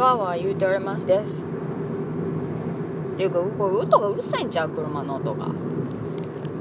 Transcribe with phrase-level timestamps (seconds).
[0.00, 1.44] わーわー言うておりますです。
[1.44, 4.70] っていうかこれ音がうるさいんちゃう？
[4.70, 5.48] 車の音が。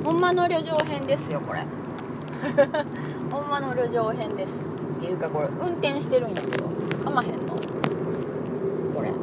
[0.04, 1.62] ほんまの旅情編ですよこれ。
[3.32, 4.68] ほんまの旅情編です。
[4.68, 6.66] っていうかこれ運転してるんやけど。
[7.02, 7.56] かまへんの。
[8.94, 9.10] これ。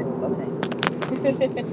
[0.00, 0.48] お危ない。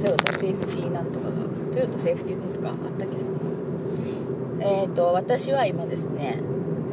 [0.00, 1.32] トヨタセーフティーなんとかが
[1.72, 3.32] トヨタセーフティーなんとかあったっけそん
[4.60, 4.64] な。
[4.64, 6.40] えっ、ー、と私は今ですね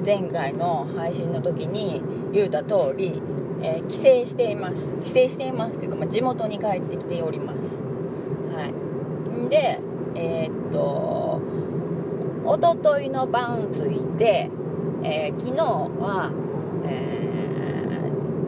[0.04, 2.02] 前回の配信の時に
[2.32, 3.22] 言うた通り、
[3.62, 4.96] えー、帰省しています。
[5.04, 7.82] 帰省していますというか、まあ、地元に帰ってきております。
[8.54, 9.50] はい。
[9.50, 9.80] で
[10.16, 11.42] えー、っと
[12.44, 14.50] おとといの晩着いて、
[15.04, 16.32] えー、昨日は、
[16.86, 17.12] え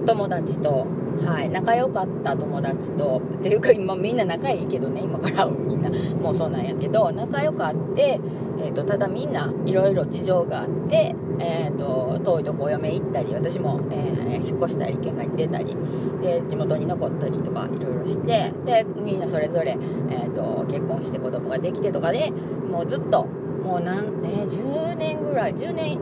[0.06, 0.86] 友達と
[1.26, 5.90] はい、仲良かった友達とっていうか今みんな仲いいけどね今からみんな。
[5.90, 8.20] もうそうなんやけど仲良かって、
[8.60, 15.76] えーと、ただみんないろいろ事情があって、えーと、遠いとこお嫁行ったり私も、えー、引っ越したり県外に出たり
[16.22, 19.78] で地元に残ったりとかいろいろしてでみんなそれぞれ、
[20.10, 26.00] えーと、結婚して子供ができてとかでもうずっともう何、えー、10年ぐらい10年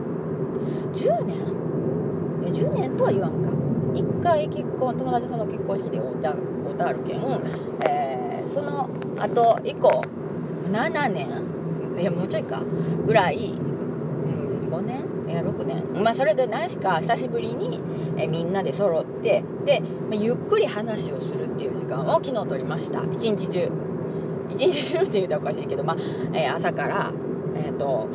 [0.92, 1.36] 10年？
[2.44, 3.50] え10年とは言わんか。
[3.50, 6.22] 1回結婚友達その結婚式で会う
[6.76, 7.18] たあるけん、
[7.84, 10.02] えー、その後以降
[10.66, 11.28] 7年？
[12.00, 12.62] いやもうちょいか。
[13.06, 15.11] ぐらい、うん、5年？
[15.32, 15.82] いや6年。
[16.04, 17.80] まあそれで何しか久しぶりに、
[18.18, 23.02] えみんなで揃ってで、まあ、ゆっくり話をするっていう時間を昨日取りました。
[23.10, 23.70] 一日中。
[24.50, 25.96] 一日中って言うとおかしいけど、まあ
[26.34, 27.10] えー、朝から
[27.56, 28.08] えっ、ー、と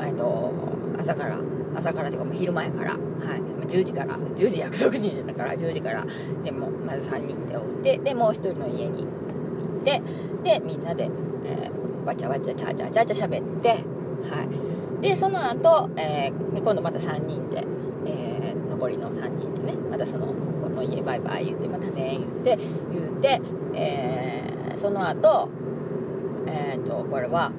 [0.00, 0.52] え、ー、と
[0.98, 1.38] 朝から
[1.76, 4.16] 朝からというかもう昼前から、はい、10時から。
[4.16, 6.06] 10時約束時だから10時から。
[6.42, 10.02] でもまず3人でおってでもう1人の家に行って
[10.42, 11.10] でみんなで、
[11.44, 13.78] えー、わちゃわちゃチャーチャーチャーチャー喋って、はい、
[15.02, 17.66] でその後、えー、今度また3人で、
[18.06, 22.56] えー、残りの3人でねまたそのこの家バイバイ言ってまたね言って
[22.92, 23.42] 言うて、
[23.74, 25.50] えー、その後
[26.46, 27.50] えっ、ー、とこれは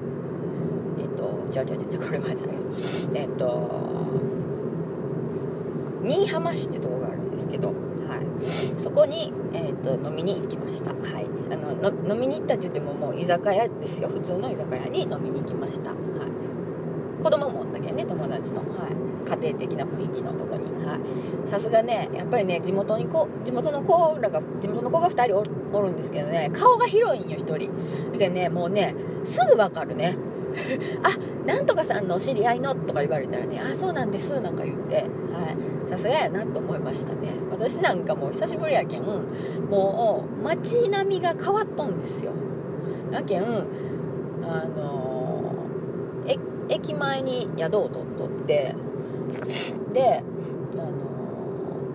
[0.98, 2.56] えっ、ー、と違う違う違うこれはじゃない。
[3.14, 3.94] えっ、ー、と
[6.04, 14.08] 新居浜市ってとこがあるんですけど、はい、そこに、えーと、飲みに行きました、はい、あの飲みに行ったって言ってももう居酒屋ですよ。
[14.08, 15.98] 普通の居酒屋に飲みに行きました、はい、
[17.22, 20.64] 子供もおったけね友達の、はい、家庭的な雰囲気のとこに。
[21.46, 27.70] さすがねやっぱりね地元にこ地元の子らが地元の子が2人おるんですけどね顔が広いんよ1人。
[28.12, 30.16] だけどねもうねすぐ分かるね。
[31.02, 31.10] あ
[31.46, 34.96] なんとかさんのお知り合いのとか言われたらねあそうなんですなんか言って。
[34.96, 35.06] はい。
[35.88, 37.28] さすがやなと思いましたね。
[37.50, 42.32] 私なんかもう久しぶりやけんもう街並みが変わっとんですよ。
[43.12, 45.13] やけんあの、
[46.68, 48.74] 駅前に宿を取っとって
[49.92, 50.22] で
[50.74, 50.86] あの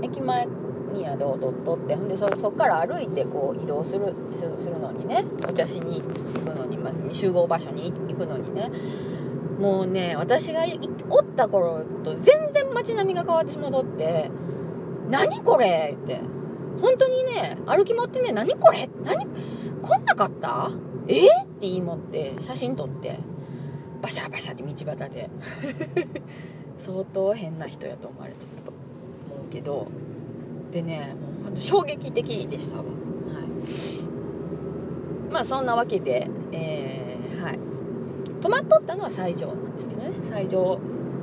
[0.02, 0.46] ー、駅前
[0.94, 6.08] に宿を取っとってほんでそそっから歩いてこう移動するするのにねお茶しに行
[6.52, 8.69] くのに、まあ、集合場所に行くのにね。
[9.59, 10.62] もうね私が
[11.09, 14.31] おった頃と全然街並みが変わってしまうとって
[15.12, 16.22] 「何これ!」って。
[16.81, 18.90] 本当にね歩き持ってね「何これ？
[19.03, 19.28] 何
[19.81, 20.69] こんなかった？
[21.09, 21.13] え？
[21.13, 21.28] ー、って
[21.62, 23.19] 言い持って写真撮って。
[24.02, 25.30] バシャバシャって道端で。
[26.78, 28.72] 相当変な人やと思われとったと
[29.36, 29.88] 思うけど。
[30.72, 32.84] でねもうほんと衝撃的でしたわ。
[32.84, 32.94] はい。
[35.32, 37.59] まあそんなわけでえー、はい。
[38.42, 40.12] 泊まっとったのは西条なんですけどね。
[40.24, 40.80] 西条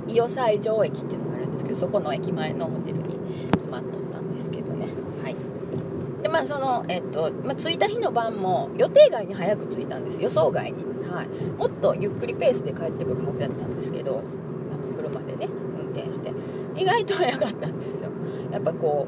[0.09, 3.05] 伊予西条駅っていうのがあるんですけどそこの駅前のホテルに
[3.53, 4.87] 泊まっとったんですけどね。
[5.23, 5.37] はい。
[6.23, 10.21] でまあそのえっと、まあ、着いた日の晩も予定外に早く着いたんです。
[10.21, 10.85] 予想外に。
[11.11, 11.29] はい。
[11.59, 14.23] もっとゆっくりペースで帰ってくるはずだったんですけど
[14.73, 15.49] あの車でね
[15.81, 16.33] 運転して。
[16.77, 18.11] 意外と早かったんですよ。
[18.53, 19.07] やっぱこ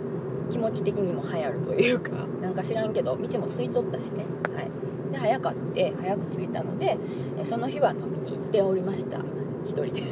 [0.48, 2.10] う気持ち的にも流行るというか
[2.40, 4.24] なんか知らんけど道も空いとったしね。
[4.54, 4.70] はい。
[5.12, 6.98] で早かって早く着いたので
[7.44, 9.18] その日は飲みに行っておりました。
[9.18, 9.24] 1
[9.68, 10.02] 人で。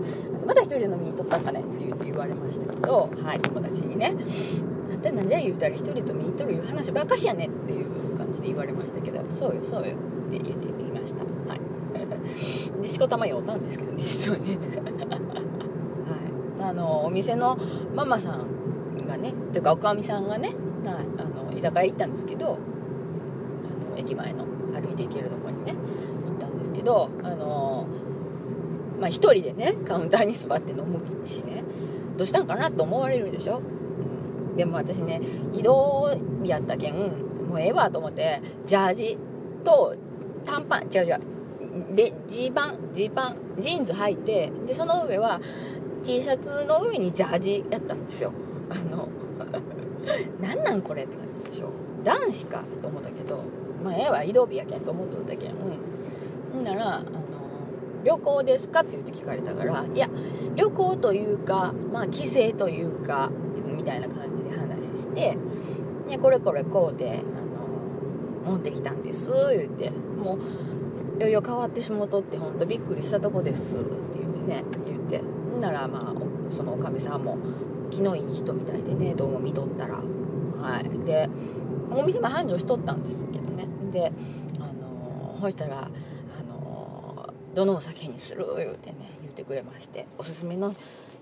[0.46, 1.60] また1人で飲みに行っとったんかね？
[1.60, 3.40] って言って言われましたけどはい。
[3.40, 4.14] 友達にね
[4.92, 9.94] 「あんたなんじゃ言うたら1人で飲みに行っとるいう話ばっかしやね」っていう感じで言われましたけど「そうよそうよ」
[10.28, 10.68] って言って
[12.98, 14.58] しこたま酔ったんですけどね実はね。
[16.58, 16.68] はい。
[16.68, 17.56] あのお店の
[17.94, 20.48] ママさんがねというかおかみさんがね、
[20.84, 25.74] はい、あの居酒屋行ったんですけどあの駅前の歩いて行けるとこにね
[26.26, 27.86] 行ったんですけどあの
[29.00, 31.62] まあ1人でねカウンターに座って飲むしね
[32.16, 33.58] どうしたんかなと思われるでしょ、
[34.50, 35.20] うん、でも私ね
[35.54, 36.10] 移動
[36.42, 36.96] やったけん
[37.48, 39.18] もうええわと思ってジャージ
[39.62, 39.94] と
[40.44, 41.37] 短パン違う違う
[41.92, 45.40] でジーパンジーパンジーンズ履いてでその上は
[46.04, 48.32] T シャツの上にジャージやったんですよ。
[48.70, 49.08] あの
[50.40, 51.68] なんなんこれって感じでしょ。
[52.04, 53.42] 男子かと思ったけど
[53.84, 55.50] まあええわ移動日やけんと思っとったけん。
[55.50, 55.56] うん。
[56.52, 57.06] ほんならあの
[58.04, 60.08] 旅行ですかって言って聞かれたからいや
[60.54, 63.30] 旅行というかまあ帰省というか
[63.76, 65.36] みたいな感じで話して
[66.08, 67.22] 「いこれこれこうで
[68.44, 69.90] あの持ってきたんです」言って。
[70.18, 70.38] もう
[71.18, 75.20] いよいよ変わってしもとってほんとびっくりしたとこですって言ってね言って。
[75.60, 77.36] ならまあそのおかみさんも
[77.90, 79.96] 気のいい人みたいでねどうも見とったら。
[79.96, 81.04] はい。
[81.04, 81.28] で
[81.90, 83.66] お店も繁盛しとったんですけどね。
[83.90, 84.12] で
[84.60, 85.90] あのほしたらあ
[86.44, 88.46] のどのお酒にする？
[88.56, 90.06] 言うてね言ってくれまして。
[90.18, 90.72] おすすめの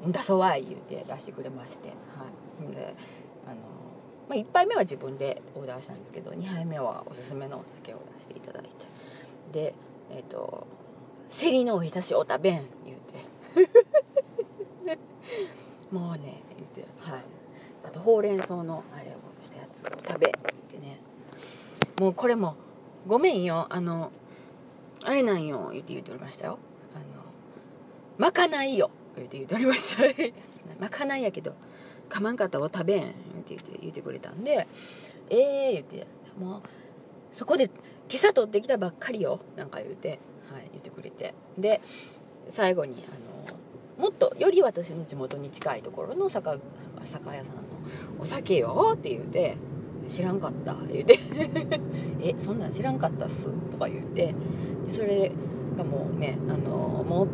[0.06, 1.88] 出そうわい言うて出してくれまして。
[1.88, 1.94] は
[2.70, 2.74] い。
[2.74, 2.94] で
[3.46, 3.56] あの
[4.28, 8.68] まあ、1杯目は自分でオーダーしたんですけど2杯目はおすすめのお酒を出していただいて。
[9.52, 9.74] で
[10.10, 10.66] えっ、ー、と
[11.28, 13.16] 「セリのおひたしお食べん 」言うて。
[15.90, 17.24] もうね言うてはい。
[17.84, 20.34] あとほうれん草のあれをしたやつを食べ言っ
[20.68, 21.00] てね。
[21.98, 22.56] もうこれも
[23.06, 23.66] 「ごめんよ。
[23.70, 24.10] あの
[25.02, 26.58] あれなんよ」言って言うておりましたよ。
[26.94, 27.04] あの
[28.18, 30.02] 「まかないよ」言うて言うておりました。
[30.80, 31.54] まかないやけど
[32.08, 33.14] かまんかったら食べんって
[33.50, 34.66] 言って言ってくれたんで
[35.30, 36.06] ええー、言って。
[36.38, 36.62] もう
[37.32, 37.70] そこで
[38.08, 40.18] 今朝取ってきたばっかりよなんか言うて、
[40.52, 41.34] はい、言ってくれて。
[41.58, 41.80] で
[42.48, 43.10] 最後にあ
[44.00, 46.58] のもっとより私の地元に近いところの酒屋
[47.04, 47.42] さんの
[48.20, 49.56] お酒よって言うて
[50.06, 51.18] 知らんかった言うて
[52.22, 54.34] えそんなん知らんかったっすとか言うて。
[54.86, 55.32] でそれ
[55.76, 57.26] がもうねあのも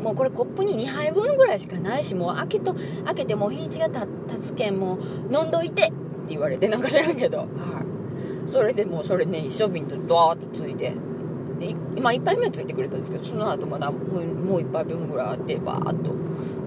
[0.00, 2.74] うもうこれコップに2杯分ぐらいしかないしもう開けと
[3.04, 4.06] 開けてもう日にちがた
[4.40, 5.92] つけんもう飲んどいてって
[6.28, 7.38] 言われてなんか知らんけど。
[7.38, 7.48] はい。
[8.46, 10.94] それでもうそれね一升瓶とドワーッとついて。
[11.58, 16.12] で今1杯目ついてくれたんですけどその後まだもうもう1杯分ぐらいあってバーッと。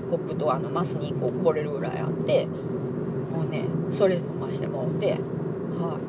[0.10, 2.46] コップとあのマスにこうこぼれるぐらいあって。
[2.46, 5.12] もうねそれ飲ましてもらって。
[5.12, 6.00] は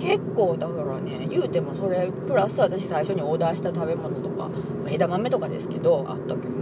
[0.00, 0.04] い。
[0.04, 4.50] 結構だからね言うてもそれプラス私最初にオーダーした食べ物とか
[4.86, 6.54] 枝豆とかですけどあったけど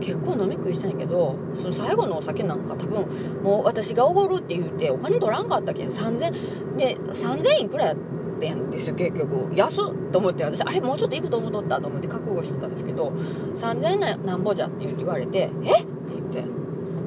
[0.00, 3.06] 結構飲み食いしたんやけどその最後のお酒なんか多分
[3.42, 7.96] もう私がおごるって言うてお金取らんかったけん3000で3000いくらやっ
[8.38, 9.54] てんですよ結局。
[9.54, 13.12] 安っと思って私あれもうちょっといくと思っとったと思って覚悟してたんですけど
[13.54, 15.84] 3000なんぼじゃって言われてえっ？
[15.84, 16.44] て言って。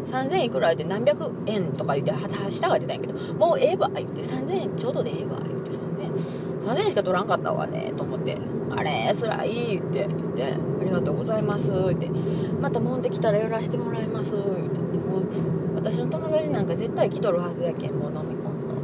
[0.05, 2.11] 3000いくらで何百円とか言って
[2.51, 4.23] 下が出たんやけどもうええわ言って。
[4.23, 5.71] 3000円ちょうどでええわ言って。
[5.71, 5.88] 3000円
[6.69, 8.37] 3000円しか取らんかったわねと思って。
[8.71, 10.53] あれつらい言って言って。
[10.53, 12.09] ありがとうございますって。
[12.61, 14.97] また持ってきたら寄らしてもらいます言って。
[14.97, 18.35] もう私の友達なんか絶対来とるはずやけんもう飲み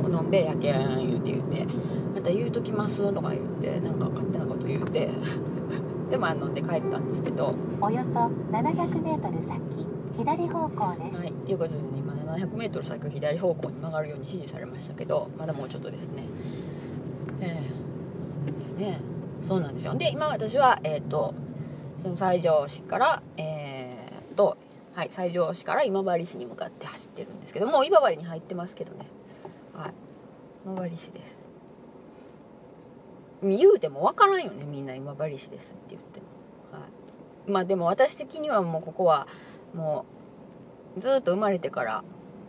[0.09, 1.65] のんべえやけん言うて言って。
[2.15, 5.09] また言うときますとか言ってなんか勝手なこと言うて。
[6.09, 7.55] でも飲んで帰ったんですけど。
[7.81, 9.61] およそ 700m 先
[10.17, 11.17] 左方向です。
[11.17, 16.23] はい、ということで、ね、今 700m 先を左方向に曲がるように指示されましたけどまだもうちょっとですね。
[17.41, 19.01] えー、でね
[19.41, 19.95] そうなんですよ。
[19.95, 21.33] で今私は、えーと、
[21.97, 24.57] その西条市からえー、と、
[24.93, 29.05] はい、西条市から今治市に向かって走ってるんですけどもう今治に入ってますけどね。
[29.73, 29.93] はい。
[30.65, 31.47] 今治市です。
[33.43, 36.25] 言うても分からんよねみんな今治市ですって言っても、
[36.71, 36.87] は
[37.47, 39.27] い、まあでも私的にはもうここは
[39.73, 40.05] も
[40.97, 42.03] うずっと生まれてから、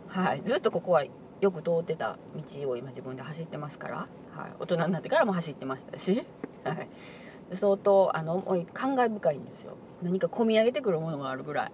[0.07, 1.03] はい、ずっとここは
[1.41, 6.23] よく通ってた道を今自分で走ってますから、はい、大人になってからも走ってましたし、
[6.63, 6.87] はい、
[7.53, 9.73] 相当あの思い感慨深いんですよ。
[10.03, 11.71] 何か込み上げてくるものがあるぐらい。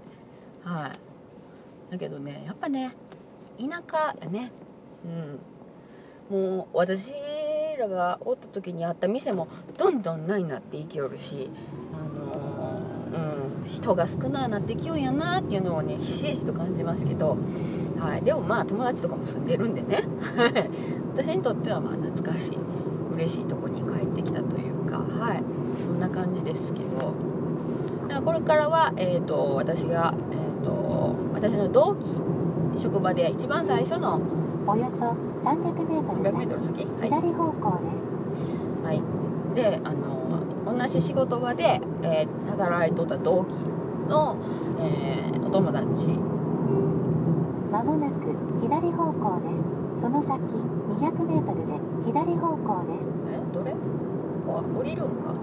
[0.64, 1.92] はい。
[1.92, 2.96] だけどねやっぱね
[3.60, 4.52] 田舎やね。
[6.32, 6.40] うん。
[6.58, 7.14] もう私
[7.78, 11.50] らがおった時にあった店もどんどんないなって生きよるし。
[13.66, 17.38] 人が少なくなってきよんやなっていうのをねひしひしと感じますけど、
[18.00, 20.04] はい、でもまあ友達とかも住んでるんでね。
[21.14, 22.58] 私にとってはまあ懐かしい
[23.14, 25.44] 嬉しいとこに帰ってきたというかはい。
[25.84, 27.34] そんな感じですけど。
[28.22, 32.16] これからは、えーと、私が、えーと、私の同期
[32.82, 34.22] 職場で一番最初の
[34.68, 39.02] およそ 300m 先左方向です、はい、
[39.56, 40.13] であの
[40.78, 43.54] 同じ仕事場で、えー、働いとった同期
[44.10, 44.38] の、
[44.80, 46.10] えー、お友達。
[47.72, 49.50] まもなく左方向で
[49.98, 50.02] す。
[50.02, 50.42] その先
[51.00, 53.08] 200m で左方向です。
[53.32, 53.40] え？
[53.54, 53.72] どれ？
[54.46, 55.36] ここ降りるんか？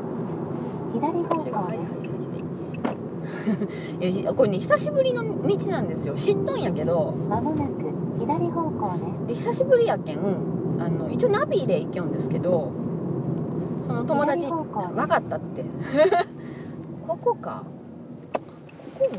[0.92, 1.82] 左方向です、はいは
[4.04, 4.24] いい。
[4.24, 6.14] やこれね久しぶりの道なんですよ。
[6.14, 7.12] 知っとんやけど。
[7.12, 7.70] まもなく
[8.18, 9.44] 左方向です。
[9.44, 10.18] で久しぶりやけん
[10.80, 12.72] あの一応ナビで行きょんですけど
[13.90, 15.16] その友達分か。
[15.18, 15.64] ったって。
[17.04, 17.64] ここか。
[18.32, 18.40] こ
[19.00, 19.18] こも左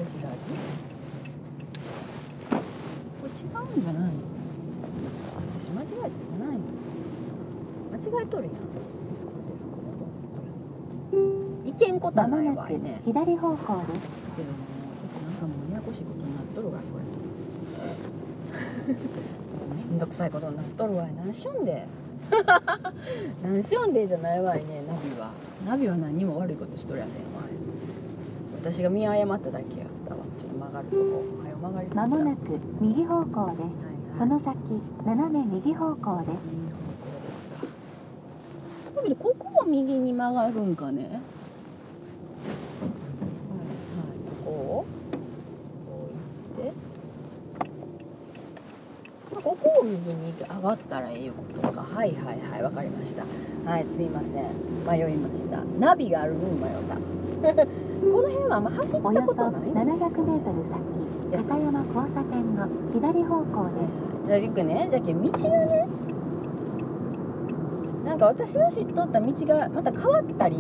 [3.20, 4.10] こっちうんじゃないの？
[5.60, 6.00] 私間違えて
[6.40, 6.64] ないの。
[7.92, 8.50] 間違えとるや
[11.20, 11.68] ん。
[11.68, 13.02] いけんことはないわいね。
[13.04, 13.68] 左方向です。
[13.68, 14.56] けども
[14.96, 16.98] ちょっとなんかもうややこしいことになっとるわこ
[18.88, 18.96] れ。
[19.92, 21.86] めんどくさいことになっとるわい何しよんで
[23.44, 24.84] 何しよんでじゃないわいね。
[24.88, 25.32] ナビは。
[25.66, 27.54] ナビは何も悪いことしとりゃせんわい
[28.62, 30.22] 私が見誤っただけやったわ。
[30.40, 31.02] ちょっと曲がるとこ。
[31.44, 33.36] はよ曲がりまもなく右方向です。
[33.36, 33.58] はいはい。
[34.18, 34.58] その先、
[35.06, 36.72] 斜め右方向です。
[39.02, 41.20] だけどここは右に曲がるんかねはいはい
[44.46, 44.86] ここを
[45.88, 46.10] こ
[46.58, 46.74] う行って
[49.44, 51.82] ここを右に上がったらええいうことか。
[51.82, 52.64] はいはいはい。
[52.64, 53.24] わかりました。
[53.70, 55.00] はいすいません。
[55.00, 55.64] 迷いました。
[55.80, 56.96] ナビがある分迷った。
[58.02, 60.10] この辺はあんま走ったおよそことない？700メートル
[61.32, 64.28] 先、片山交差点の左方向です。
[64.28, 64.88] じゃありくね。
[64.92, 65.88] じゃけ道がね
[68.06, 70.58] なんか私の知っとった道がまた変わったり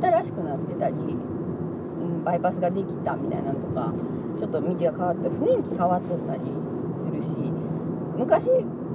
[0.00, 3.92] 新しくなってたり、うん、バイパスができたみたいなのとか
[4.38, 6.40] ちょっと道が変わって雰囲気変わっとったり
[6.98, 7.52] するし
[8.16, 8.48] 昔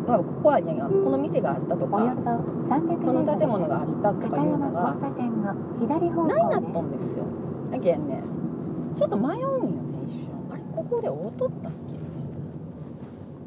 [0.08, 2.06] はここはねこの店があったとかそ
[2.70, 7.26] 300メートこルの建物があったとか片いうのがないなっ向とんですよ。
[7.72, 8.22] だけんね
[8.98, 10.30] ちょっと迷うんよね一瞬。
[10.52, 11.72] あれここで音ったったい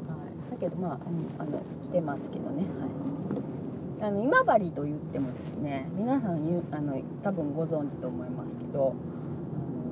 [0.07, 0.99] な、はい、だけどまあ
[1.39, 2.63] あの来てますけどね。
[2.79, 3.01] はい。
[4.01, 8.95] あの今治と言ってもですね皆さんゆあの多分ご存知と思いますけど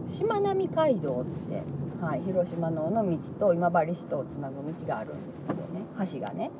[0.07, 1.61] しまなみ海道って、
[2.03, 5.38] はい、広島の尾道と今治市とをつなぐ道があるんです
[6.11, 6.51] 橋がね。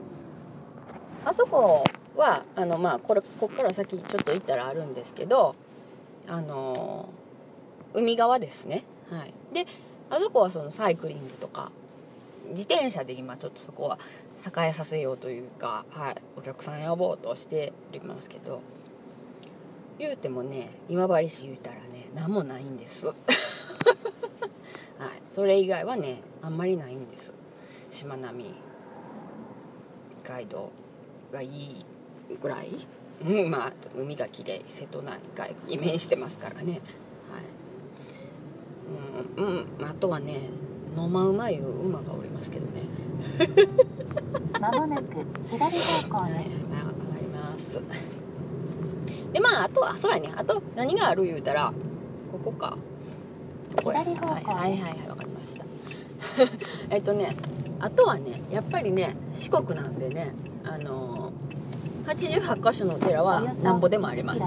[1.26, 1.84] あそこ
[2.16, 5.56] はあのまあこれこっから先ちょっと行ったらあるんですけど
[6.28, 7.10] あの
[7.94, 8.84] 海側ですね。
[9.10, 9.34] はい。
[9.54, 9.66] で
[10.10, 11.72] あそこはそのサイクリングとか
[12.50, 14.00] 自転車で今ちょっとそこは
[14.38, 18.62] 栄えさせようというか、はい、お客さん呼ぼうとしておりますけど
[20.00, 23.08] 言うてもね今治市言うたらね何もないんです。
[23.08, 23.16] はい。
[25.30, 27.34] それ以外はねあんまりないんです。
[27.90, 28.69] しまなみ。
[30.30, 30.72] 海道
[31.34, 31.86] がいい
[32.42, 32.70] ぐらい、
[33.26, 36.82] うん、まあ海がきれい瀬戸内海に面してますからね。
[37.30, 37.44] はい。
[39.38, 40.42] うん、うん、あとはね
[40.96, 42.84] 野間馬いう馬がおりますけどね。
[44.62, 46.64] まもなく左方向はい、です。
[46.70, 47.82] まあ、上がります。
[49.34, 50.32] でまああとはそうやね。
[50.36, 51.74] あと何がある言うたら
[52.32, 52.78] ここか。
[53.76, 54.04] ここや。
[54.04, 55.66] 左方向はいはいはいはいわかりました。
[56.94, 57.36] えっとね
[57.80, 60.34] あとはねやっぱりね四国なんでね
[60.64, 61.32] あの
[62.06, 64.42] 88箇所のお寺はなんぼでもあります。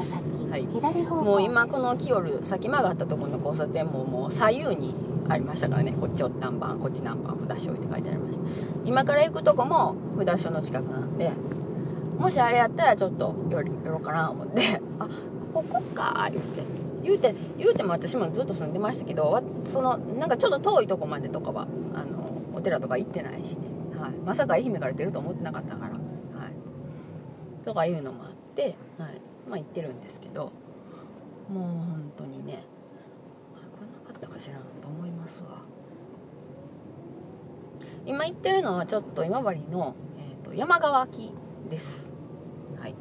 [0.51, 0.63] はい。
[0.65, 4.95] もう今このキヨル先曲がったところの交差点ももう左右に
[5.29, 5.93] ありましたからね。
[5.93, 8.45] こっち何番こっち何番札所置いて書いてありました
[8.85, 11.31] 今から行くとこも札所の近くなんで
[12.19, 14.81] もしあれやったらちょっと寄ろうかな思って。
[14.99, 15.09] あ
[15.55, 16.83] ここか言うて。
[17.03, 22.12] 言うて言うても私もずっと住んでましたけどわそのなんかちょっと遠いとこまでとかはあの
[22.63, 23.67] 寺とか行ってないしね、
[23.99, 25.97] はい、まさか愛媛から出ると思ってなかったから、は
[26.49, 30.53] い、とかいうのもあって、はい、まあ行ってるんですけど
[31.49, 32.65] もう本当にね
[33.79, 35.63] こんなかったかしらんと思いますわ。
[38.05, 41.33] 今行ってるのはちょっと今治の、えー、と山川脇
[41.69, 42.13] です。
[42.81, 42.95] はい。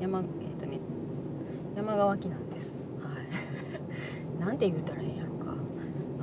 [0.00, 0.80] 山えっ、とね
[1.74, 2.78] 山川脇なんです。
[2.98, 4.40] はい。
[4.40, 5.25] なんて言うたらええんやろ。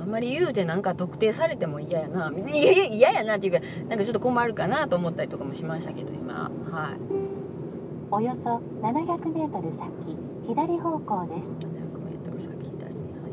[0.04, 2.30] あんまり言うてなんか特定されても嫌やな。
[2.30, 6.50] いやいや嫌やなっていうかなんかちょっと困るかなと思ったりとかもしましたけど今。
[6.70, 6.96] はい。
[8.10, 8.92] およそ700
[9.32, 11.48] メートル先、左方向です。
[11.66, 13.32] 700m 先左はい。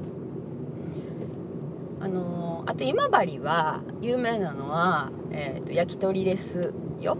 [1.99, 7.17] あのーあと今治は有名なのは、えー、と焼き鳥ですよ。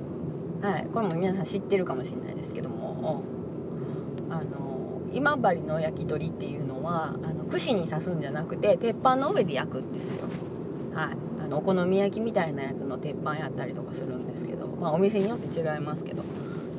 [0.62, 0.88] はい。
[0.93, 3.22] これも皆さん知ってるかもしれないですけども。
[4.29, 4.61] あのー
[5.13, 10.25] 今治の焼き鳥っていうのはあの串に刺すんじゃなくて鉄板の上で焼くんですよ。
[10.94, 11.18] はい。
[11.44, 16.24] あのお好み焼きみたいなやつの鉄板やったりとかするんですけどまあお店によって違いますけど。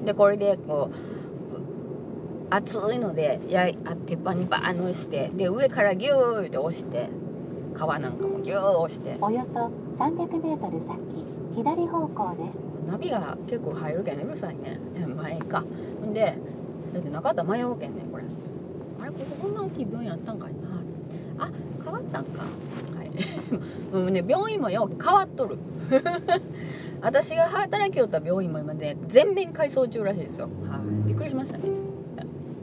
[0.04, 7.08] でこれでこう熱いのでやいあ鉄板にバーンのしてで上からギューって押して
[7.74, 9.16] 皮なんかもギュー押して。
[9.20, 10.98] およそ300メートル先、
[11.54, 12.58] 左方向です。
[12.90, 14.80] ナビが結構入るけんうるさいね。
[15.16, 15.64] 前か。
[16.12, 16.36] で
[16.92, 18.02] だってなかったら迷うけんね
[19.18, 21.50] こここんな大きい病院あったんかいなあ
[21.82, 22.46] 変わったんか、は
[23.04, 25.58] い、も うね病院もよ変わっとる。
[27.02, 30.48] 私が働きよった病院も今ね全面改装中らしいですよ。
[30.68, 31.08] はい。
[31.08, 31.64] びっくりしましたね。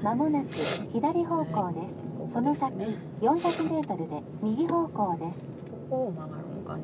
[0.01, 0.47] まもなく
[0.93, 2.73] 左方向です、はい、その先
[3.21, 5.39] 四百メートルで右方向です。
[5.69, 6.83] ここを曲がるのかね。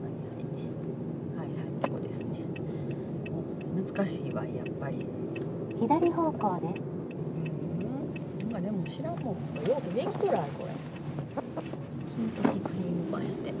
[0.00, 2.40] はいはい、はいはい、ここですね。
[3.76, 5.06] 懐かしいわやっぱり。
[5.78, 6.95] 左方向です。
[8.66, 9.34] でも知らんもん。
[9.68, 10.72] よくできとらいこれ。
[12.16, 13.54] 金時クリームパンやって。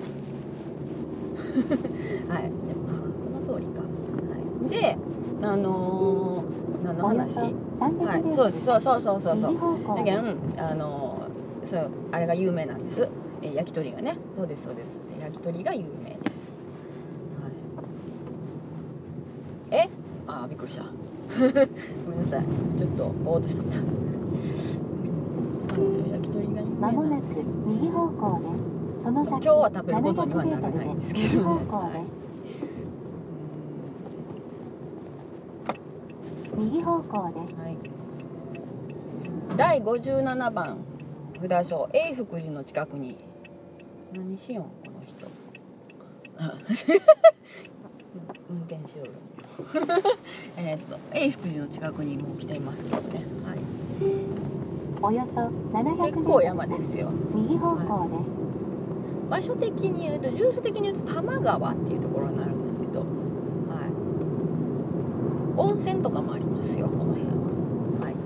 [2.28, 3.86] はいでもあこの通りか、は
[4.66, 4.98] い、で
[5.42, 7.34] あのー、何の話？
[7.34, 9.38] そ300はいそうそうそうそうそう。
[9.38, 9.52] そう
[9.96, 10.18] だけど
[10.58, 13.08] あのーそうあれが有名なんです。
[13.42, 14.16] え焼き鳥がね。
[14.36, 14.98] そうですそうです。
[15.20, 16.58] 焼き鳥が有名です、
[19.70, 19.88] はい、え？
[20.26, 20.82] あーびっくりした。
[22.06, 22.44] ごめんなさい。
[22.76, 23.78] ちょっとぼーっとしとった
[25.76, 31.36] そうですよ焼き鳥が有名なんですよ右方向ですその先今日は食べることにはならないんですけどね。
[31.36, 32.00] 700メートルで
[36.56, 37.28] 右方向で。
[37.28, 37.76] す右方向ですはい、
[39.56, 40.78] 第57番
[41.42, 43.18] 札所永福寺の近くに
[44.14, 45.28] 何しよんこの人。
[46.38, 46.54] あ
[48.48, 49.10] 運転しよる
[50.56, 53.58] えーっと永福寺の近くにもう来ていますけどね、はい、
[55.06, 57.12] およそ700メートル結構山ですよ。
[57.32, 58.30] 右方向です。
[59.30, 63.08] 場所的に言うと住所的に言うと多摩川っていうところになるんですけど、はい、
[65.56, 67.30] 温泉とかもありますよこの辺は、
[68.02, 68.16] はい、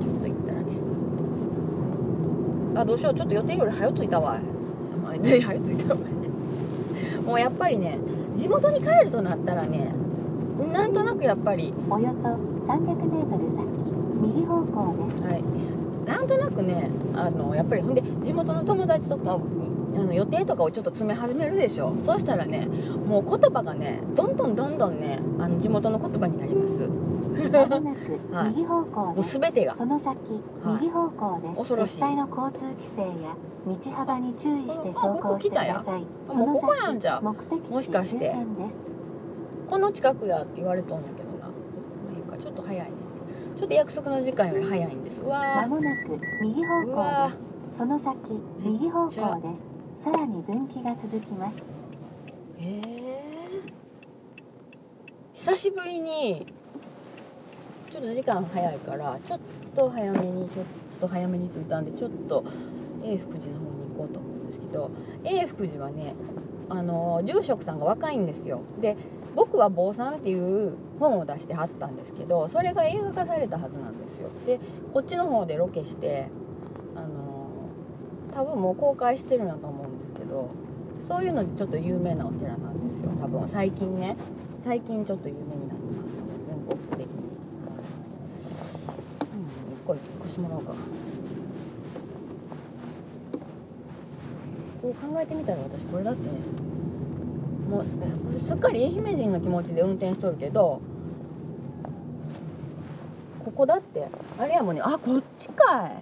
[0.00, 0.70] ちょっと行ったらね。
[2.76, 3.14] あどうしよう。
[3.14, 4.38] ちょっと予定より早着いたわ。
[5.04, 5.40] 早着い
[5.76, 6.00] たわ。
[7.26, 7.98] もうやっぱりね
[8.36, 9.92] 地元に帰るとなったらね
[10.72, 11.74] なんとなくやっぱり。
[11.90, 12.38] およそ300
[12.78, 12.94] メー
[13.28, 13.69] トル先
[14.20, 15.44] 右方向ですはい、
[16.06, 21.96] なんとなくねあのやっぱりほんで地元の友達とかにあの予定とかをちょっと詰め始めるでしょ。
[21.98, 22.66] そうしたらね
[23.06, 26.82] もう言葉がねどんどんどんどんねあの地元の言葉になります。
[28.32, 28.48] はい。
[28.50, 29.76] 右方向もうです、全てが。
[29.76, 30.16] その先、
[30.64, 30.82] はい。
[30.82, 31.56] 右方向です。
[31.56, 31.96] 恐ろしい。
[31.96, 33.36] 実際の交通規制や
[33.66, 36.06] 道幅に注意してあ走行してください。
[36.28, 37.20] あもうここやんじゃあ。
[37.20, 38.34] 目的地もしかして。
[39.68, 41.50] この近くやって言われとんやけどな。
[42.38, 42.90] ちょっと早いね
[43.60, 45.20] ちょっと約束の時間より早いんです。
[45.20, 48.16] うまわもなく右方向ですその先
[48.60, 49.20] 右方向です。
[50.02, 51.56] さらに分岐が続きます。
[52.58, 52.80] え
[55.34, 56.46] 久しぶりに
[57.90, 59.40] ちょっと時間早いからちょっ
[59.76, 60.64] と早めにちょっ
[60.98, 62.42] と早めに着いたんでちょっと
[63.04, 64.90] 永福寺の方に行こうと思うんですけど
[65.22, 66.14] 永福寺はね
[66.70, 68.62] あの住職さんが若いんですよ。
[68.80, 68.96] で
[69.34, 74.28] 僕は坊さんっていう本を出してはったんですけどそれが映画化されたはずなんですよ。
[74.46, 74.58] で
[74.92, 76.28] こっちの方でロケして
[76.96, 77.48] あの
[78.34, 80.50] 多分もう公開してるんだと思うんですけど
[81.02, 83.10] そういうのでちょっと有名なお寺なんですよ。
[83.20, 84.16] 多分最近ね
[84.62, 86.12] 最近ちょっと有名になってます。
[86.12, 87.14] ので全国的に。
[87.14, 87.28] う
[89.36, 89.40] ん
[89.72, 90.72] 一個一個してもらおうか。
[94.82, 96.20] こう考えてみたら私これだって
[97.70, 100.82] もうすっかり愛媛人の気持ちで運転しとるけど
[103.44, 105.92] ここだってあれやもんねあこっちかい。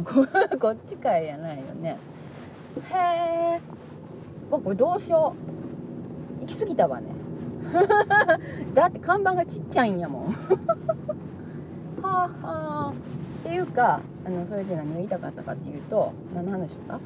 [0.58, 1.98] こっちかいやないよね。
[2.90, 3.60] へえ
[4.50, 5.34] わこれどうしよ
[6.38, 6.40] う。
[6.40, 7.08] 行き過ぎたわね。
[8.74, 10.22] だって看板がちっちゃいんやもん。
[12.00, 12.92] はあはあ
[13.40, 17.00] っていうかあのそれで何が言いたかったかっていうと何の話しようかは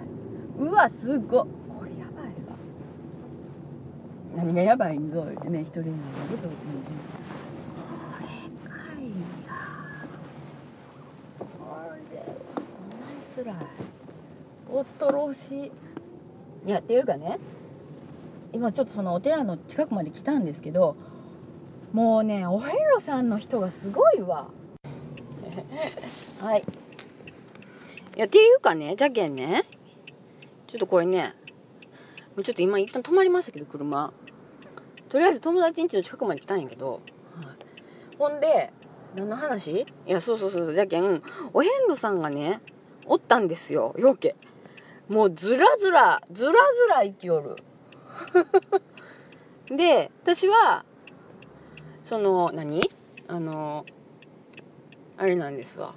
[0.00, 0.68] い。
[0.68, 1.46] うわすごっ。
[4.36, 5.92] 何がやばいんぞってね一人に
[6.30, 6.90] ブツブツ言うて
[7.74, 8.26] これ
[8.68, 9.08] かい
[9.46, 9.54] や。
[11.38, 11.46] こ
[11.94, 13.56] れどないすらい
[14.70, 15.72] 恐ろしい。
[16.66, 17.38] いやっていうかね
[18.52, 20.96] 今ちょっとそのお寺の近くまで来たんですけど
[21.92, 24.48] もうねお遍路さんの人がすごいわ。
[26.42, 26.62] はい。
[28.16, 29.64] いやっていうかねじゃけんね
[30.66, 31.34] ちょっとこれね
[32.34, 34.12] もうちょっと今一旦止まりましたけど車
[35.16, 37.00] とりあえず友達ん家の近くまで来たんやけど、はい。
[38.18, 38.70] ほんで
[39.14, 39.70] 何の話？
[39.80, 41.22] いやそうそうそうじゃけん
[41.54, 42.60] お遍路さんがね
[43.06, 44.36] おったんですよよけ。
[45.08, 46.56] もうずらずらずらず
[46.90, 47.56] ら生きよる。
[49.74, 50.84] で私は
[52.02, 52.82] その何？
[53.26, 53.86] あの
[55.16, 55.94] あれなんですわ。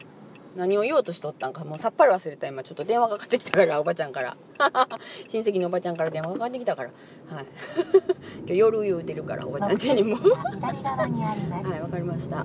[0.56, 1.64] 何を言おうとしとったんか。
[1.64, 2.64] もうさっぱり忘れた今。
[2.64, 4.36] ちょっと電話がかかってきたからおばちゃんから。
[5.28, 6.90] 親戚のおばちゃんから電話がかかってきたから。
[7.36, 7.46] はい。
[8.46, 10.16] 今日夜言うてるからおばちゃん家にも。
[10.16, 12.38] は左側にありますはいわかりました。
[12.38, 12.44] は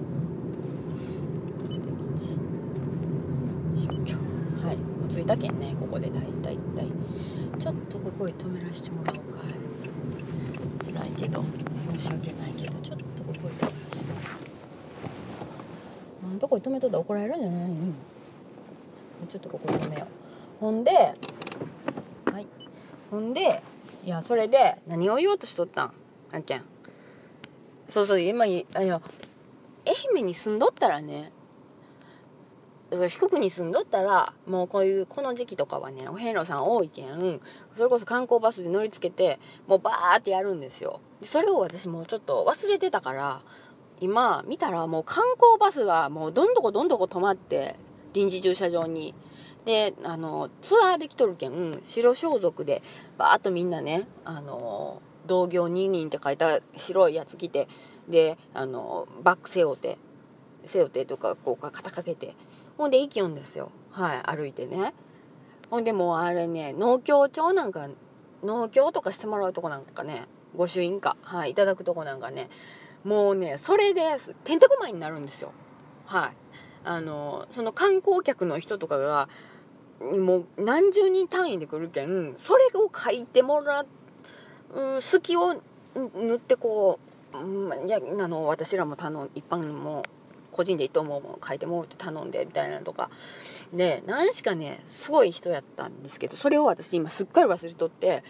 [4.72, 6.08] いもう着いたけんねここで。
[6.10, 6.86] だいたいたい。
[7.58, 9.44] ちょっとここへ止めらしてもらおうか。
[10.84, 11.42] 辛いけど
[11.96, 14.33] 申し訳ないけどちょっとここへ止めらしてもらおう。
[14.33, 14.33] あ
[16.34, 20.08] んとこに止めとったら怒られるんじゃないうちょっとここ止めよう。
[20.60, 22.46] ほんではい。
[23.10, 23.62] ほんで
[24.04, 25.94] いやそれで何を言おうとしとったん？
[26.32, 26.64] あんけん。
[27.88, 29.00] そうそう今いあいや
[29.86, 31.32] 愛媛に住んどったらね
[32.90, 37.40] 四国に住んどったらもうこういうこの時期とかはねお遍路さん多いけん
[37.74, 41.00] それこそ観光バスで乗りつけてもうバーってやるんですよ。
[41.20, 43.42] でそれを私もうちょっと忘れてたから
[44.00, 47.76] 今見たらもう観光バスがもうどんどこどんどこ止まって
[48.12, 49.14] 臨時駐車場に。
[49.64, 52.82] であのツアーで来とるけん白装束で
[53.16, 57.66] バーッとみんなねあの同業2人って書いた白いやつ着て
[58.06, 59.96] であのバッグ背負って
[60.66, 62.34] 背負ってとかこうか肩掛けて。
[62.76, 63.70] ほんで行きよんですよ。
[63.90, 64.94] はい歩いてね。
[65.70, 67.88] ほんでもうあれね農協町なんか
[68.42, 70.24] 農協とかしてもらうとこなんかね
[70.56, 71.16] 御朱印か。
[71.22, 72.50] はいいただくとこなんかね。
[73.04, 74.02] もうねそれで
[74.44, 75.52] てんてこまいになるんですよ。
[76.06, 76.32] はい。
[76.84, 79.28] あのその観光客の人とかが
[80.00, 83.86] もう何十人単位で来るけんそれを書いてもら
[84.74, 85.54] う隙を
[85.94, 86.98] 塗ってこ
[87.32, 90.02] う、うん、いやあの私らも頼ん一般も
[90.50, 93.10] 個人で糸もも書いてもらって頼んでみたいなのとか
[93.72, 98.22] で何しかねすごい人やったんですけどそれを私今すっかり忘れとって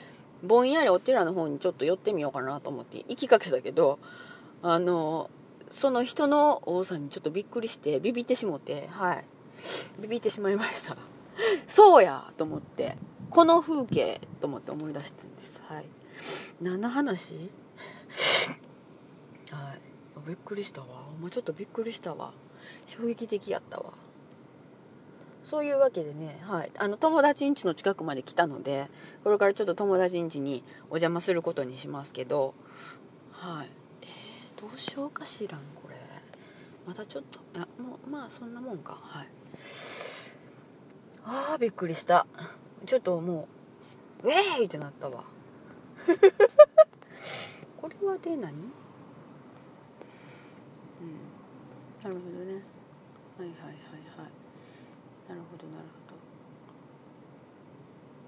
[0.43, 3.99] ぼんやりお寺の方にちょっと寄ってみようかなと思って行きかけたけど
[4.67, 5.31] あの
[5.71, 9.25] その人の多さにちょっとびっくりしてビビってしもてはい。
[10.01, 10.97] ビビってしまいました。
[11.67, 12.97] そうやと思って
[13.29, 15.63] この風景と思って思い出してたんです。
[15.69, 15.85] はい。
[16.63, 17.51] 何の話？
[19.51, 19.81] はい。
[20.27, 20.87] びっくりしたわ。
[21.21, 22.33] もうちょっとびっくりしたわ。
[22.87, 23.93] 衝撃的やったわ。
[25.43, 28.89] そういうわけでね、はい、あの友達ん家の近くまで来たので
[29.25, 32.55] これからちょっと友達ん家にお邪魔することにしますけど
[33.31, 33.69] はい、
[34.65, 35.97] どうしようかしらんこれ。
[36.87, 38.99] またちょっといやもうまあそんなもんか。
[39.03, 39.29] はい。
[41.27, 42.27] あーびっくりした。
[42.87, 43.47] ちょっとも
[44.23, 45.25] うウェーイってなったわ。
[47.77, 48.39] これはで何？
[48.41, 48.49] うん。
[52.03, 52.63] なるほどね。
[53.39, 53.77] はいはいはいはい。
[55.29, 55.85] なるほどなる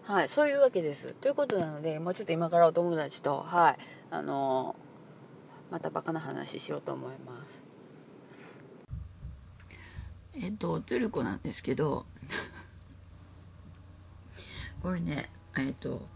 [0.05, 0.13] ほど。
[0.13, 1.15] はいそういうわけです。
[1.15, 3.79] ということなのでもうちょっと今からお友達とはい。
[4.11, 4.86] あのー、
[5.71, 7.67] またバカな話しようと思います。
[10.39, 12.05] えっとトゥルコなんですけど
[14.83, 16.07] これねえっと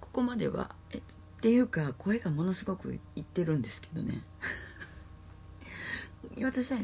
[0.00, 1.00] ここまではえっ
[1.40, 4.22] ていうか声がものすごくいってるんですけどね。
[6.42, 6.78] 私は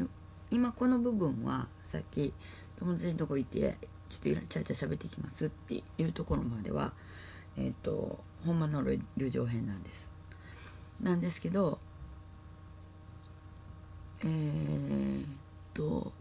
[0.51, 2.33] 今この部分はさっき
[2.77, 6.93] 友達のとこ行ってちょっといらちゃちゃ喋っていきますっていうところまでは
[7.57, 8.83] えっ、ー、とほんまの
[9.17, 10.11] 旅情編なんです。
[11.01, 11.79] なんですけど
[14.23, 15.27] えー、っ
[15.75, 16.13] と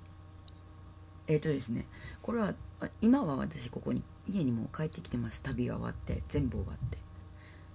[1.28, 1.86] えー、っとですね
[2.22, 2.54] これは
[3.02, 5.42] 今は私ここに家にもう帰ってきてます。
[5.42, 6.98] 旅が終わって全部終わって。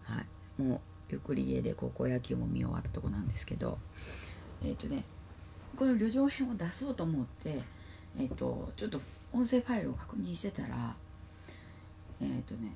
[0.05, 0.63] はい。
[0.63, 3.79] もうゆっくり家で高校野球も見終わったとこなんですけど。
[4.65, 5.05] えっ、とね
[5.77, 7.61] この旅情編を出そうと思って、
[8.17, 9.01] えーと、ちょっと
[9.33, 10.95] 音声ファイルを確認してたら
[12.23, 12.73] えっ、とね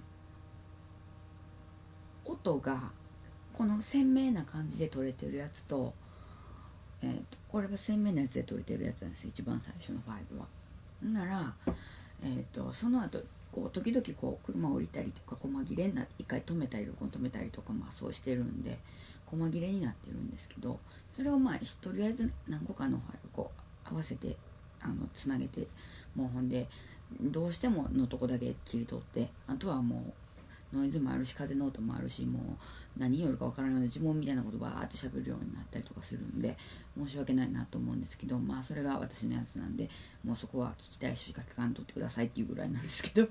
[2.25, 2.91] 音が
[3.53, 5.95] この鮮明な感じで撮れてるやつと,、
[7.03, 10.47] えーと、これが鮮明なやつで撮れてるやつなんです一番最初のファイルは。
[11.03, 11.55] なら、
[12.23, 13.21] えーと、その後
[13.53, 18.79] こう時々こう車降りたりとか細切れになって一回止めたり録音止めたりとかまあそうしてるんで
[19.27, 20.79] 細切れになってるんですけど
[21.17, 23.51] それをまあとりあえず何個かのファイルこ
[23.87, 24.37] う合わせて
[24.81, 25.67] あのつなげて
[26.15, 26.67] もうほんで
[27.21, 30.13] どうしてものとこだけ切り取ってあとはもう
[30.73, 36.57] ノイズもあるし風の音もあるしもう何よるかわからないような呪文みたいなことばーっと喋るようになったりとかするんで
[36.99, 39.89] 申し訳ないなと思うんですけどまあそれが私のやつなんで
[40.25, 43.29] もうそこは聞きたい人しか聞かんとってくださいっていうぐらいなんですけど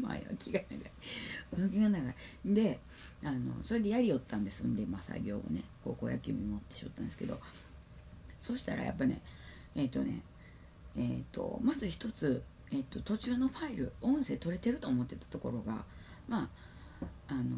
[0.00, 2.78] まあ気が長い気が長いで。
[3.24, 7.38] あのそれでやりよったんですんで、まあ、作業をね高校野球見持ってしよったんですけど
[8.40, 9.20] そしたらやっぱね
[9.74, 10.20] えっ、ー、とね
[10.96, 15.84] えっ、ー、とまず一つ、えーと、途中のファイル音声取れてると思ってたところが
[16.28, 16.48] まあ
[17.28, 17.56] あの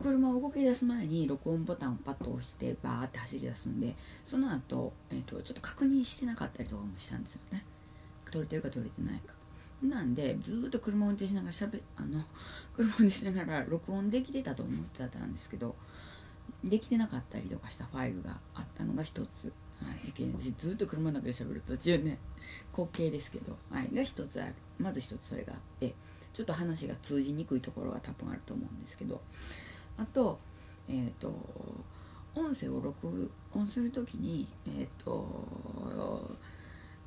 [0.00, 7.64] 車を動き出す前に録音ボタンをパッと押してバーって走り出すんでその後、えーとちょっと確認してなかったりとかもしたんですよね。
[8.32, 9.34] 取れてるか取れてないか。
[9.82, 12.24] なんでずっと車を運転しながらしゃべあの
[12.74, 15.74] 車を運転しながら録音できてたと思ってたんですけど
[16.64, 20.12] できてなかったりとかしたファイルがあったのが一つ、はい、
[20.56, 22.18] ずっと車の中で喋る途中ね
[22.76, 24.54] 滑稽ですけど、はい、が一つある。
[24.78, 25.94] まず一つそれがあって
[26.32, 29.20] ちょっと話が通じにくいところが多分あると思うんですけど
[29.98, 30.38] あと
[30.88, 31.32] えっ、ー、と
[32.34, 36.30] 音声を録音する時にえっ、ー、と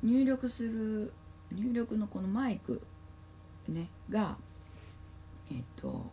[0.02, 1.12] 入力する
[1.52, 2.80] 入力のこのマイク
[3.68, 4.36] ねが
[5.50, 6.10] えっと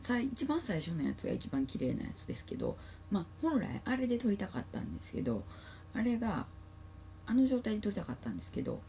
[0.00, 2.76] さ一番最初のやつが一番綺麗なやつですけど、
[3.10, 5.42] まあ、本来あれで撮りたかったんですけど
[5.94, 6.46] あれが
[7.26, 8.80] あの状態で撮りたかったんですけど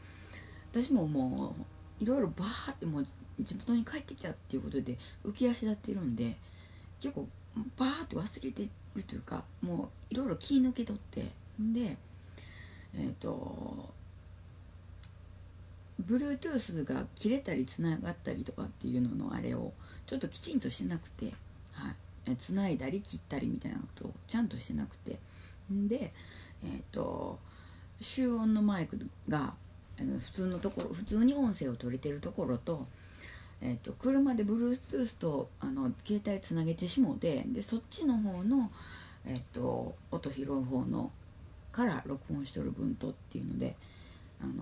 [0.72, 1.56] 私もも
[2.00, 3.06] ういろいろバーってもう
[3.44, 6.36] 地元に帰ってきたっていうことで浮き足立ってるんで
[7.02, 7.28] 結構
[7.78, 11.26] バーって忘れてるというかもういろいろ気抜けとって。
[11.60, 11.98] で
[12.96, 13.94] えっ、ー、と
[16.06, 19.74] Bluetooth が切れたりつながったりとかっていうののあれを
[20.06, 21.34] ちょっときちんとしてなくて、
[21.74, 21.94] は
[22.32, 25.20] い、つないだり切ったりみたいなことをちゃんとしてなくて。
[25.70, 26.14] で
[26.64, 27.40] えっ、ー、と
[28.02, 28.98] 集音のマイク
[29.28, 29.54] が
[30.00, 32.88] あの普通のところ普通に音声を取れてるところと,、
[33.62, 38.72] えーと、車で Bluetooth とあの携帯つなげてしもてでそっちの方の、
[39.26, 41.12] えーと、音拾う方の
[41.72, 43.76] から録音しとる分とっていうので
[44.42, 44.54] あの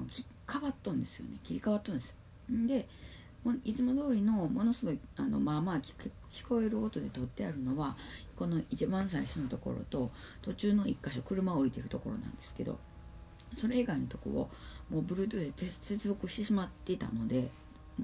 [0.52, 1.38] 変わっとんですよね。
[1.44, 2.16] 切り替わっとんです
[2.50, 2.88] で
[3.64, 7.96] いつも通りのものすごいあのまあまあ聞こえる音で撮ってあるのは
[8.36, 12.78] この一番最初のところと途中の1箇所車を降りてるところなんですけど
[13.56, 14.50] それ以外のとこを
[14.90, 17.48] もう Bluetooth で接続してしまっていたので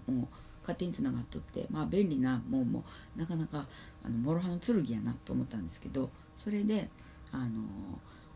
[0.07, 0.27] もう
[0.63, 2.83] 勝手につながっとってまあ便利なもうも
[3.15, 3.65] なかなか
[4.03, 6.89] あの諸刃の剣やなと思ったんですけどそれで
[7.31, 7.63] あの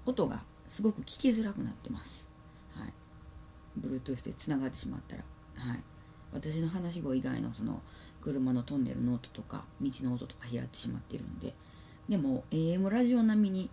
[0.06, 2.28] 音がすごく聞きづらくなってます。
[2.76, 2.92] はい、
[3.80, 5.24] Bluetooth でつながってしまったら。
[5.56, 5.84] はい。
[6.34, 7.82] 私の話し声以外のその
[8.22, 11.54] 車のトンネルの音とか道の音とか拾ってしまってるんで
[12.10, 13.70] でも AM ラジオ並みに、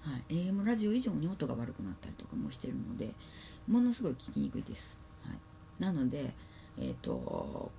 [0.00, 3.10] はい、AM ラジオ以上に音が悪くなったりとかもしてるので
[3.68, 6.32] ものすごい聞きにくいです、はい、なので
[6.78, 7.70] えっ、ー、と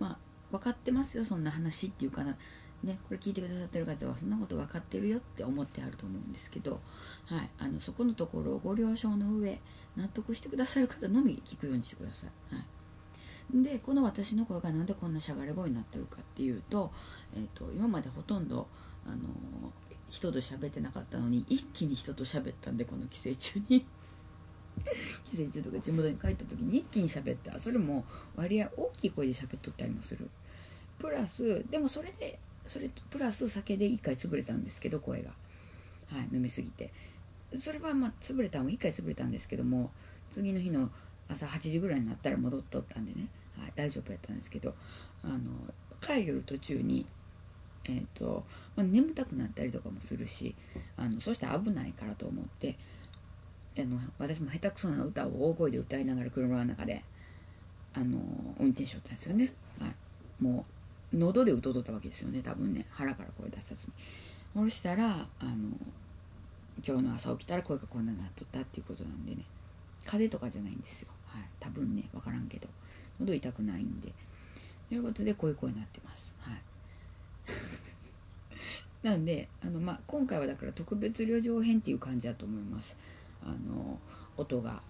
[0.00, 0.18] まあ
[0.50, 2.36] 分かってますよそんな話っていうかな。
[2.82, 6.80] ね、これ聞いてくださってる方はそんなこと分かってるよって思ってあると思うんですけど、
[7.26, 9.60] はい、あのそこのところをご了承の上
[9.96, 12.54] 納得してくださる方のみ聞くようにしてください。
[12.54, 13.62] はい。
[13.62, 16.90] でこの私の声がなんでこんなしゃがれ声になってるかっていうと,、
[17.34, 18.66] えーと、今までほとんど、
[19.06, 19.18] あの
[20.08, 23.84] 人と喋ってなかったのに一気に人と喋ったんでこの寄生虫に。
[25.30, 28.04] 寄生虫とか地元に帰った時に一気に喋ったそれも
[28.36, 30.28] 割合大きい声で喋っとったりもする。
[30.98, 35.30] プラスでもそれでそれプラス酒で1回潰れたんですけど声が。
[36.08, 36.92] はい飲みすぎて。
[37.58, 39.90] それはまあ潰れたも1回潰れたんですけども
[40.28, 40.88] 次の日の
[41.28, 43.28] 朝8時ぐらいになったら戻っとったんでね。
[43.58, 44.74] はい、大丈夫やったんですけど
[45.22, 45.38] あの
[46.00, 47.06] 帰る途中に、
[47.84, 48.44] えーと
[48.76, 50.54] まあ、眠たくなったりとかもするし
[50.96, 52.76] あのそして危ないからと思って
[53.78, 57.02] あの私も下手くそな歌を大声で歌いながら車の中で
[57.94, 58.18] あの
[58.58, 60.64] 運転しよったんですよね、はい、も
[61.12, 62.86] う喉で歌うとったわけですよね多分ね。
[62.90, 63.92] 腹から声出さずに。
[64.54, 65.76] そしたらあの
[66.86, 69.42] 今日の朝起きたら声がこんなになっとったっていうことなんでね。
[70.06, 72.68] 風邪とかじゃないんですよ、はい、多分ね分からんけど。
[73.18, 74.12] 喉痛くないんで。
[74.88, 76.34] ということでこういう声になってます。
[76.40, 76.62] はい。
[79.02, 82.96] なんであの、まあ、今回はだから特別旅情編っていう感じだと思います。
[83.42, 83.98] あの
[84.36, 84.82] 音が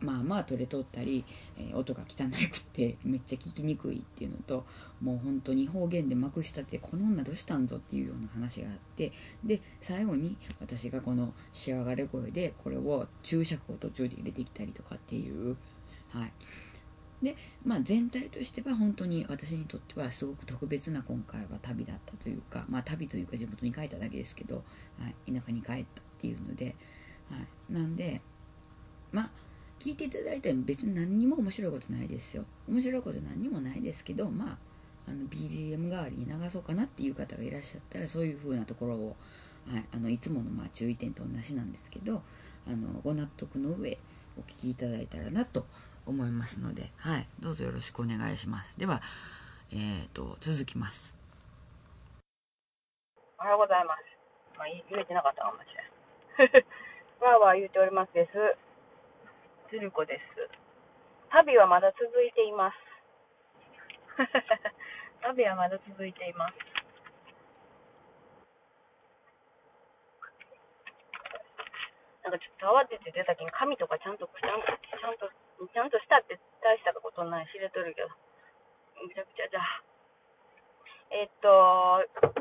[0.00, 1.24] まあまあ取れとったり、
[1.58, 4.66] え、音が汚くってめっちゃ聞きにくいっていうのと
[5.00, 9.12] もう本当に方言でまくしたってこの女どうしたんぞっていうような話があって
[9.44, 15.56] で最後に私がこの仕上がれ声でこれを注釈を途中で入れてきたりとかっていう
[16.12, 16.32] はい。
[17.22, 24.62] で、まあ、全体としては本当に私にとってはすごく特別な今回は旅だったというか、まあ、旅というか地元に帰っただけですけど、は
[25.26, 26.74] い、田舎に帰ったっていうので、
[27.30, 27.36] は
[27.70, 28.20] い、なんで
[29.12, 29.30] まあ
[29.78, 34.58] 聞いていただいても別に何にも面白いことないですよ面白いこと何にもないですけどまあ
[35.08, 39.16] あの BGM 代わりに流そうかなっていう方がいらっしゃったらそういう風なところを、
[39.72, 42.22] はい、あのいつものま注意点と同じなんですけど
[42.68, 43.98] あのご納得の上
[44.38, 45.64] お聞きいただいたらなと
[46.06, 48.78] 思いますので、はい、どうぞよろしくお願いします。
[48.78, 49.00] では、
[49.72, 51.16] えーと、続きます。
[53.38, 54.58] おはようございます。
[54.58, 55.66] まあ、言えてなかったかもし
[56.38, 56.66] れない。
[57.20, 58.32] わーわー言うておりますです。
[59.68, 60.48] つるこです。
[61.28, 62.80] 旅はまだ続いています。
[65.20, 66.54] 旅はまだ続いています。
[72.24, 78.08] なんかちょっと慌てて出たけん、髪とかちゃんと、ちゃんと、ちゃんとちゃんとしたって大したことない知れとるけど、
[79.06, 79.82] めちゃくちゃじゃあ、
[81.10, 82.39] えー、っと、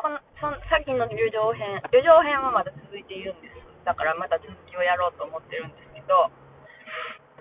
[0.00, 3.60] このそさっきの旅情編、旅情編はまだ続いているんです。
[3.84, 6.32] だからまた続きをやろうと思ってるんですけど、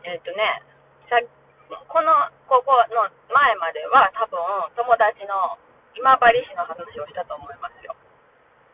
[0.04, 0.60] えー、っとね、
[1.08, 1.24] さ
[1.72, 2.12] この、
[2.52, 4.43] ここの前までは多分
[4.76, 5.56] 友達の
[5.95, 7.95] 今治市の話をしたと思いますよ。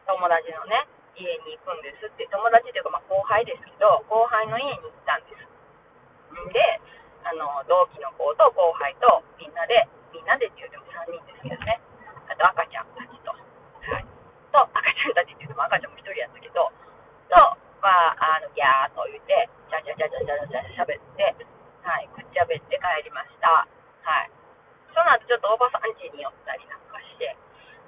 [0.09, 5.45] 友達のね、家に行くんですって、友達というかまあ後輩ですけど、後輩の家に行ったんです。
[5.45, 6.81] で、
[7.21, 11.77] あの、同期の子と後輩とみんなで、みんなでって言うても3人ですけどね、
[12.25, 13.04] あと赤ちゃん
[14.55, 16.71] と、赤ちゃんたちっていうのも赤ちゃんも一人やったけど、
[17.27, 17.35] と、
[17.83, 21.35] まあ、あのギャーと言って、じゃじゃじゃじゃじゃじゃしゃべって、
[21.83, 23.67] はい、くっちゃべって帰りました。
[24.07, 24.31] はい。
[24.95, 27.35] その後ちょっとおばさん家に寄ったりなんかして、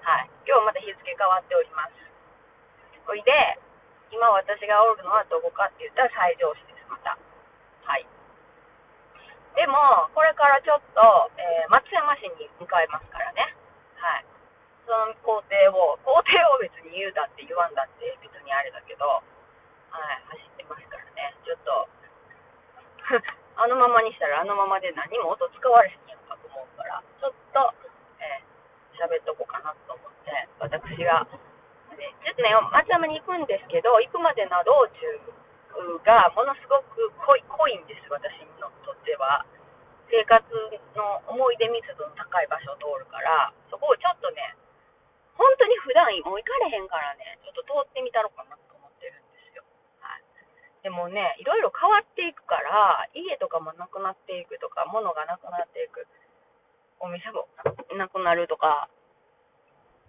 [0.04, 1.96] はい、今日また日付変わっております。
[3.08, 3.32] ほいで、
[4.12, 7.16] 今私がおるのはどこかって言ったら西条市です、また。
[7.16, 8.04] はい。
[9.56, 13.56] でも、これからちょっと、えー、松山市に向かいますからね。
[14.88, 19.22] の工程を、工程を別に言うだって言わんだって別にあれだけど、は
[20.00, 21.36] い、走ってますからね。
[21.44, 21.88] ちょっと
[23.56, 27.74] あのままにしたらあのままで何も音使われへんやんかと思うから、ちょっと、
[28.20, 31.26] えー、喋っとこうかなと思って、私が、
[31.96, 35.34] ね、ちょっとね、松山に行くんですけど、行くまでの道中、
[36.04, 39.46] がものすごく濃い濃いんです、私にとっては。
[40.10, 40.40] 生活
[40.96, 44.56] の思い出密度の高い場所を通るから、そこをちょっとね、
[45.38, 49.64] 本当に普段もう行かれへんからね、ちょっと通ってみたろうかなと思ってるんですよ。
[50.02, 50.26] はい。
[50.82, 56.10] でもね、いろいろ変わっていくから、家とかもなくなっていくとか、物がなくなっていく、
[57.00, 57.48] お店も
[57.96, 58.90] なくなるとか、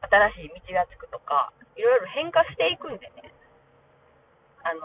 [0.08, 3.34] 新しい道がつくとか、いろいろ変化していくんでね、
[4.64, 4.82] あの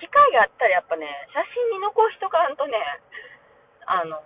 [0.00, 2.76] 機会があったらやっぱね、写真に残しとかんとね、
[3.86, 4.16] あの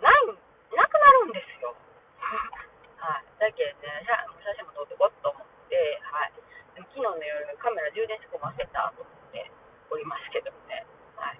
[0.00, 0.26] ない、
[0.72, 1.74] なくなるんですよ。
[2.98, 3.26] はい。
[3.38, 4.02] だけどね、
[4.42, 5.78] 写真も撮ってこっと思って、
[6.10, 6.34] はい。
[6.74, 9.50] でも昨日の夜カメラ充電して込ませたと思って
[9.90, 10.82] おりますけどね。
[11.14, 11.38] はい。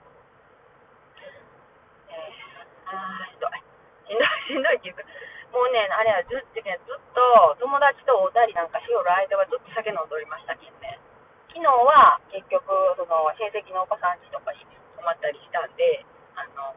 [2.11, 3.59] えー、あー、ひどい。
[4.07, 5.03] しんどい、しんどいっていうか、
[5.51, 11.01] もうね、あれはずっとね、ずっと友達と会うたりなんかしよる間はずっと酒飲んでおりましたけどね。
[11.51, 14.62] 昨日は結局、その親戚のおばさん家とかに
[14.94, 16.07] 泊まったりしたんで、
[16.38, 16.71] あの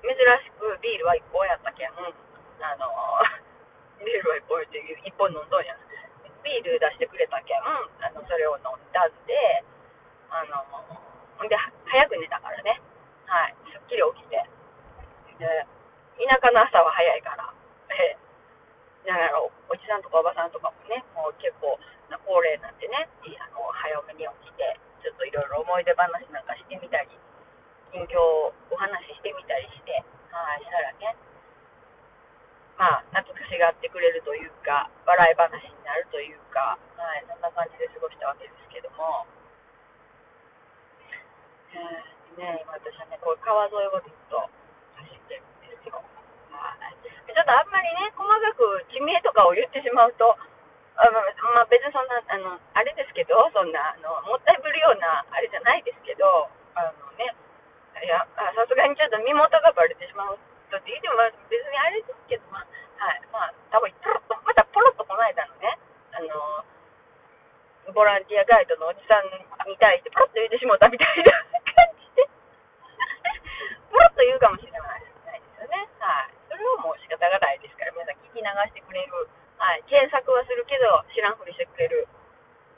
[0.00, 2.00] 珍しくビールは1本やったけん、あ
[2.80, 2.88] の
[4.02, 5.74] ビールは1本って1本飲んどんや
[6.42, 9.62] ビール出してくれたけん、あのそれを飲んだんで、
[10.26, 10.58] あの
[11.38, 11.54] ほんで、
[11.86, 12.82] 早く寝たからね、
[13.30, 14.42] はい、すっきり起きて、
[15.38, 15.46] で
[16.18, 17.46] 田舎の朝は早いから、
[17.94, 18.18] え
[19.06, 21.78] だからおじさんとかおばさんとかもね、もう結構、
[22.26, 23.08] 高齢なんでね、
[23.40, 27.10] あの早めに起きて、ちょっといろいろ思い出話なんかしてみたり、
[27.90, 28.18] 近況
[28.70, 29.94] お話ししてみたりして、
[30.30, 31.16] はい、したらね、
[32.78, 39.26] まあ、懐かしがってくれるというか、笑い話になるというか、はい、そんな感じで過ごしたわけですけども、
[41.72, 44.38] えー、ね、今私はね、こう川沿いをずっと
[44.98, 46.00] 走ってるんですよ。
[46.52, 50.36] はい、ちょっとあんまりね、細かく地名とかを言ってしまうと、
[50.96, 57.32] あまあ、別にそんな、あの、あれですけど、そんな、あの、もったいぶるような、あれじゃないですけど、あのね、
[58.04, 60.38] いや、さすがにちょっと身元がバレてしまう
[60.72, 61.20] とって言っても、
[61.52, 62.64] 別にあれですけど、まあ、
[62.96, 65.76] はい、まあ、多分ポロッと、またポロッとこの間のね、
[66.16, 69.28] あの、ボランティアガイドのおじさん
[69.68, 71.44] に対して、ポロッと言ってしもうたみたいな
[71.76, 72.24] 感じで、
[73.92, 75.12] ポロッと言うかもしれないで
[75.60, 75.84] すよね。
[76.00, 76.32] はい。
[76.48, 79.28] それはもう仕方がないですから、皆さん聞き流してくれる。
[79.60, 82.08] はい、検索はするけど知らんふりしてくれる。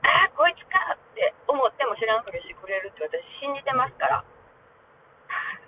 [0.02, 4.24] ああ、こいつかって思っても知らんふりしてくれるって私信じてますから。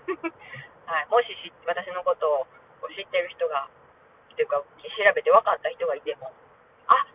[0.86, 1.34] はい、もし
[1.66, 3.66] 私のことを知ってる人が、
[4.34, 4.66] というか調
[5.14, 6.30] べて分かった人がいても、
[6.86, 7.06] あ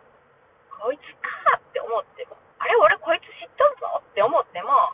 [0.68, 4.92] こいつかって思っても、あれ俺こいつ知っとるぞって思っても、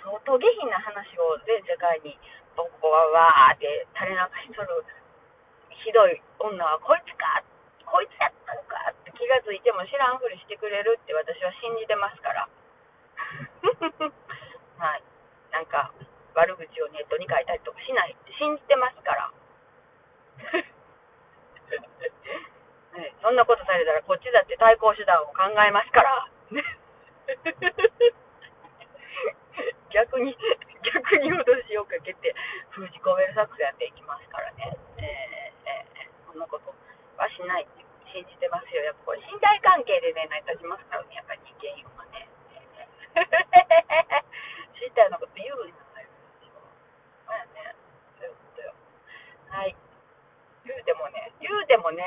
[0.00, 2.16] 相当下品な話を全世界に
[2.56, 4.86] 僕はわーって垂れ流しとる
[5.84, 7.44] ひどい女はこいつか
[7.84, 12.48] こいつやったのかって気がついても知らんふりしてくれるって私は信じてますから。
[14.78, 15.02] はい。
[15.52, 15.92] なんか、
[16.36, 19.32] 悪口をネットに書いたりとかしないって信じてますから。
[22.96, 26.28] ね、そんなことされたらこっちだって対抗手段を考えますから。
[29.90, 30.38] 逆に、
[30.84, 32.34] 逆に脅しをかけて
[32.70, 34.76] 封じ込める作戦でいきますからね。
[34.98, 35.04] えー、
[35.68, 36.74] えー、そんなこと
[37.16, 38.84] はしないって信じてますよ。
[38.84, 42.28] やっぱこれ信頼関係でね、成り立ちますからね、やっぱり人間欲はね。
[44.76, 46.10] 知ったようなこと言うんじゃないで
[46.40, 46.54] すよ。
[47.26, 47.74] まあね、
[48.20, 48.72] そういうことよ。
[49.48, 49.76] はい。
[50.66, 52.02] 言うてもね、言うてもね、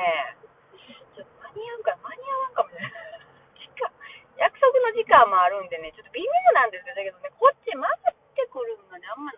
[1.16, 2.92] ちょっと間に合うか間に合わんかもしれない。
[3.56, 3.88] 時間、
[4.36, 6.94] 約束の時間もあるんでね、ちょっと微妙なんですよ。
[6.94, 9.32] だけどね、こっち回ってくるのね、あんま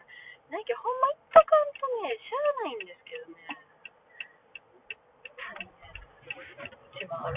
[0.51, 3.63] ないけど、ほんま行ったかんとね、しゃあないんですけどね。
[6.99, 7.35] しまう。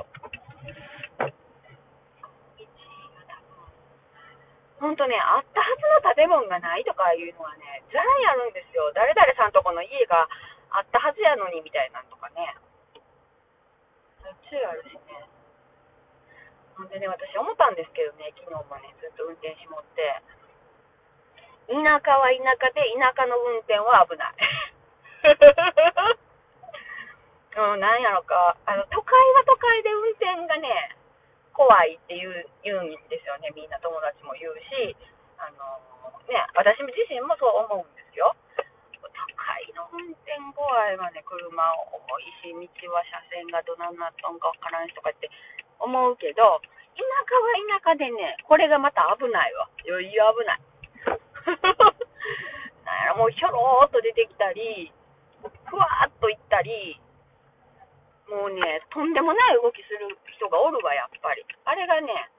[4.79, 8.91] 本当ね、あったはずの建物がないとかいうのはね、ざらにあるんですよ。
[8.93, 10.27] 誰々さんとこの家が
[10.75, 12.59] あったはずやのにみたいなんとかね。
[14.45, 15.25] ちゅうあるしね。
[16.75, 20.21] ほんでね、私思ったんですけどね、昨日もね、ずっと運転しもって、
[21.71, 24.35] 田舎は田舎で、田舎の運転は危ない。
[27.55, 30.95] うん、なんやろか、あの、都会は都会で運転がね、
[31.53, 34.95] 怖いって言う言うんですよね、みんな友達も言うし、
[35.39, 35.79] あの
[36.27, 38.35] ね、私自身もそう思うんですよ。
[39.95, 45.31] 運転怖いわね、車重いし、道は車線がどなんなっとんかわからんしとかって
[45.79, 46.59] 思うけど、
[46.95, 49.69] 田舎は田舎でね、これがまた危ないわ。
[49.87, 50.59] 余裕危ない。
[52.83, 54.91] なんやろ、もうひょろーっと出てきたり、
[55.65, 56.99] ふわーっと行ったり、
[58.27, 61.45] もうね、とんでもない動きする人がおるわ、やっぱり。
[61.63, 62.29] あれがね、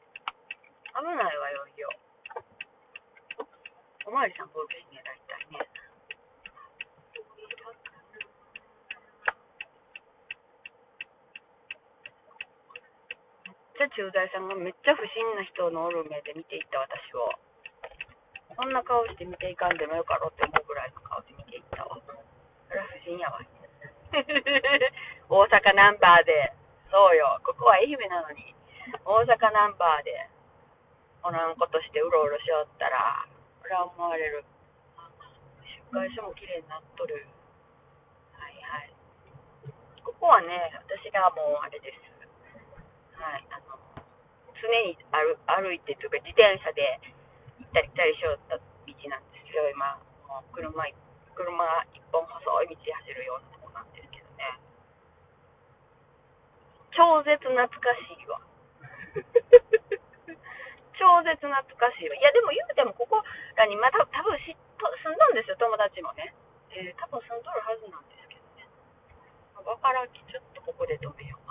[0.96, 1.88] 危ないわよ、いよ。
[4.06, 5.86] おまわりさん、ボールですね、大体ね。
[13.44, 17.28] めっちゃ駐在さんがめっちゃ不審な人のおる目で見ていった私を。
[18.56, 22.00] そんな顔して見ていかんでもよかろうって思うぐらいの顔で見ていったわ。
[22.00, 23.44] それは不審やわ。
[25.28, 26.52] 大阪ナンバーで、
[26.90, 28.54] そうよ、ここは愛媛なのに、
[29.04, 30.28] 大阪ナンバーで、
[31.22, 33.26] おらんことしてうろうろしよったら、
[33.60, 34.44] これは思われる。
[35.92, 37.26] 出会所も綺麗になっとる。
[38.32, 38.90] はいはい。
[40.02, 42.06] ここはね、私がもうあれです。
[43.16, 43.60] はい、あ、
[44.60, 47.00] 常に歩歩いてというか自転車で
[47.60, 48.62] 行ったり来たりしよった道
[49.08, 49.98] なんですよ、今。
[50.28, 50.94] もう車い、
[51.34, 54.58] 車一本細い道走るようなとこなんですけどね。
[56.92, 58.40] 超絶懐かしいわ。
[60.96, 62.16] 超絶懐かしいわ。
[62.16, 63.22] いや、でも言うてもここ
[63.56, 66.34] らにまた多分しと住んだんですよ、友達もね。
[66.70, 68.68] えー、多分住んどるはずなんですけどね。
[69.64, 71.45] わからんき、ちょっとここで止めよう。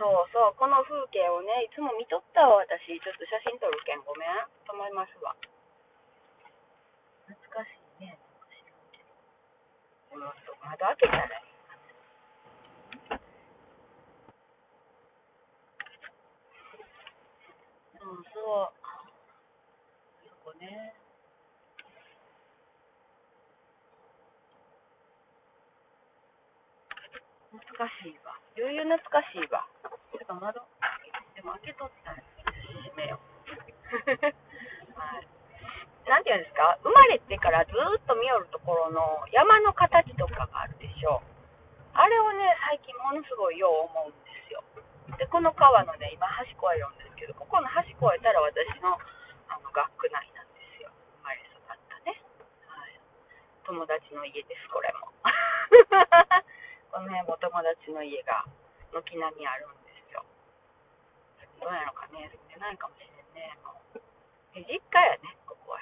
[0.00, 2.88] そうそう、この風景をね、いつも見とったわ、私。
[2.88, 4.32] ちょっと写真撮るけん、ごめん。
[4.64, 5.36] 止まりますわ。
[7.28, 8.16] 懐かしいね。
[10.16, 11.52] うんと、窓開けたらいい。
[18.00, 18.72] そうそう。
[20.24, 20.96] そこね。
[27.52, 28.40] 懐かしいわ。
[28.56, 29.68] 余裕懐かしいわ。
[30.20, 30.60] ちょっと窓、
[31.32, 32.20] でも開けとったら
[32.52, 33.24] 閉めよう。
[35.00, 35.24] はい。
[36.04, 39.00] なんていうんですか、生まれてからずっと見よるところの
[39.32, 41.96] 山の形とかがあるでしょう。
[41.96, 44.62] あれをね、最近ものすごいよう思うんですよ。
[45.16, 49.00] で、この川のね、今端越えるんですけど、ここの端越えたら私の
[49.48, 50.90] あの学区内なんですよ。
[51.24, 52.20] 生まれ育ったね。
[52.68, 53.00] はい。
[53.64, 55.08] 友達の家です、これも。
[56.92, 58.44] この辺も友達の家が
[58.92, 59.79] 軒並みあるんです。
[61.60, 63.52] どうやのかね、住んでないかもしれんね。
[63.60, 64.00] もう
[64.64, 65.78] 実家やね、ここは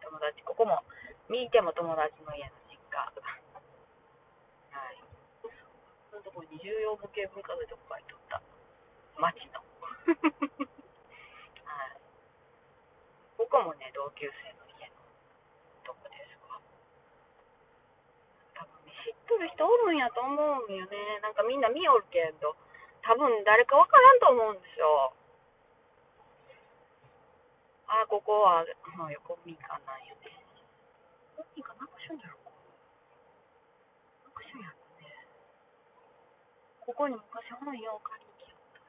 [0.00, 0.40] 友達。
[0.42, 0.80] ここも、
[1.28, 2.96] 見ても友達の家の実家。
[2.96, 3.12] は
[4.88, 4.96] い。
[6.08, 8.40] そのとこに重要無形文化財とか書いとった。
[9.20, 9.60] 町の。
[11.68, 12.00] はい。
[13.36, 14.96] ここもね、同級生の家の
[15.84, 16.56] とこですわ。
[18.56, 21.20] 多分ね、知っとる人おるんやと思うんよね。
[21.20, 22.56] なんかみんな見よるけど、
[23.02, 25.12] 多分誰かわからんと思うんですよ。
[27.88, 28.68] あ、ここは、
[29.00, 30.28] もう横民間なんよね。
[31.40, 32.52] 横民間なんかしゅんやろか。
[34.28, 35.24] なんかしゅんやろね。
[36.84, 38.84] ここに昔本よう借りに来よった。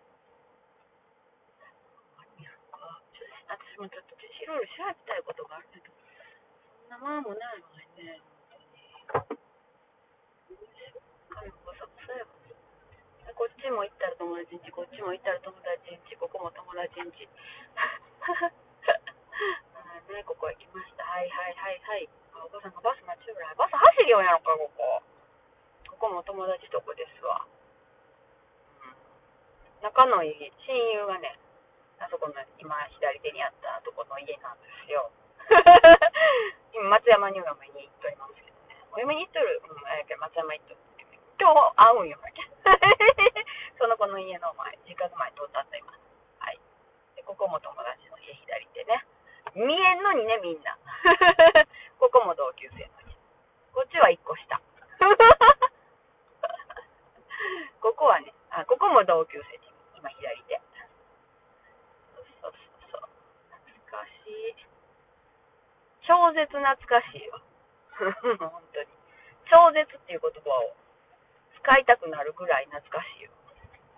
[2.19, 2.99] あるんやろか。
[3.15, 8.19] ちょっと私もちょっといろいろ調べたいことがあるけど、そんなまあもないわね、
[9.15, 9.39] 本当に。
[11.31, 17.29] 神こそ、そうやわでこっちも行ったら友達んち、こっちも行ったら友達んち、ここも友達んち。
[18.87, 21.03] あね、ここ行きました。
[21.03, 22.09] はいはいはいはい。
[22.33, 25.03] あお子さんがバス待ちよるわバス走るようやろか、ここ。
[25.89, 27.43] ここも友達とこですわ。
[28.83, 28.95] うん
[29.83, 31.39] 仲のいい親友がね、
[31.99, 35.11] あそこの今左手にあったとこの家なんですよ。
[36.71, 38.79] 今松山に嫁に行っとりますけどね。
[38.91, 40.79] お嫁に行っとる、うん、あやけ松山行っとる。
[41.39, 42.43] 今日会うんよ、やけ。
[43.79, 45.93] その子の家の前、実家の前通ったんだ今。
[47.29, 49.05] ここも友達の家左手ね。
[49.53, 50.73] 見えんのにね、みんな。
[52.01, 53.13] ここも同級生の家。
[53.69, 54.57] こっちは一個下。
[57.85, 59.61] ここはね、あ、ここも同級生
[59.93, 60.57] 今左手。
[62.17, 62.53] そうそう
[62.89, 63.01] そう。
[63.05, 63.13] 懐
[63.85, 64.65] かしい。
[66.09, 67.39] 超絶懐かしいわ。
[68.49, 68.89] 本当に。
[69.45, 70.75] 超絶っていう言葉を
[71.61, 73.29] 使いたくなるぐらい懐かしいよ。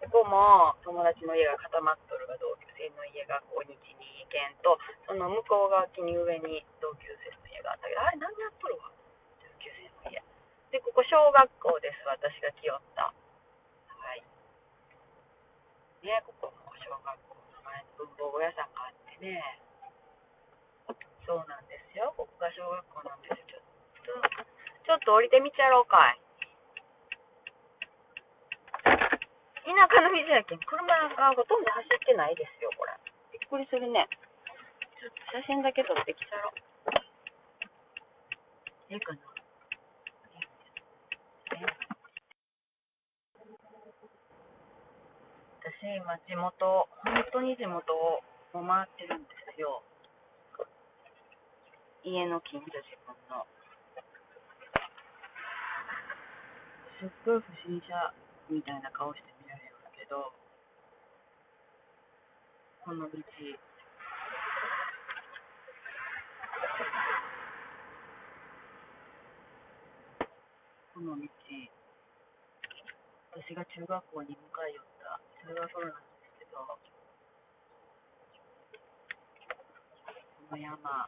[0.02, 8.90] ここも友達の家が固まっとるが同級生の家がこう日に2軒と、その向こう側に上に同級生の家があったけど、あれ何やっとるわ、
[9.38, 10.18] 同級生の家。
[10.74, 13.14] で、ここ小学校です、私が来よった。
[13.14, 14.26] はい。
[16.02, 19.38] ね、ここも小学校の前に文房具屋さんがあってね。
[21.30, 22.10] そうなんですよ。
[22.18, 23.62] ここが小学校なんですよ。
[24.02, 24.42] ちょっと、
[24.82, 26.20] ちょっと降りてみちゃろうかい。
[29.62, 32.98] 田舎の道やけん、車がほとんど走ってないですよ、これ。
[33.30, 34.10] びっくりするね。
[34.98, 36.62] ちょっと写真だけ撮ってきちゃろう。
[38.90, 39.20] ええかな
[41.56, 41.92] ええ
[45.62, 48.22] 私、今、地元、本当に地元を
[48.54, 49.84] 回ってるんですよ。
[52.04, 53.46] 家の近所、自分の。
[57.00, 58.14] すっごい不審者
[58.50, 59.31] みたいな顔して
[60.12, 60.28] ど、
[62.84, 63.16] この道、
[70.94, 71.24] この道、
[73.32, 76.60] 私が中学校に向かい寄った通学路なんですけど、
[80.50, 81.08] この山、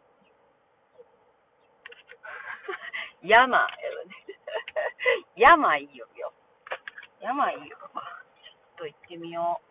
[3.22, 3.68] 山。
[5.36, 6.32] 山いいよよ。
[7.20, 7.78] 山いいよ。
[8.84, 9.64] と行ってみよ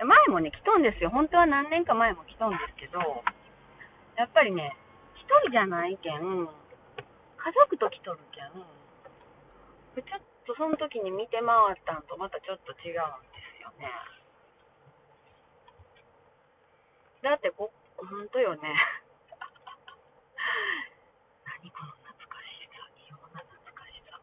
[0.00, 0.04] う。
[0.04, 1.08] 前もね、来とんですよ。
[1.08, 3.00] 本当は何年か前も来とんですけど、
[4.20, 4.76] やっぱりね、
[5.16, 6.48] 一人じゃないけん、家
[7.56, 8.52] 族と来とるけん、
[9.96, 13.88] ちょっとその時に見て回ったんとまたちょっと違うんですよね。
[17.22, 18.60] だってこ、本当よね。
[21.48, 24.20] 何この懐かしさ、異様な懐かしさ。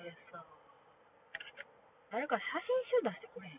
[0.00, 0.44] これさ、
[2.10, 3.58] 誰か写真集出してくれへん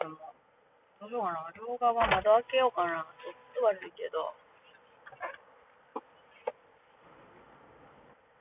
[0.00, 0.32] ょっともう、
[1.04, 1.52] どうしようかな。
[1.52, 3.04] 両側窓開けようかな。
[3.20, 4.32] ちょっと悪いけど。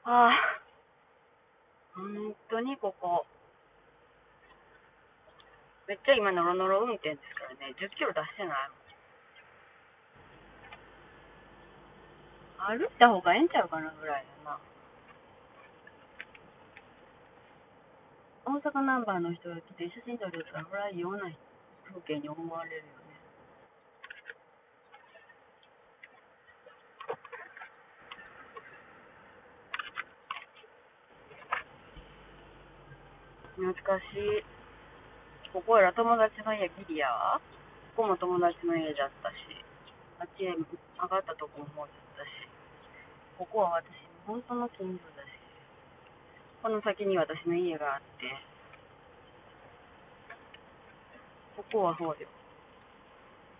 [0.03, 0.61] ああ、
[1.93, 3.27] 本当にここ。
[5.87, 7.75] めっちゃ今ノロノロ運転ですからね。
[7.75, 8.80] 10キロ出してない
[12.61, 14.59] 歩いた方がええんちゃうかなぐらいだな。
[18.45, 21.31] 大阪ナンバーの人が来て写真撮るとほら異様な
[21.85, 23.11] 風景に思われるよね。
[33.57, 34.43] 懐かしい。
[35.53, 37.41] ここら友達の家ギリやわ。
[37.95, 39.35] ここも友達の家だったし、
[40.19, 42.40] あっちへ上がったとこももうだったし、
[43.41, 43.89] ここは私
[44.29, 45.33] の本当の近所だし、
[46.61, 48.29] この先に私の家があって、
[51.57, 52.29] ここはほうよ。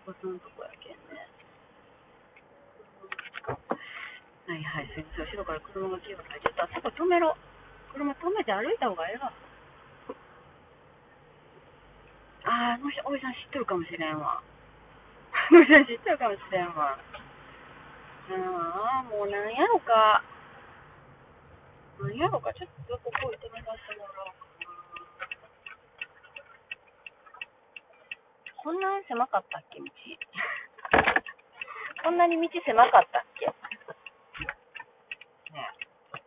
[0.06, 1.26] ここのとこやけんね。
[4.46, 5.26] はいはい、すいません。
[5.34, 7.34] 後ろから車が来ようから、ちょっとあそこ止めろ。
[7.98, 9.34] 車止めて歩いた方がええわ。
[12.46, 14.46] あー、あの人、おじさん知ってるかもしれんわ。
[15.34, 17.02] あの人知ってるかもしれんわ。
[18.30, 20.24] ああ、もうなんやろか。
[21.99, 24.72] なんやろか、ちょっとここ行ってみさせてもらおうかな。
[28.63, 29.86] こんなに狭かったっけ、道？
[32.03, 33.45] こんなに道狭かったっけ？
[33.45, 33.53] ね
[35.57, 36.22] え。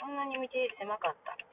[0.00, 1.44] こんなに道狭かったっけ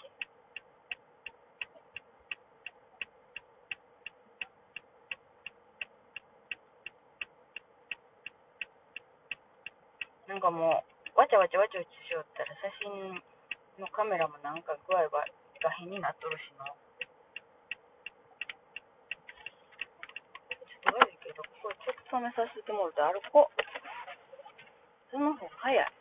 [10.32, 10.79] なんかも
[11.11, 13.19] う、わちゃわちゃわちゃわちゃしよったら写真
[13.75, 15.27] のカメラもなんか具合が
[15.75, 16.63] 変になっとるしな。
[16.71, 23.59] ちょっと悪いけど、ここちょっと止めさせてもらうと歩こう。
[25.11, 25.91] その方が早い。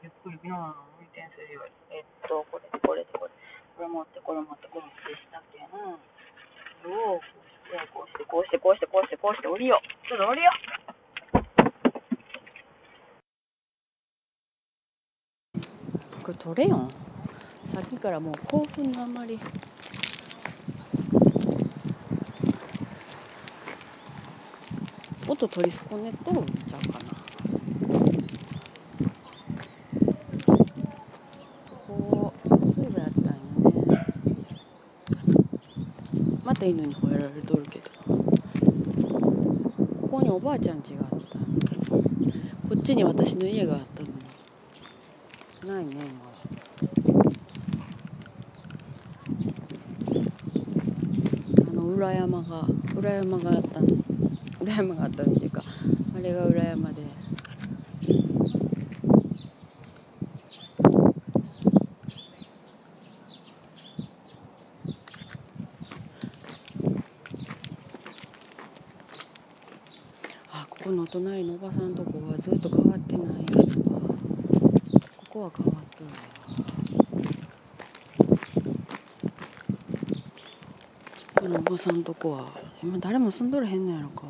[0.00, 2.00] ゆっくりビノの運転するより。
[2.00, 3.32] えっと、これ、これ、これ。
[3.76, 5.68] これ持って、これ持って、これ持ってしたけん。
[5.68, 7.20] おお、
[7.92, 10.08] こうして、こうして、こうして、こうして、こうして、こうして、降りよう。
[10.08, 10.48] ちょっと降りよ
[10.80, 10.83] う
[16.24, 16.76] これ取れよ。
[16.76, 16.88] ん
[17.66, 19.38] さっきからもう興奮があまり。
[25.28, 27.04] 音取り損ねとるんちゃうかな。
[30.46, 33.32] ここそういえばやったんよ
[33.86, 34.06] ね。
[36.42, 37.90] また犬に吠えられとるけど。
[40.00, 41.38] ここにおばあちゃん家があった。
[41.38, 43.93] こっちに私の家があった。
[45.90, 46.00] いね
[51.68, 52.66] あの裏山が
[52.96, 53.86] 裏山があったの。
[54.64, 55.62] 裏山があったっていうか
[56.16, 57.02] あれが裏山で
[70.52, 73.34] あここの隣のおばさんとこはずっと変わってないわ
[75.16, 76.12] ここは変わっとるわ
[81.34, 82.50] このおばさんとこは。
[82.82, 84.22] 今誰も住んどれへんのやろか。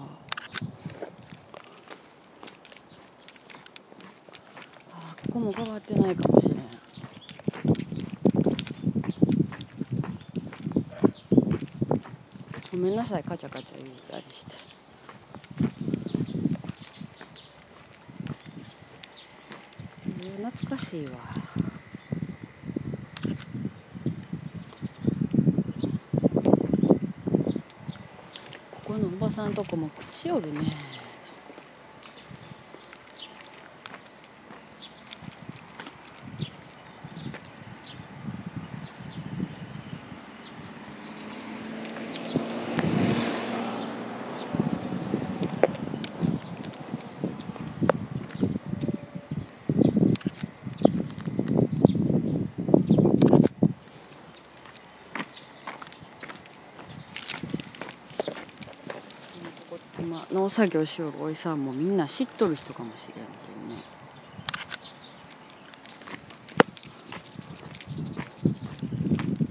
[4.92, 6.58] あここも変わってないかもしれん。
[12.72, 14.64] ごめんなさいカチャカチャ言ったりして。
[20.42, 21.12] 懐かしいわ
[28.70, 30.60] ここのおばさんとこも口よるね
[60.04, 63.82] 今農作業しよるおいさんもみんな知っとる人かもしれんけんね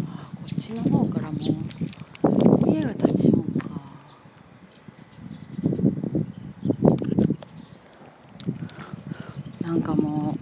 [0.07, 1.37] あこっちの方からも
[2.63, 3.67] う家が立ちよんか
[9.59, 10.37] なんかも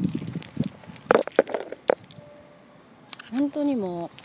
[3.34, 4.22] う本当にもう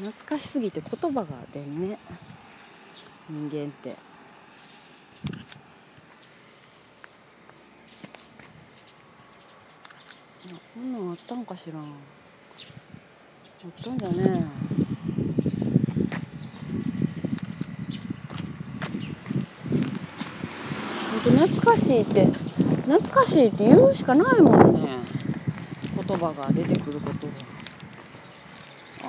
[0.00, 1.98] 懐かしすぎて言葉が出んね。
[3.28, 3.94] 人間って。
[10.74, 11.78] こんなんあったんかしら。
[11.78, 11.86] あっ
[13.84, 14.46] たんじゃね
[21.10, 24.88] ほんと懐かしいって懐かしいって言うしかないもんね。
[25.94, 27.59] 言葉が出てくることが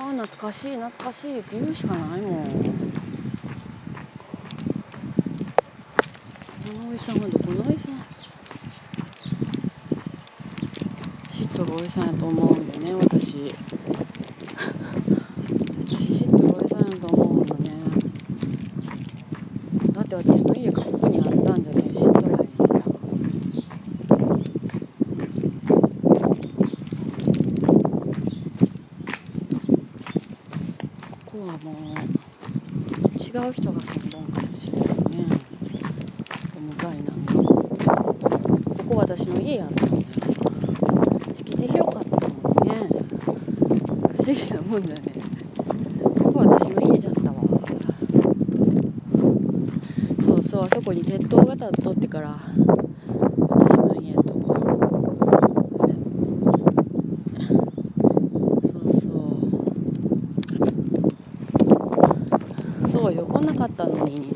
[0.02, 0.76] ああ懐かしい。
[0.76, 2.44] 懐かしいって言うしかないもん。
[2.44, 2.50] こ
[6.78, 7.92] のおじさんはどこのおじさん。
[11.30, 13.38] 知っとるおじさんやと思うんよね私知
[16.26, 17.70] っとるおじさんやと思うのね
[19.92, 22.38] だって私の家がここにあったんじゃねえ知っとらへんや
[31.26, 31.74] ここはもう
[33.18, 34.94] 違う人が住んどんかもしれないね
[36.56, 37.44] お向かいなんかこ
[38.88, 40.02] こ私の家やったんだよ
[41.36, 42.30] 敷地広かったもん
[42.66, 42.88] ね。
[44.16, 45.02] 不思議なもんだね
[46.22, 47.42] ここ私の家じゃったわ。
[50.24, 52.38] そうそうあそこに鉄塔が立っとってから
[53.50, 54.22] 私の家と
[58.62, 59.08] そうそ
[62.86, 64.34] うそうよこんなかったのに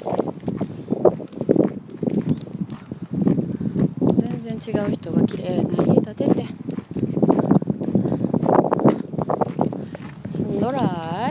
[4.00, 6.44] もう全然違う人が綺麗な家建てて
[10.32, 11.28] 住んどらいあ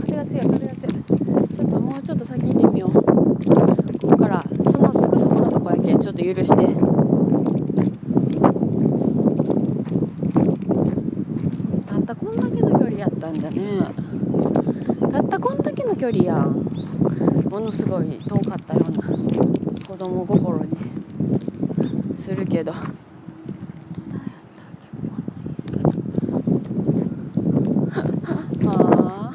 [0.00, 0.90] 風が強い風が強い
[1.54, 3.02] ちょっともうちょっと先行ってみようこ
[4.08, 6.56] こからそのすぐそこのとこやけんちょっと許して
[11.86, 13.80] たったこんだけの距離やったんじゃね
[15.10, 16.68] たったこんだけの距離やん
[17.50, 19.02] ものすごい遠かったような
[19.86, 20.76] 子供心に
[22.16, 22.94] するけどどだやっ
[24.56, 24.88] たっけ
[26.28, 26.34] こ
[28.64, 29.32] こああ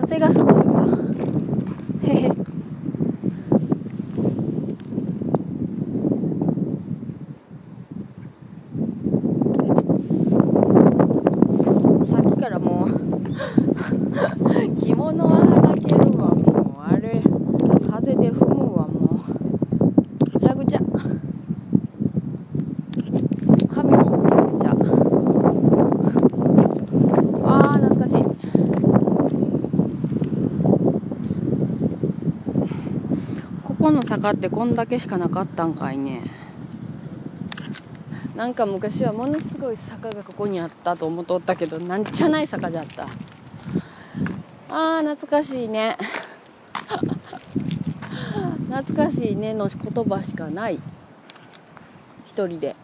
[0.00, 0.86] 風がすごいわ
[2.04, 2.28] へへ
[12.06, 12.88] さっきからもう
[33.78, 36.22] この坂ってこんだけしかなかったんかいね。
[38.36, 43.08] なんか昔はものすごい坂がここにあったと思っとったけどなんちゃない坂じゃった。
[44.68, 45.98] あー懐かしいね。
[48.70, 50.78] 懐かしいねの言葉しかない。
[52.24, 52.76] 一人で。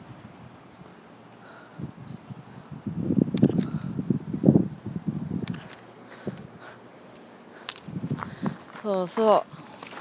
[8.82, 9.59] そうそう。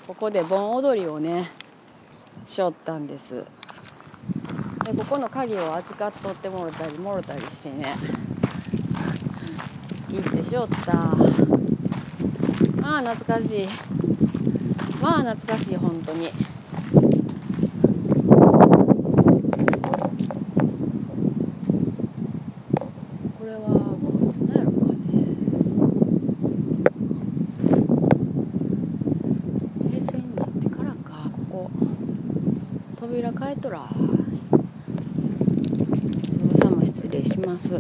[0.09, 1.51] ここで盆踊りをね
[2.43, 3.45] しょったんです。
[4.83, 7.95] でここの鍵を預かっとってもろたりもろたりしてね
[10.09, 10.93] 行ってしょった。
[12.81, 13.65] まあ懐かしい。
[14.99, 16.29] まあ懐かしい本当に
[23.37, 24.95] これはもういつなんやろかね
[29.89, 31.71] 平成になってからかここ
[32.97, 33.87] 扉変えとら
[36.53, 37.75] おさま失礼しますこ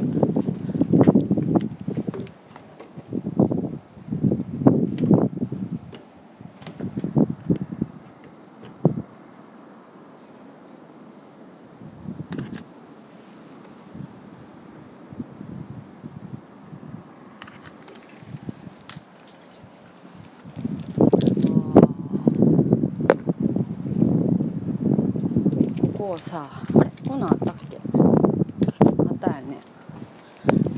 [25.97, 29.57] こをさあれこんなんあったっけあったよね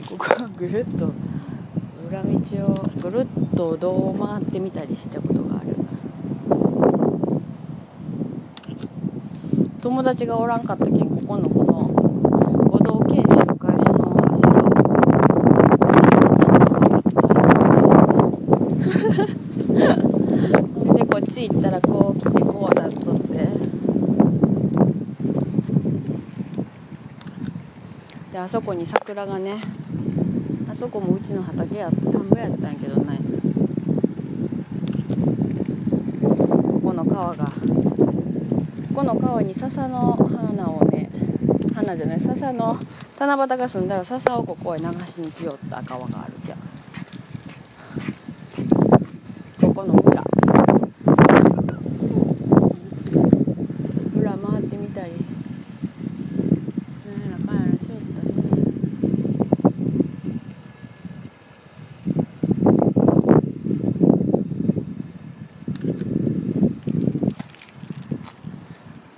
[0.08, 1.12] ここはぐるっと
[2.08, 2.30] 裏道
[2.66, 5.76] をぐるっとどう回ってみたりしたことがある
[9.92, 11.74] 友達がおらんかったけんここのこの
[12.70, 14.64] 五道県集会所の柱
[20.88, 23.50] をでこっち行ったらこう来てこうなっとって。
[28.32, 29.58] であそこに桜がね
[30.72, 33.20] あそこもうちの畑や田んぼやったんやけどね
[36.22, 37.52] ここの川が
[38.94, 41.10] ここの川に笹の花をね
[41.76, 42.80] 花じゃない笹の
[43.20, 46.58] 七夕が済んだら笹をここへ流しに来よった川があるじゃん
[49.60, 50.24] ここの村
[54.16, 55.12] 村回ってみたり
[57.06, 58.42] なんやらかんやらしよったね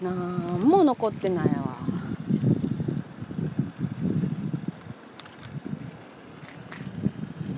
[0.02, 1.78] なんも残ってないわ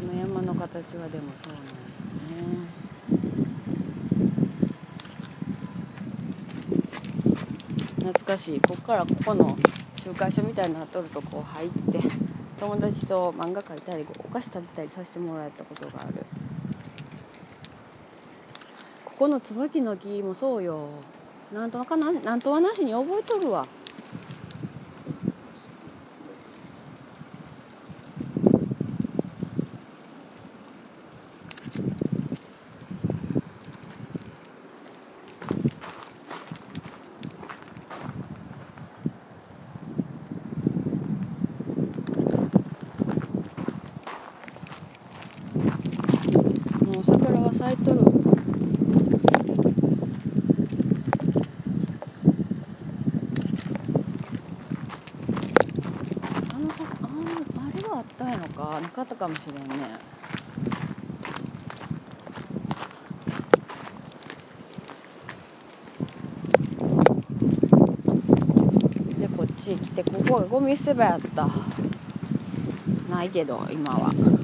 [0.02, 2.76] この山の形はでもそうなんやね
[8.06, 8.62] 懐かしい。
[8.62, 9.58] こっからここの
[9.95, 11.99] 集会所みたいなのとるとこう入って
[12.60, 16.26] 友達と漫画描いたりお菓子食べたりさせてもらったことがある。
[19.03, 20.88] ここの椿の木もそうよ。
[21.53, 23.68] なんとかななんとはなしに覚えとるわ
[46.82, 48.01] もう桜が咲いとる
[56.53, 57.10] あのさあの
[57.58, 58.45] あれはあったんやの
[59.26, 59.98] かもしれんね。
[69.20, 71.50] でこっち来てここがゴミ捨て場やった。
[73.10, 74.35] ないけど今は。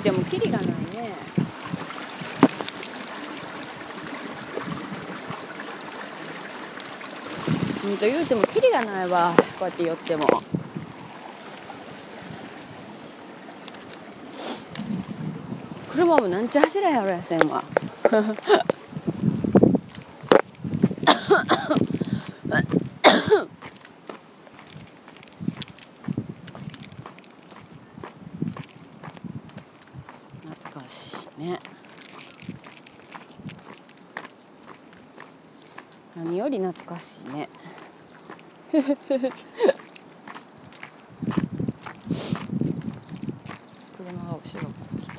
[0.00, 0.72] うてもキリがないね。
[7.84, 9.34] うんと言うてもキリがないわ。
[9.58, 10.26] こうやって寄っても。
[15.92, 17.62] 車もなんちゃ走らんやろやせんわ
[30.42, 31.58] 懐かしいね
[36.16, 37.48] 何より懐かしいね。
[38.70, 38.92] 車
[44.22, 45.14] が後ろから来た。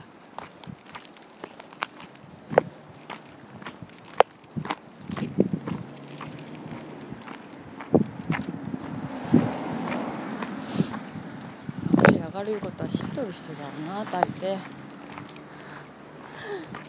[12.03, 14.57] 口上がるいうことは知っとる人じゃろな大抵。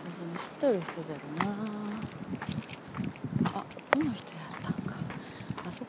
[0.05, 1.53] 私に知っとる人じゃろな
[3.55, 4.95] あこの人やったんか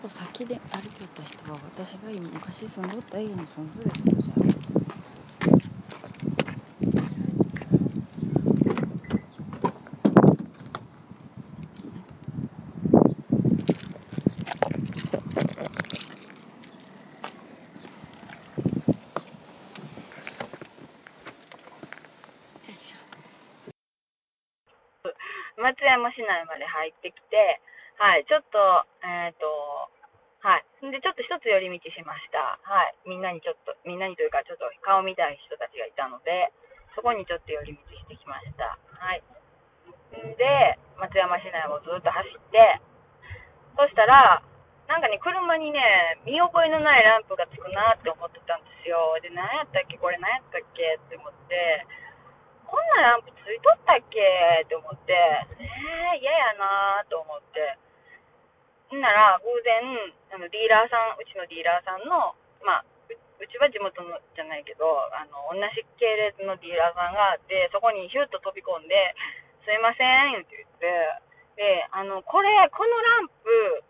[0.05, 4.43] あそこ先で歩いてた人は私が今昔住んどった家に住んどる人じゃん
[25.55, 27.61] 松山市内まで入ってきて、
[27.97, 28.59] はい、ちょっと、
[29.07, 29.47] えっ、と、
[30.43, 30.83] はい。
[30.83, 32.59] んで、ちょっと一つ寄り道しました。
[32.67, 33.07] はい。
[33.07, 36.51] みんなにちょっと、みんなにというか、ちょっと顔見たい人たちがいたので、
[36.91, 38.75] そこにちょっと寄り道してきました。
[38.91, 39.23] はい。
[40.19, 40.43] んで、
[40.99, 42.59] 松山市内をずっと走って、
[43.79, 44.43] そしたら、
[44.91, 45.79] なんかね、車にね、
[46.27, 49.15] 見覚えのないランプがつくなって思ってたんですよ。
[49.23, 49.95] で、何やったっけ？
[49.95, 50.99] これ何やったっけ？
[50.99, 51.87] って思って、
[52.67, 54.19] こんなランプついとったっけ？
[54.19, 55.15] って思って、
[55.55, 57.79] えー、嫌やなーと思って。
[58.91, 59.81] んなら、偶然、
[60.35, 64.85] あの、ディーラーさん、うちのディーラーさんの、まあ、ううちは地元のじゃないけど、
[65.15, 68.93] あの、同じ系列のディーラーさんがあって、そこにヒュッと飛び込んで、
[69.65, 70.03] すいませ
[70.37, 70.85] ん、って言って、
[71.57, 73.83] で、あの、これ、このランプ、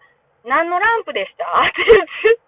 [0.45, 1.45] 何のランプでした？
[1.47, 2.39] って言って。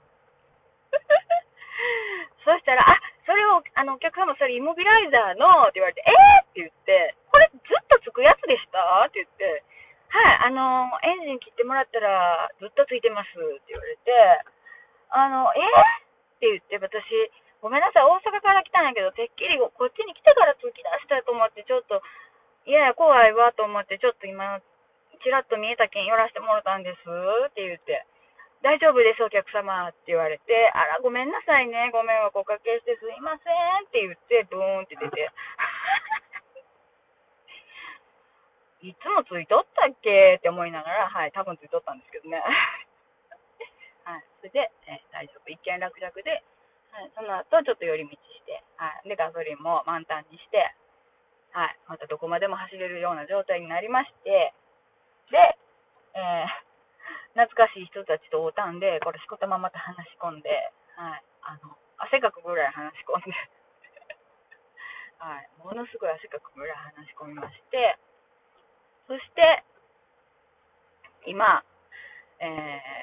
[2.46, 6.46] そしたら、あ、それを、あの、お客様、それイモビライザーの、って言われて、えー？
[6.46, 8.80] って言って、これずっとつくやつでした？
[9.08, 9.66] って言って、
[10.14, 13.34] はい、あの、エンジン切ってもらったら、ずっとついてます。
[13.34, 14.14] って言われて、
[15.10, 15.66] あの、えー？
[16.38, 17.02] って言って、私、
[17.66, 22.06] ごめんなさい、大阪から来たんやけど、てっきりこっちに来てから通き出したと思って、ちょっと、
[22.70, 24.62] いやいや、怖いわと思って、ちょっと今、
[25.18, 27.10] ちらっと見えたけん寄らせてもらったんです
[27.48, 28.06] って言って、
[28.66, 33.54] 大丈夫です、お客様って言われて、あら、ごめんなさいね、ご迷惑おかけしてすいません
[33.86, 35.30] って言って、ブーンって出て。
[38.82, 42.42] いつもついとったっけって思いながら、はい、多分ついとったんですけどね。
[44.06, 46.44] はい、それで、え大丈夫、一件落着で、
[46.92, 50.74] はい、その後ちょっと寄り道して、はい、で、ガソリンも満タンにして、
[51.52, 54.56] はい、またどこまでも走れるような状態になりまして、
[55.32, 55.38] で、
[56.16, 56.66] えー
[57.36, 63.36] 懐かしい人たちと会うたんで、これしこたままた話し込んで、はい、あの、汗かくぐらい話し込んで、
[65.20, 67.98] はい、ものすごい汗かくぐらい話し込みまして、
[69.08, 69.66] そして、
[71.26, 71.62] 今、
[72.40, 72.48] え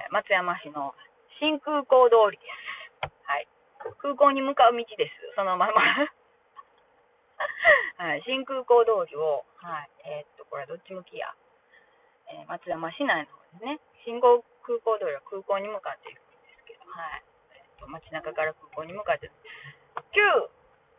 [0.09, 0.95] ー松山市の
[1.39, 3.13] 新空港通りです。
[3.29, 3.47] はい。
[3.99, 5.15] 空港に向かう道です。
[5.37, 5.73] そのまま。
[7.99, 8.23] はい。
[8.25, 9.91] 新空港通りを、はい。
[10.05, 11.35] えーっと、これはどっち向きや？
[12.33, 13.81] えー松山市内のですね。
[14.05, 17.23] 信号空港通りは空港に向かっていくんですけど、はい。
[17.55, 19.31] えーっと、街中から空港に向かって、
[20.13, 20.21] 旧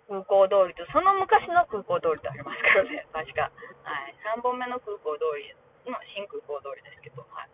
[0.10, 3.50] 空港通りとその昔の空港通りとありますからね、 確か。
[3.84, 4.16] はい。
[4.38, 5.50] 3本目の空港通り
[5.90, 7.50] の新空港通りですけど、はい。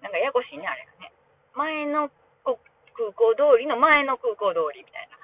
[0.00, 1.12] なんかややこしいね、あれがね。
[1.54, 2.10] 前の
[2.44, 5.17] 空港通りの前の空港通りみたいな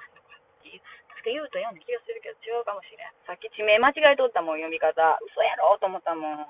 [1.25, 1.33] 感じ。
[1.33, 3.09] 確か言うと読んで気がするけど違うかもしれん。
[3.25, 4.93] さっき地名間違えとったもん、読み方。
[5.25, 6.45] 嘘やろと思ったもん。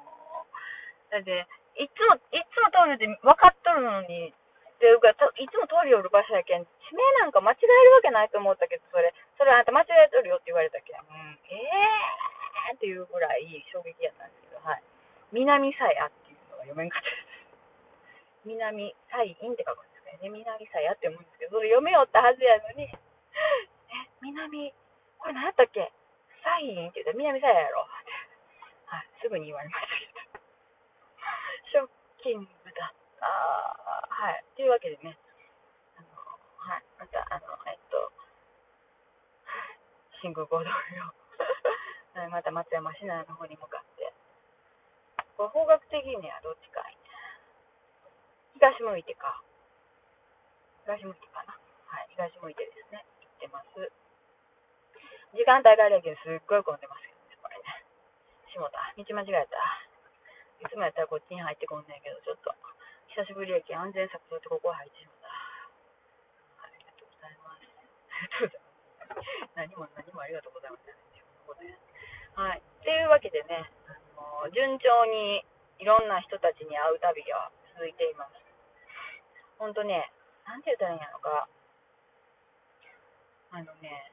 [1.11, 1.47] だって、
[1.79, 4.35] いつも、いつも通るって分かっとるのに、
[4.75, 5.15] っていうか、い
[5.47, 14.83] つも通りよる場所やけん、地名なんか間違えるわけないと思ったけど、それ、それあんた間違えとるよって言われたけん、うん、えーっていうぐらい衝撃やったんですけど、はい。
[15.31, 17.23] 南さやっていうのが読めんかったです。
[18.45, 22.89] 南サインって書くんですけどね、南さやって思うんですけど、それ読めよったはずやのに、
[24.25, 24.73] 南、
[25.21, 25.93] これ何やったっけ？
[26.41, 30.41] サインって言ったら南さややろ、はい、すぐに言われましたけど。
[31.69, 31.89] ショッ
[32.21, 33.25] キングだった。
[33.25, 34.43] はい。
[34.55, 35.17] というわけでね、
[35.97, 36.09] あの、
[36.57, 37.97] はい、また、あの、えっと、
[40.21, 40.69] 新宮小通り
[41.01, 41.09] を
[42.17, 44.13] はいまた松山市内の方に向かって。
[45.37, 46.97] これ方角的にはどっちかい？
[48.55, 49.43] 東向いてか。
[50.85, 51.57] 東向いてかな。
[51.91, 53.03] はい東向いてですね。
[53.19, 53.91] 行ってます。
[55.35, 57.83] 時間帯があれやけどすっごい混んでますけどねこれね。
[58.47, 59.59] しもた道間違えた。
[60.63, 62.55] いつもやったらこっちに入ってこんねんけどちょっと。
[63.11, 65.27] 久しぶりやけん安全策とってここ入ってしまった。
[66.63, 67.67] ありがとうございます。
[67.67, 68.63] ありがとうござい
[69.11, 70.87] ます何も何もありがとうございます
[72.35, 72.63] はい。
[72.83, 75.43] というわけでね、あの順調に
[75.79, 78.35] いろんな人たちに会う旅が続いています。
[79.59, 80.11] ほんとね、
[80.47, 81.47] なんて言ったらいいんやろか。
[83.51, 84.11] あのね、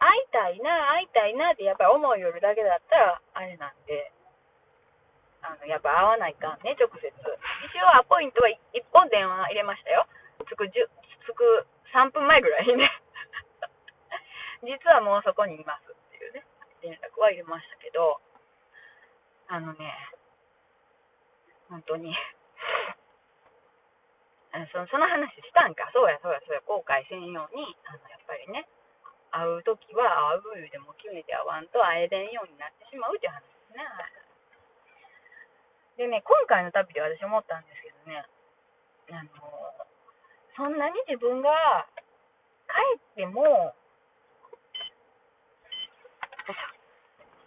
[0.00, 4.12] 会いたいな、会いたいなってやっぱり思う夜だけだったらあれなんで、
[5.44, 7.08] あの、やっぱ会わないかんね、直接。
[7.08, 7.12] 一
[7.84, 10.08] 応アポイントは1本電話入れましたよ。
[10.48, 10.88] つく、じゅ
[11.24, 12.88] つく3分前ぐらいにね。
[14.64, 16.44] 実はもうそこにいますっていうね、
[16.80, 18.20] 連絡は入れましたけど、
[19.48, 19.94] あのね、
[21.68, 22.16] 本当に
[24.72, 27.98] その、その話したんか、そうやそうやそうや、後悔せんように、あの、
[29.40, 33.84] 会うときは会う言うでも決めて会わんと会えれんようになってしまうっていう話ですね。
[35.96, 38.24] でね、今回の旅で私思ったんですけどね、
[39.12, 39.28] あの、
[40.56, 41.88] そんなに自分が
[42.68, 43.74] 帰っても、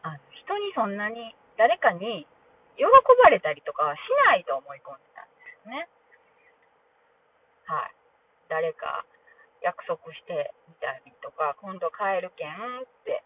[0.03, 2.27] あの人にそんなに誰かに
[2.77, 2.85] 喜
[3.23, 5.87] ばれたりとかはしないと思い込んでたんですね。
[7.65, 7.95] はい。
[8.49, 9.05] 誰か
[9.63, 13.23] 約束してみたりとか、今度帰るけんって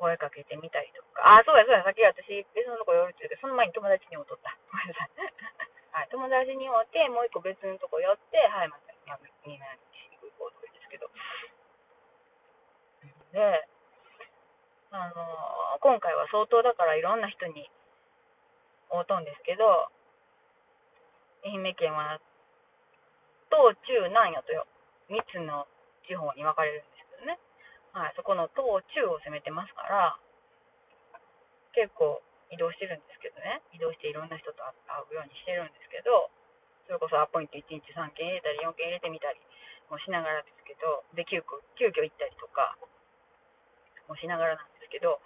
[0.00, 4.56] 声かけてみたりとか、あ、そうやそうや、さっき私別のとこ寄るって言って、その前に友達に会うとった。
[4.72, 5.12] ごめんなさい。
[5.96, 11.08] はい、友達に会って、もう一個別のとこ寄って、はい、また、やめになるし、行こうとかですけど。
[13.32, 13.68] で、
[14.90, 15.56] あのー
[15.86, 17.70] 今回は相当だからいろんな人に
[18.90, 19.86] 会うとんですけど、
[21.44, 22.18] 愛媛県は
[23.52, 24.66] 東中南やとよ
[25.10, 25.66] 3つの
[26.06, 27.38] 地方に分かれるんですけどね、
[27.94, 30.18] はい、そこの東中を攻めてますから
[31.74, 33.58] 結構移動してるんですけどね。
[33.74, 34.72] 移動していろんな人と会
[35.10, 36.30] うようにしてるんですけど
[36.86, 39.42] それこそアポイント1日3件入れたり4件入れてみたり
[39.90, 42.78] もしながらですけどで急遽急遽行ったりとか
[44.06, 45.18] もしながらなんですけど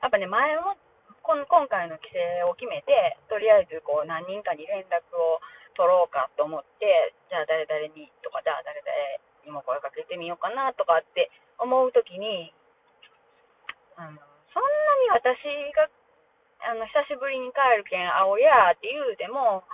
[0.00, 0.76] やっぱね前も
[1.20, 2.18] こん今回の規制
[2.48, 5.38] を決めてとりあえずこう何人かに連絡を
[5.74, 12.52] 取ろうかと思って、じゃあ誰々にとか、じゃあ誰々にも声かけてみようかなとかって思うときに、
[13.96, 14.18] あの、
[14.52, 14.68] そんな
[15.04, 15.38] に私
[15.76, 15.88] が、
[16.70, 19.64] あの、久しぶりに帰るけん会おやって言うても、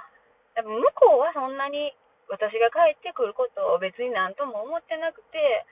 [0.57, 0.65] 向
[0.95, 1.95] こうはそんなに
[2.29, 5.67] 私が帰ってくることを別になんとも思ってなくて、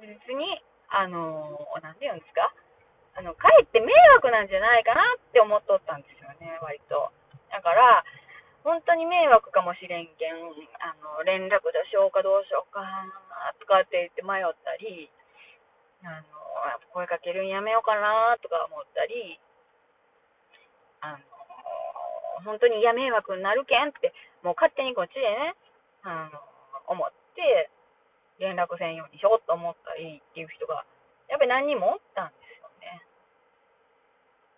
[0.00, 2.52] 別に、あの、なんて言うんですか？
[3.14, 7.10] あの、帰って迷惑なんじゃないかなって思っとったんですよね、割と。
[7.50, 8.04] だから、
[8.62, 10.36] 本当に迷惑かもしれんけん、
[10.84, 12.84] あの、連絡出しようかどうしようか
[13.58, 15.08] とかって言って迷ったり、
[16.04, 16.28] あの、
[16.92, 19.40] 声かけるんやめようかなとか思ったり、
[21.00, 21.18] あの、
[22.44, 24.12] 本当にいや迷惑になるけんって、
[24.44, 25.56] もう勝手にこっちでね、
[26.04, 26.40] あの、
[26.88, 27.70] 思って、
[28.40, 30.84] 連絡せんようにしようと思ったりっていう人が、
[31.28, 33.04] やっぱり何人もおったんですよね。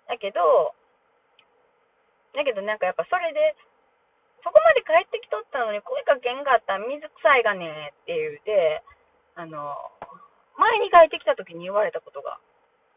[0.07, 0.75] だけど、
[2.35, 3.55] だけどなんかやっぱそれで、
[4.43, 8.83] そこまで帰ってきとったのに声かけんかったら水臭いがねって言うて、
[9.35, 9.75] あの、
[10.59, 12.39] 前に帰ってきた時に言われたことが、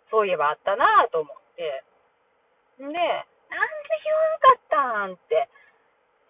[0.09, 1.85] そういえばあったなぁと思って、
[2.81, 2.97] んで、なんで
[4.03, 5.47] 言わんかったんって、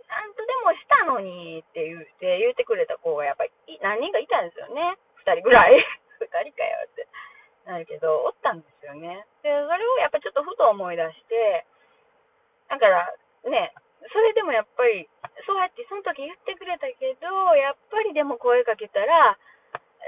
[0.06, 3.52] ちゃんとでもしたのにって言うて、言うてくれた子がやっぱり
[3.82, 5.00] 何人かいたんですよね。
[5.26, 5.80] 二人ぐらい。
[6.22, 7.08] 二人かよって。
[7.66, 9.26] なるけど、おったんですよね。
[9.42, 11.66] で、それをやっぱちょっとふと思い出して、
[12.70, 13.14] だから、
[13.50, 13.74] ね、
[14.12, 15.08] それでもやっぱり、
[15.46, 19.38] そうやってその時言ってくれたけど、やっぱりでも声かけたら、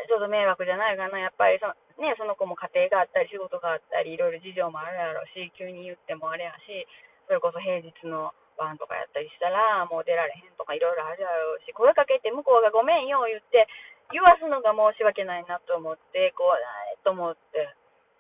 [0.06, 1.68] ちょっと迷惑じゃないかな、やっぱりそ,、
[2.02, 6.86] ね、その子も家庭があったり、仕事があったり、いろいろ事情もあるやろうし、急に言ってもあれやし、
[7.26, 13.68] それこそ平日の晩とかやったりしたら、もう出られへんとかいろいろあるやろうし、声かけて向こうがごめんよ言って、
[14.12, 16.62] 言わすのが申し訳ないなと思って、怖い
[17.04, 17.76] と思って。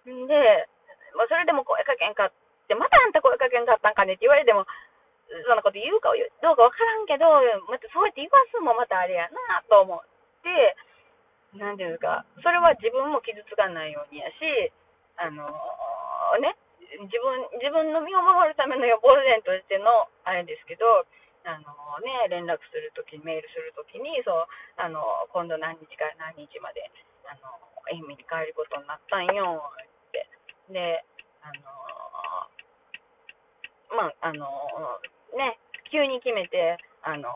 [0.09, 0.67] んで、
[1.15, 2.32] まあ、それでも声かけんかっ
[2.67, 4.65] て、またあんた声かけんかったんかねって言われても、
[5.28, 5.57] そん。
[5.57, 6.11] なこと言うか
[6.41, 7.05] どうかわからん。
[7.05, 7.28] けど、
[7.67, 10.01] またそうやって言わすのもまたあれやなと思っ
[10.43, 10.75] て、
[11.57, 11.78] なん。
[11.78, 14.71] ていうか、それは自分も傷つかないようにやし、
[15.17, 16.55] あのーね、
[17.03, 20.86] 自分、自分の身を守るための予防線としての、あれですけど、
[21.47, 21.71] あの
[22.03, 24.47] ね、連絡するとき、メールするときに、そう、
[24.78, 24.99] あの、
[25.32, 26.91] 今度何日から何日まで、
[27.25, 27.47] あの、
[27.88, 29.25] 愛媛に帰ることになったん。
[29.32, 30.28] よ、って。
[30.69, 31.03] で、
[31.41, 31.88] あの
[33.95, 34.45] まあ、あの
[35.38, 35.58] ね、
[35.92, 37.30] 急に決めて、あの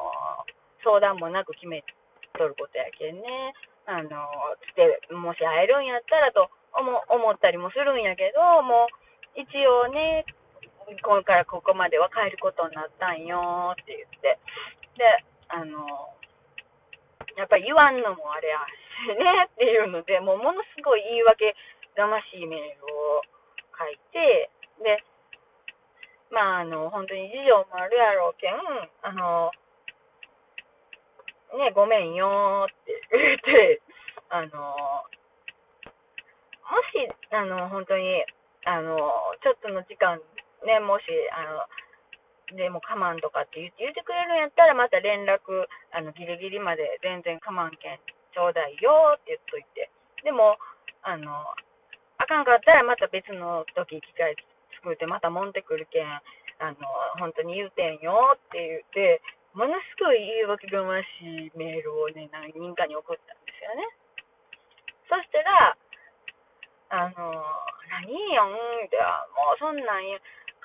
[0.84, 1.86] 相談もなく決め
[2.34, 3.54] とることやけんね、
[3.86, 4.10] あの
[4.66, 8.90] つて、もし会えるんやったらと思思ったりもするんやけど、も
[9.38, 10.26] う、一応ね、
[11.04, 14.40] これからここまでは帰ることになったんよって言って、
[14.98, 15.86] で、あの
[17.38, 18.60] やっぱり言わんのもあれや
[19.08, 21.56] しね っていうので、もうものすごい言い訳
[21.96, 23.22] がましいメールを
[23.78, 24.50] 書いて、
[24.84, 25.04] で、
[26.32, 28.56] まあ、あの、本当に事情もあるやろうけん、
[29.04, 29.52] あの、
[31.60, 33.84] ね、ごめんよって言って、
[34.32, 35.12] あの、も
[36.96, 37.04] し、
[37.36, 38.24] あの、本当に、
[38.64, 38.96] あの、
[39.44, 40.24] ちょっとの時間、
[40.64, 41.04] ね、もし、
[41.36, 41.68] あの、
[42.56, 48.00] でも我慢とかって言って言ってくれるんやったら、また連絡、あの、ギリギリまで全然我慢けん
[48.32, 49.92] ちょうだいよって言っといて。
[50.24, 50.56] でも、
[51.04, 51.44] あの、
[52.18, 54.38] あかんかったらまた別の時機会
[54.82, 56.76] 作ってまたもんてくるけん、あの、
[57.22, 59.22] 本当に言うてんよって言って、
[59.54, 63.86] ものすごい言い訳がましいメールをね、何人かに送ったんですよね。
[65.06, 65.78] そしたら、
[66.90, 67.46] あの、
[67.90, 68.56] 何よん
[68.86, 68.98] って、
[69.36, 70.04] もうそんなん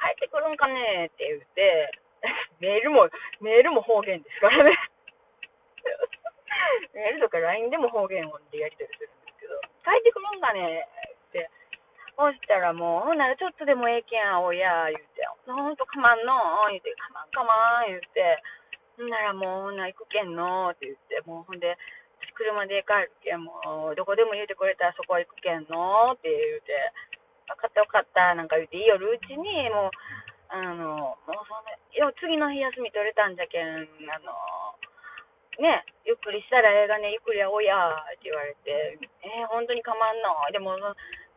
[0.00, 1.90] 帰ってくるんかねって言って、
[2.60, 3.10] メールも、
[3.40, 4.78] メールも方言ですからね。
[6.94, 10.88] メールとか LINE でも方言でやり取りするんですけど、帰ってくるんかね
[11.28, 11.50] って。
[12.16, 16.32] そしたらもう、ほんならちょっとでもええけん、おや、言うて、ほんとかまんの
[16.72, 18.40] 言うて、かまんかまん、言うて、
[18.96, 21.76] ほんならもう、ほんなら行くけんのって言って、もうほんで、
[22.32, 26.72] 車で帰るけん、もう、どこでも言うてくれたらそこは行くけんのって言うて、
[27.52, 29.96] 分かった分かった、なんか言うて、いいよるうちに、もう、
[30.48, 34.32] あの、もうその、いや次の日休み取れたんじゃけん、あの、
[35.60, 37.76] ね、ゆっくりしたらええがね、ゆっくりやおや、
[38.12, 40.76] って言われて、えー、本当にかまんのでも、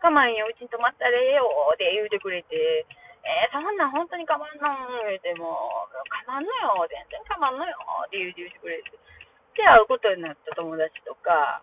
[0.02, 1.44] 我慢よ、うちに泊まったらええよ、
[1.74, 2.88] って言うてくれて、
[3.24, 4.64] えー、そんなん本当にかまんの
[5.12, 7.76] 言うても、かまんのよ、全然かまんのよ、
[8.08, 8.92] って言うて言うてくれて。
[9.60, 11.62] で、会うことになった友達とか、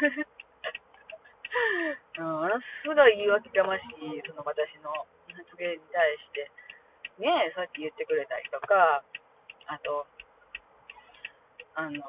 [2.18, 4.90] うん、ものすごい言い訳がましい、その私の
[5.36, 6.50] 発言に対して、
[7.20, 9.04] ね、そうやって言ってくれたりとか、
[9.66, 10.06] あと、
[11.74, 12.00] あの、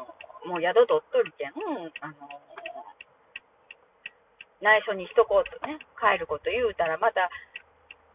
[0.45, 1.52] もう宿取っとるけん、
[1.99, 2.48] あの、
[4.61, 7.30] 内緒にしとこうとね、帰ること言うたら、また、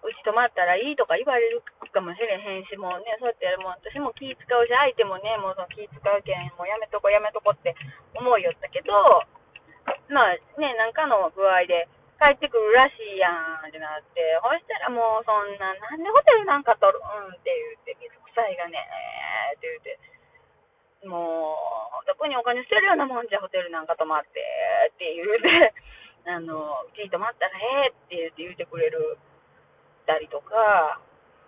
[0.05, 7.73] うち泊まったらいいとか言われるかもしれへんし、もうね、そうやって、もう私も気使うし、相手もね、もうその気使うけん、もうやめとこやめとこって
[8.13, 8.93] 思いよったけど、
[10.13, 11.89] まあね、なんかの具合で
[12.21, 13.33] 帰ってくるらしいや
[13.65, 17.33] んってなって、ほしたらもうそんな、なんでホテルなんか取るん？
[17.33, 18.85] って言って、水臭いがね、
[19.57, 19.97] って言って、
[21.09, 21.57] も
[22.01, 24.41] う、どこにお金捨てるようなもんじゃ、ホテルなんか泊まって、
[24.93, 25.73] って言うて、
[26.25, 29.19] あの、うちに泊まったらええって言ってくれる
[30.07, 31.01] たりとか、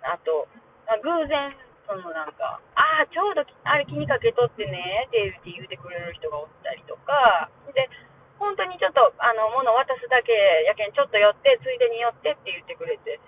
[0.04, 0.48] あと、
[0.88, 7.88] 偶然、そのなんか、ああ、ちょうどあれ気にかけとってねって言って言ってくれる人がおったりとか、で、
[8.36, 10.32] 本当にちょっと、あの、物渡すだけ
[10.66, 13.20] やけん、ちょっと寄って、ついでに寄ってって言ってくれて、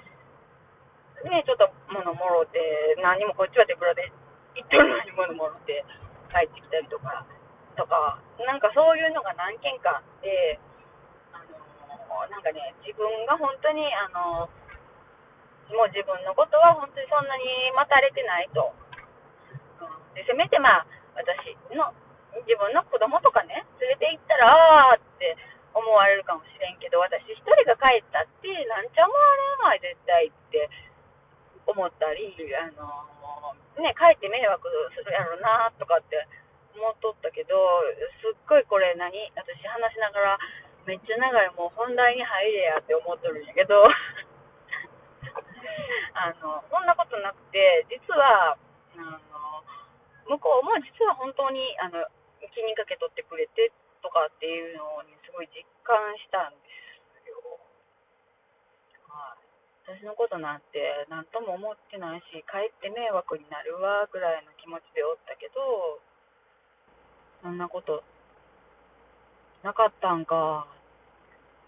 [1.24, 2.60] ね、ちょっと物もろて、
[3.00, 4.12] 何もこっちは手ぶらで
[4.54, 5.84] 行っとるのに物もろて
[6.30, 7.26] 帰ってきたりとか、
[7.74, 10.60] とか、なんかそういうのが何件かあって、
[12.08, 14.48] の、なんかね、自分が本当に、あの、
[15.68, 17.44] もう自分のことは本当にそんなに
[17.76, 18.72] 待たれてないと。
[18.72, 21.92] うん、でせめてまあ、私の、
[22.48, 25.36] 自分の子供とかね、連れて行ったら、ああって
[25.76, 29.20] 思われるかもしれんけど、私一人が帰ったって、なんちゃ思わ
[29.68, 30.70] れんわい、絶対って
[31.68, 32.88] 思ったり、あの、
[33.76, 34.66] ね、帰って迷惑
[34.96, 36.16] するやろなとかって
[36.74, 37.54] 思っとったけど、
[38.22, 40.38] すっごいこれ何私話しながら、
[40.88, 43.84] めっちゃ長い、もう本題に入れやって思っとるんやけど、
[46.16, 48.56] あの、そんなことなくて、実は、あ
[48.96, 49.60] の、
[50.32, 52.08] 向こうも実は本当に、あの、
[52.56, 53.70] 気にかけとってくれて
[54.00, 56.58] とかっていうのにすごい実感したんで
[57.20, 57.36] すよ。
[59.12, 59.36] は
[59.92, 59.98] い。
[60.00, 66.00] 私のことなんて何とも思ってないし、かえって迷惑になるわぐらいの気持ちでおったけど、
[67.42, 68.02] そんなこと
[69.62, 70.77] なかったんか。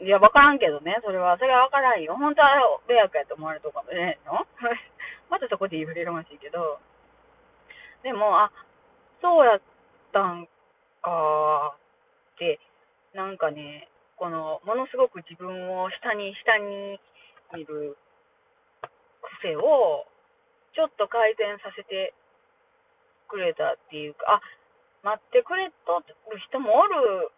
[0.00, 2.16] いや、わからんけどね、それは、それはわからんよ。
[2.16, 4.46] 本当は迷惑やと思われるとかもねえの？
[5.28, 6.80] またそこで言われるましいけど。
[8.02, 8.50] でも、あ、
[9.20, 9.60] そうやっ
[10.12, 10.48] たん
[11.02, 11.76] か
[12.34, 12.58] って、
[13.12, 16.98] なんかね、この、ものすごく自分を下に下に
[17.52, 17.98] 見る
[19.40, 20.06] 癖を、
[20.72, 22.14] ちょっと改善させて
[23.28, 24.40] くれたっていうか、あ、
[25.02, 27.32] 待ってくれとる人もおる、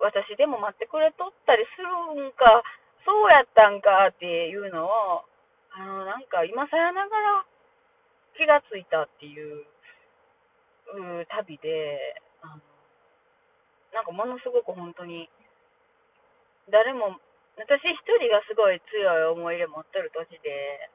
[0.00, 1.82] 私でも待ってくれとったりす
[2.16, 2.64] るんか、
[3.04, 5.24] そうやったんかっていうのを、
[5.76, 7.44] あの、なんか今更ながら
[8.36, 9.66] 気がついたっていう、
[10.96, 12.62] う旅で、あの、
[13.92, 15.28] なんかものすごく本当に、
[16.72, 17.20] 誰も、
[17.56, 20.90] 私一人がすごい強い思い入れ持っとる土地で、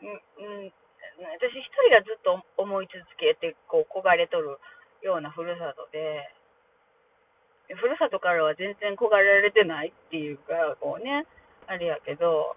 [0.00, 0.72] うん、うん
[1.18, 4.58] 私一人がずっと思い続けて、こう、焦がれとる
[5.02, 6.30] ようなふるさとで、
[7.74, 11.26] ふるさとからは全然焦がれられてないっていうか、こうね、
[11.66, 12.54] あれやけど、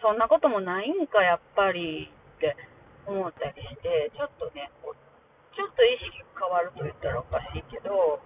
[0.00, 2.56] そんなこともないんか、やっぱりって
[3.04, 5.08] 思ったりして、ちょっとね、こう
[5.54, 8.22] ちょっと意識変わると言ったらおかしいけど、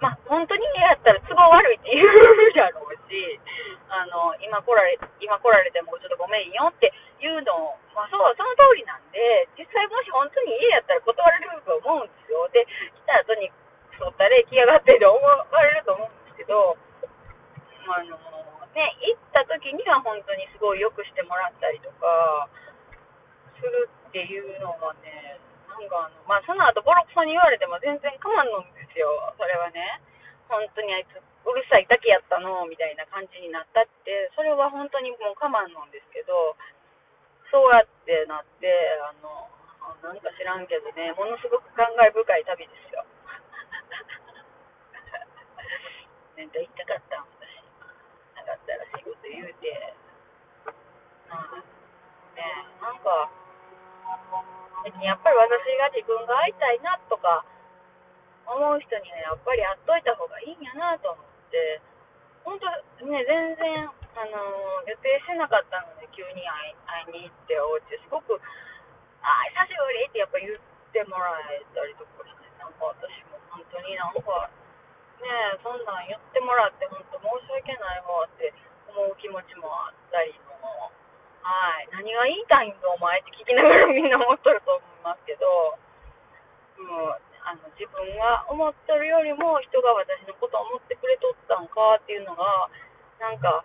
[0.00, 2.06] まあ、本当に嫌やったら都合悪いって言う
[2.54, 3.40] やろうし、
[3.88, 12.48] あの、今来られ、今来られてもちょっとごめんよっていうの、まあそう、その通りなんで、実際もし本当に家やったら断られると思うんですよ。
[12.52, 13.50] で、来た後に、
[13.96, 16.76] そったれ来やがってって思われると思うんですけど、
[17.88, 18.18] あの、
[18.76, 22.48] ね、行った時には本当にすごい良くしてもらったりとか、
[23.56, 30.00] するっていうのがね、なんかあの、まあその後ボロクソに言われても全然構わんのんですよ、それはね。
[30.48, 36.56] 本当にあいつうるさいだけやったのみたいな感じになったって、それは本当にもう我慢なんですけど、
[37.50, 39.48] そうやってなって、あの、
[40.02, 43.04] なんか知らんけどね、ものすごく感慨深い旅ですよ。
[46.36, 47.62] なんか行きたかったん、私。
[48.36, 49.94] なかったら仕事言うて。
[50.66, 50.70] う
[51.32, 51.34] ん。
[52.34, 53.30] ね、なんか、
[55.02, 57.44] やっぱり私が自分が会いたいなとか、
[58.46, 61.80] 思う人にはやっぱり会っといた方がいいんやなと思って、
[62.44, 62.70] 本当
[63.06, 64.40] ね、全然、あの
[64.88, 66.72] 予定してなかったので、急に会
[67.04, 68.40] いに行って、お家すごく、
[69.20, 74.48] あー、久しぶりってやっぱ言ってもらえたりとかして、なんか私も本当になんか、
[75.20, 78.56] ねえ、そんなん言ってもらって、本当申し訳ないわって
[78.88, 80.64] 思う気持ちもあったりも、
[81.44, 85.44] はい、何が言いたいんだお前って聞きながらみんな思っとると思いますけど、
[86.80, 92.72] もう、あの自分が思ってるよりも人が私のことを思ってくれとったんかっていうのが、
[93.20, 93.60] なんか、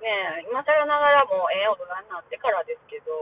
[0.00, 3.12] ねえ、今更ながらもええ大人になってからですけど、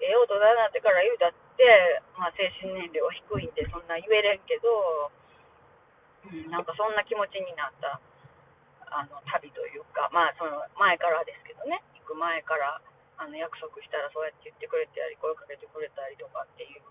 [0.00, 5.10] ええ大人になってから言うたって、まあ精神年齢は低いんでそんな言えれんけど、
[6.26, 8.00] うん、なんかそんな気持ちになった、
[8.90, 12.80] あの、旅というか、まあその前からですけどね、行く前から、
[13.18, 16.82] あの、約束したらそうやって言ってくれたり、声かけてくれたりとかっていう、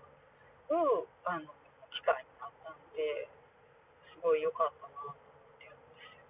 [1.24, 1.48] あの、
[1.92, 3.28] 機会になったんで、
[4.12, 6.28] すごい良かったなと思ってるんですよ。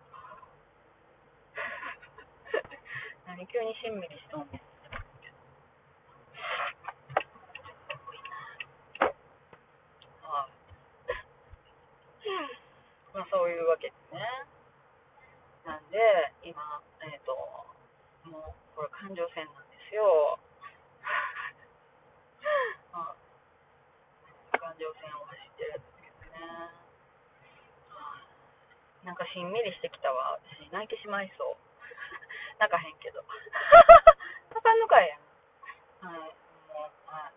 [3.29, 4.61] 何急にしんみりしとんねん。
[13.13, 14.25] まあそういうわけですね。
[15.69, 16.01] なんで、
[16.41, 17.37] 今、えっ、と、
[18.33, 20.41] もう、これ環状線なんですよ。
[22.97, 23.17] まあ
[24.57, 26.73] 環状線を走ってるんですけどね。
[29.05, 30.41] なんかしんみりしてきたわ。
[30.41, 31.58] 私、泣いてしまいそう。
[32.59, 33.23] 泣かへんけど。
[34.51, 35.21] 泣かんのかいやん。
[36.07, 36.19] はい。
[36.19, 37.33] もう、はい。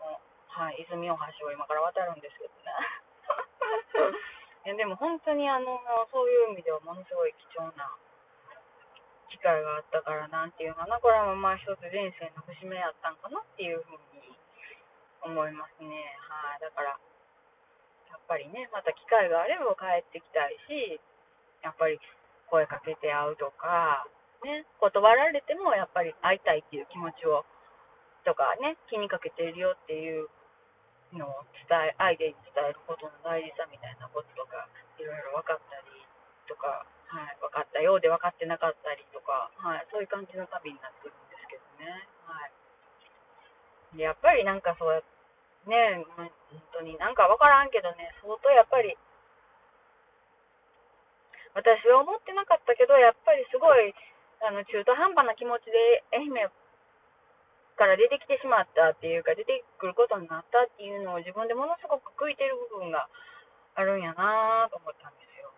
[0.00, 0.80] もう、はい。
[0.82, 2.72] 泉大橋を今から渡るんですけどね。
[4.66, 7.96] いやでも本当にあの、そういう意味ではものすごい貴重な
[9.30, 14.36] 機会があったからなんていうかな、これもまあ一つ人生の節目やったんかなっていうふうに
[15.22, 16.16] 思いますね。
[16.28, 16.60] はい。
[16.60, 16.98] だから、
[18.10, 21.00] やっぱりね、また機会があれば帰ってきたいし、
[21.62, 22.00] やっぱり
[22.50, 24.04] 声かけて会うとか、
[24.42, 27.46] ね、断られてもやっぱり会いたいっていう気持ちを、
[28.24, 30.28] とかね、気にかけているよっていう
[31.12, 34.68] のを伝え、相手に伝えることの大事さみたいなこととか、
[34.98, 36.04] いろいろ分かったり
[36.46, 42.06] とか、はい、分かったようで分かってなかったりとか、はい、そういう感じの旅になってるんですけどね。
[42.26, 43.98] はい。
[43.98, 45.02] でやっぱりなんかそう、
[45.66, 46.30] ね、本
[46.72, 48.96] 当になんか分からんけどね、相当やっぱり、
[51.54, 53.94] 私は思ってなかったけど、やっぱりすごい、
[54.40, 56.48] あの、中途半端な気持ちで愛媛
[57.74, 63.08] から出てきてしまったっていうか、出てくることになったっていうのを自分でものすごく悔いてる部分が
[63.74, 65.50] あるんやなと思ったんですよ。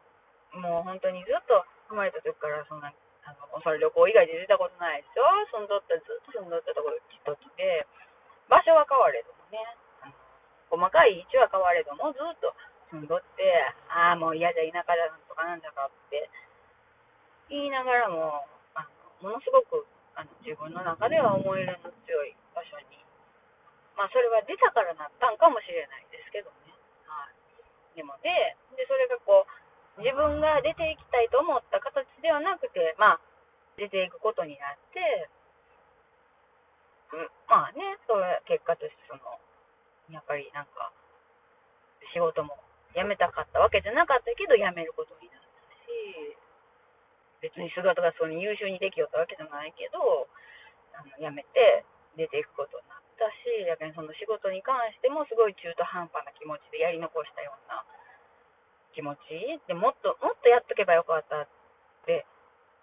[0.63, 2.95] もう本当にずっと生まれた時からそんな、
[3.27, 5.27] あの、それ旅行以外で出たことないでしょ。
[5.51, 7.87] 住んどった、ずっと住んどったところ一つで、
[8.49, 9.59] 場所は変われどもね、
[10.71, 12.55] 細かい位置は変われども、ずっと
[12.93, 13.43] 住んどって、
[13.89, 16.29] ああ、もう嫌じゃ田舎だとかなんだかって
[17.49, 18.45] 言いながらも、
[18.77, 18.85] あ
[19.25, 23.03] のものすごくあの自分の中では思い入れの強い場所に
[23.97, 26.73] まあそれは出たからなったんかもしれないですけどね。
[27.07, 27.97] はい。
[27.97, 28.29] でもで、
[28.77, 33.21] で、それがこう、自分が出ていきたいと思った形ではなくて、まあ、
[33.77, 35.29] 出ていくことになって、
[37.47, 39.21] まあね、そういう結果としてその、
[40.09, 40.91] やっぱりなんか、
[42.17, 42.57] 仕事も
[42.93, 45.49] 辞めたかったわけじゃなかったけど、辞めることになった
[45.89, 46.37] し、
[47.41, 50.29] 別に姿がそれ優秀にできよったわけじゃないけど、
[50.95, 51.85] あの辞めて
[52.17, 57.83] 出ていくことになったし、逆にその仕事に関してもすごい中途半端な気持ちでやり残したような
[58.93, 61.49] 気持ちでもっともっとやっとけばよかったっ
[62.05, 62.27] て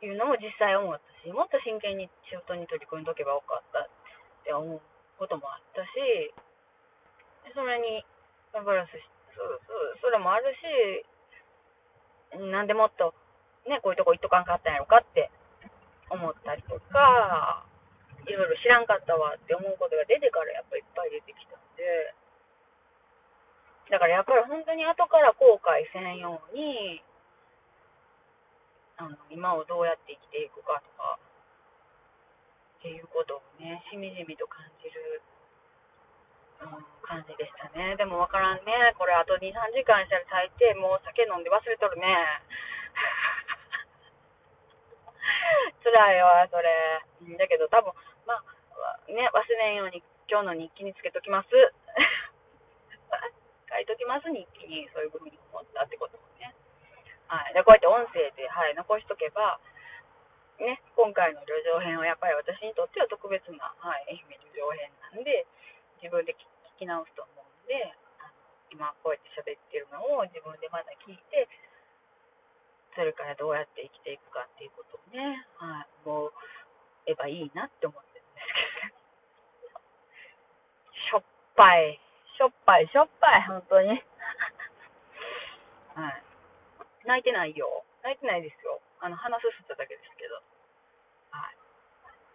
[0.01, 3.89] いうのも実際思ったし、もっと真剣に仕事に取り組んどけばよかったっ
[4.43, 4.81] て思う
[5.19, 6.33] こともあったし、
[7.53, 8.03] それに
[8.51, 10.51] プラスしそそそれもある
[12.35, 13.13] し、なんでもっと、
[13.67, 15.31] ね、こういうとこ行っとかんかったんやろかって
[16.09, 17.65] 思ったりとか、
[18.27, 22.13] いろいろ知らんかったわって思うことが出てからやっぱいっぱい出てきたんで、
[23.89, 27.01] だからやっぱり本当に後から後悔せんように、
[28.97, 31.17] あの今をどうやって生きていくかとか、
[32.79, 35.21] っていうことをね、しみじみと感じる、
[37.09, 37.95] 感じでしたね。
[37.95, 38.93] でもわからんね。
[38.99, 42.05] これあと2、3時間したら大抵もう酒飲んで忘れとるね。
[45.83, 47.01] 辛いわ、それ。
[47.37, 47.93] だけど多分、
[48.27, 48.43] まあ、
[49.11, 51.49] ね、忘れんように今日の日記につけときます。
[53.69, 54.89] 書いときます、日記に。
[54.93, 56.53] そういうふうに思ったってことをね。
[57.27, 57.53] はい。
[57.53, 59.59] で、こうやって音声で、はい、残しとけば、
[60.59, 65.47] ね、今回の旅情編はやっぱり私にとっては特別な、はい、愛媛旅情編なんで、
[66.01, 66.48] 自分で聞
[66.79, 67.91] き直すと思うんで、
[68.23, 68.31] あの
[68.71, 71.51] 今こうやって喋ってるのを自分でまた聞いて、
[72.95, 76.31] それからどうやって生きていくかっていうことをね、はい、思
[77.05, 78.47] えばいいなって思ってるんです
[79.59, 79.79] けど、
[81.19, 81.23] しょっ
[81.59, 81.99] ぱい、
[82.39, 83.99] しょっぱい、しょっぱい、本当に。
[85.99, 86.23] はい。
[87.05, 87.83] 泣いてないよ。
[88.03, 88.79] 泣いてないですよ。
[89.01, 90.35] あの、鼻すすっただけですけど。
[91.31, 91.57] はい。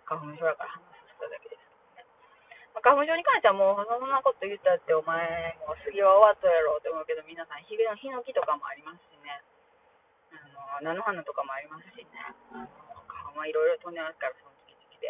[0.04, 1.53] 花粉症だから鼻すすっただけです。
[2.82, 9.42] 花粉症に関してはもう、そんなこと言ったって、お前、もう杉は終わったやろって思うけど、皆さん、ヒのヒノキとかもありますしね。
[10.34, 12.08] あの、菜の花とかもありますしね。
[12.52, 12.66] あの、
[13.06, 15.06] 花粉はいろいろ飛んでますから、その時期で。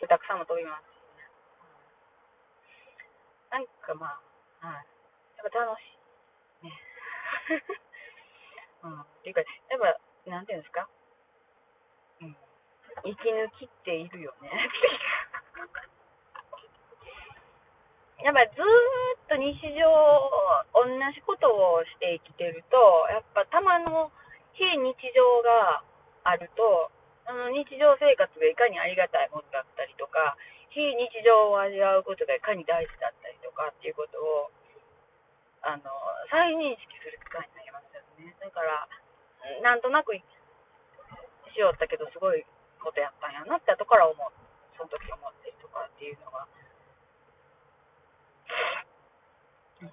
[0.00, 1.28] 豚草も飛びますしね。
[3.52, 4.18] なんかま
[4.62, 4.86] あ、はい。
[5.36, 5.84] やっぱ楽し
[6.62, 6.66] い。
[6.66, 6.72] ね。
[8.82, 9.00] うん。
[9.00, 9.80] っていうか、やっ
[10.24, 10.88] ぱ、なんていうんですか？
[12.20, 12.36] うん。
[13.04, 14.50] 息抜きっているよね。
[18.24, 19.84] やっぱずっと日常、
[20.72, 22.80] 同じことをして生きてると、
[23.12, 24.08] やっぱたまの
[24.56, 25.84] 非日常が
[26.24, 26.88] あると、
[27.28, 30.40] あの日常生活がいかにありがたいものだったりとか、
[30.72, 34.48] 非日常を味わうことがいかに大事だったりとかっていうことを、
[35.60, 35.84] あの、
[36.32, 38.32] 再認識する機会になりますよね。
[38.40, 38.88] だから、
[39.60, 40.24] なんとなくし
[41.60, 42.40] よったけど、すごい
[42.80, 44.32] ことやったんやなって後から思う。
[44.80, 46.48] その時思ってるとかっていうのが、
[49.82, 49.92] うん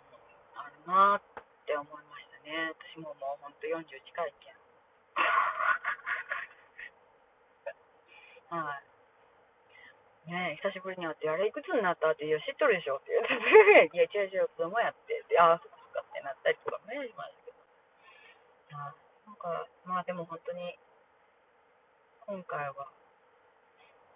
[0.56, 1.22] あるなっ
[1.66, 2.74] て思いましたね。
[2.96, 4.56] 私ももうほんと40近いけん。
[8.52, 8.92] はい。
[10.30, 17.58] ねえ、久しぶりに会って、あれいくつになったって、いや、知っとるでしょって言って、いや、違う違う、子供やって、ってああ、そっかそっかってなったりとかね、しましたけど。
[18.78, 18.94] あ
[19.26, 20.78] なんか、まあでも本当に、
[22.28, 22.92] 今回は、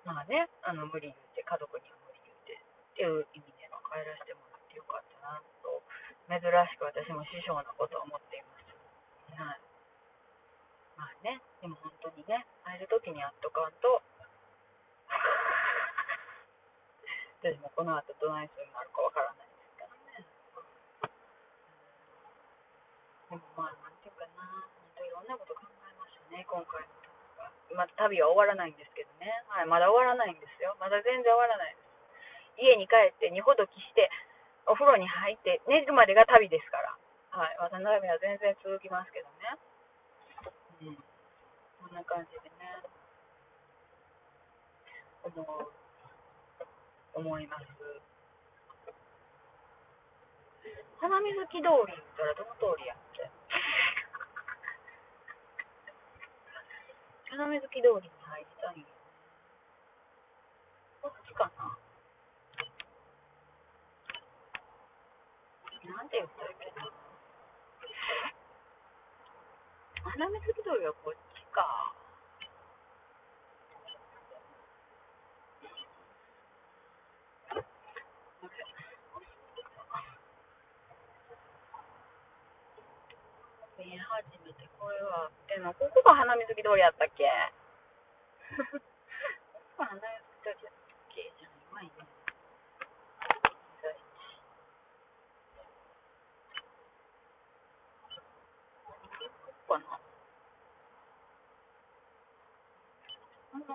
[0.06, 3.55] まあね、あの、無理言って、家族には無理言って、っていう意味
[3.96, 5.80] 帰らせてもらってよかったなと、
[6.28, 8.68] 珍しく私も師匠のことを思っています。
[9.40, 9.64] はい。
[11.00, 14.04] まあね、でも本当にね、会える時に会っとかんと、
[17.40, 20.28] 私もこの後どないするのあるかわからないですからね。
[23.32, 27.48] でもまあ、なんていうかな、本当いろんなこと考えましたね、今回の旅は。
[27.80, 29.32] まだ旅は終わらないんですけどね。
[29.48, 30.76] はい、まだ終わらないんですよ。
[30.84, 31.85] まだ全然終わらないです。
[32.57, 34.10] 家に帰って、二ほどきして、
[34.65, 36.95] お風呂に入って、寝るまでが旅ですから。
[37.32, 39.57] はい、私の旅は全然続きますけどね。
[40.82, 40.95] うん。
[40.95, 42.82] こんな感じでね、
[45.23, 45.73] 思う、
[47.14, 47.65] 思います。
[50.99, 53.30] 花水木通り行ったらどの通りやっけ？
[57.30, 58.86] 花水木通りに入りたい
[61.02, 61.77] こっちかな？
[65.86, 66.90] なんて言ったっけな。
[70.02, 71.94] 花水通りはこっちか。
[83.78, 85.30] 見え始めて、これは、
[85.78, 87.30] ここが花水通りやったっけ
[88.57, 88.80] こ
[89.78, 90.07] こが花通
[90.57, 90.74] りや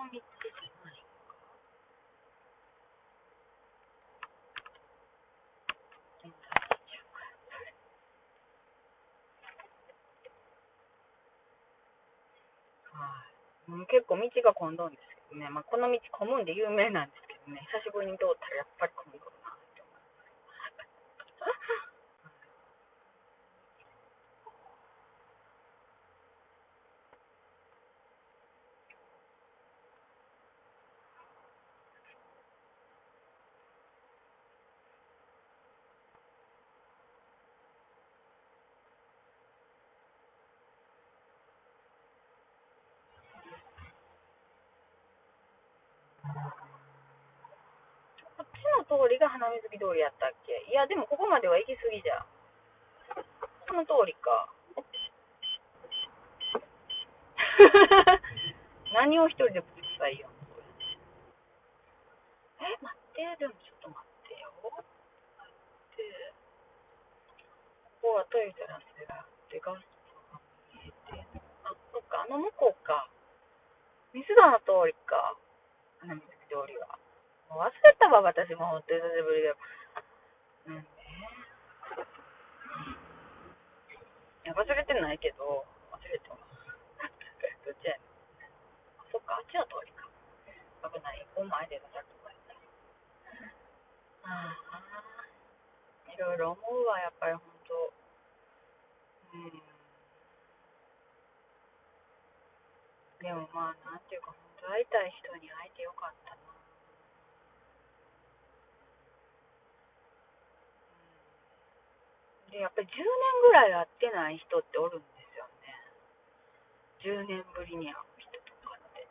[0.01, 0.97] この道じゃない
[6.17, 7.05] 現在地中
[12.97, 17.61] はい、うん、結構道が混んどんですけどね、まあ、この道混むんで有名なんですけどね。
[17.69, 19.29] 久しぶりに通ったらやっぱり混むなっ
[19.77, 20.41] て思います
[48.41, 50.65] こっちの通りが花水木通りやったっけ？
[50.65, 52.25] いやでもここまでは行き過ぎじゃ
[53.69, 54.49] この通りか。
[58.93, 60.27] 何を一人でぶつさいよ。
[62.59, 64.51] え待ってでもちょっと待ってよ。
[64.65, 66.33] 待って。
[68.01, 70.41] ここはトイザらスがあってガストが。
[70.73, 73.07] 見えてあそっかあの向こうか。
[74.13, 75.37] 水田の通りか。
[75.99, 76.97] 花水木通りは。
[77.51, 79.51] もう忘れたわ、私も本当に久しぶりで。
[80.67, 80.87] うんね。
[84.45, 86.39] いや、忘れてないけど、忘れたわ。
[87.67, 87.99] どっちや。
[89.11, 90.07] そっか、あっちの通りか。
[90.95, 91.27] 危ない。
[91.35, 92.55] お前でのさっきやった。
[94.31, 94.81] ああ。
[96.07, 97.93] いろいろ思うわ、やっぱり本当。
[99.35, 99.61] うん。
[103.19, 106.50] でもまあ、なんていうか、本当会いたい人に会えてよかったな。
[112.59, 113.05] やっぱり10年
[113.41, 115.71] ぐらい会ってない人っておるんですよね。
[116.99, 119.07] 10年ぶりに会う人とかって。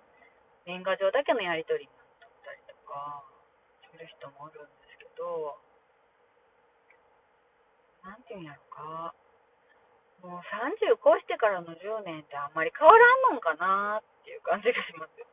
[0.66, 3.24] 年賀状だけのやり取りになっったりとか、
[3.92, 5.56] する人もおるんですけど、
[8.04, 9.14] なんていうんやろか。
[10.20, 13.00] もう30越してからの10年ってあんまり変わら
[13.30, 15.32] んのんかなっていう感じがしますよね。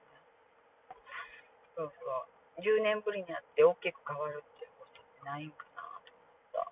[1.76, 2.64] そうそう。
[2.64, 6.72] 10年ぶりに会って大きく変わるっていうことってないんかなと思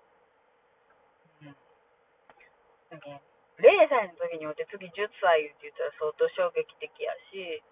[1.44, 1.56] うん。
[2.90, 3.18] だけど
[3.56, 7.64] 0歳の時におって次10歳って言ったら相当衝撃的やし、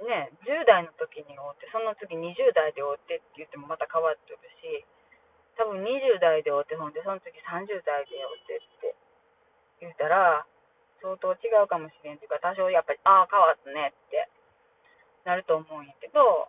[0.00, 4.86] ね、10代の時におって、その次20代でおってって言ってもまた変わってるし、
[5.58, 8.94] 多分20代でおって、ほんでその次30代でおってって
[9.82, 10.46] 言ったら、
[11.02, 14.30] 相当違うかもしれんっていうか、多少やっぱり、ああ、変わったねって
[15.26, 16.46] なると思うんやけど、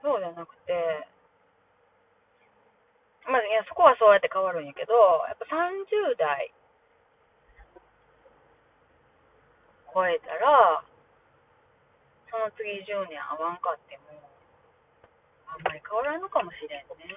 [0.00, 1.06] そうじゃなくて、
[3.26, 4.94] まあ、いや、そこはそうやって変わるんやけど、
[5.28, 6.52] やっぱ30代
[9.92, 10.82] 超えたら、
[12.30, 14.16] その次10年会わんかっても、
[15.46, 17.12] あんまり変わらんのかもしれんね。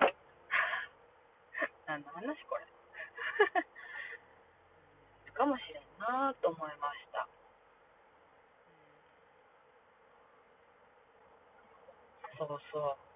[1.86, 2.64] 何の話これ。
[5.40, 7.28] かもしれんなと思いました。
[12.38, 13.09] そうそう。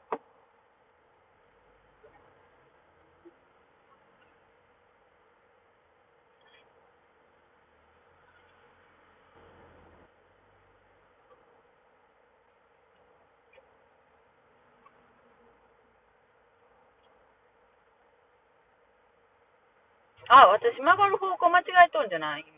[20.34, 22.44] あ、私曲がる方向間違えとんじゃない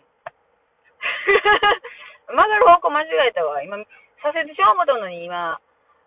[2.26, 3.62] 曲がる方向間違えたわ。
[3.62, 3.76] 今、
[4.22, 5.60] 左折しよう思ったのに今、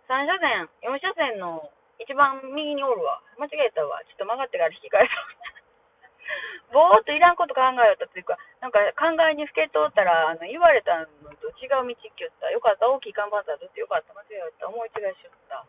[0.10, 1.70] 3車線、4車線の
[2.00, 3.22] 一番右におるわ。
[3.38, 4.02] 間違えたわ。
[4.06, 6.74] ちょっと曲がってから引き返そう。
[6.74, 11.06] ぼーっといらんこと考えよったっていうか、なんか考えにふけとったら、あの言われたの
[11.38, 12.50] と違う道行きよった。
[12.50, 14.68] よかった、大きい看板だとってよかった、間違えた。
[14.68, 15.66] 思い違いしよった。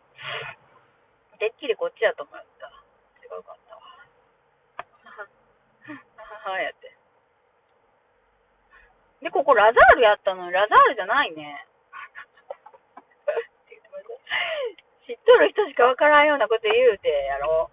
[1.38, 2.66] てっきりこっちやと思った。
[3.22, 3.69] 違うかった
[6.48, 6.96] はやって。
[9.20, 11.66] で、ここラザールやったのに、ラザールじゃないね。
[15.06, 17.70] 知っとる人しかわからんようなこと言うてやろ。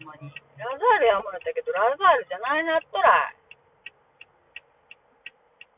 [0.00, 0.32] ほんまに。
[0.56, 3.34] ラザールや思ったけど、ラザールじゃないなっとらい。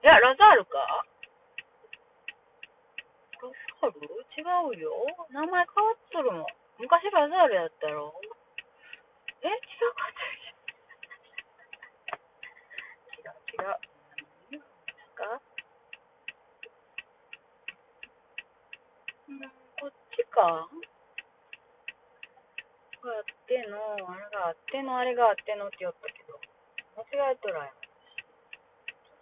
[0.05, 1.05] いや、ラザールか？
[3.41, 3.49] ラ
[3.81, 4.07] ザール？
[4.36, 4.43] 違
[4.77, 4.93] うよ。
[5.31, 6.47] 名前変わっとるもん。
[6.78, 8.15] 昔ラザールやったろ。
[9.43, 9.49] え？
[9.49, 9.55] 違う
[9.95, 10.20] かった
[13.55, 13.78] 違う。
[14.51, 14.66] 何で
[14.98, 15.39] すか
[19.31, 19.40] うん、
[19.78, 20.66] こっちか
[22.98, 23.78] これあっての、
[24.10, 26.40] あれがあっての、あれがあってのって言ったけど、
[26.98, 27.70] 間違えとらん。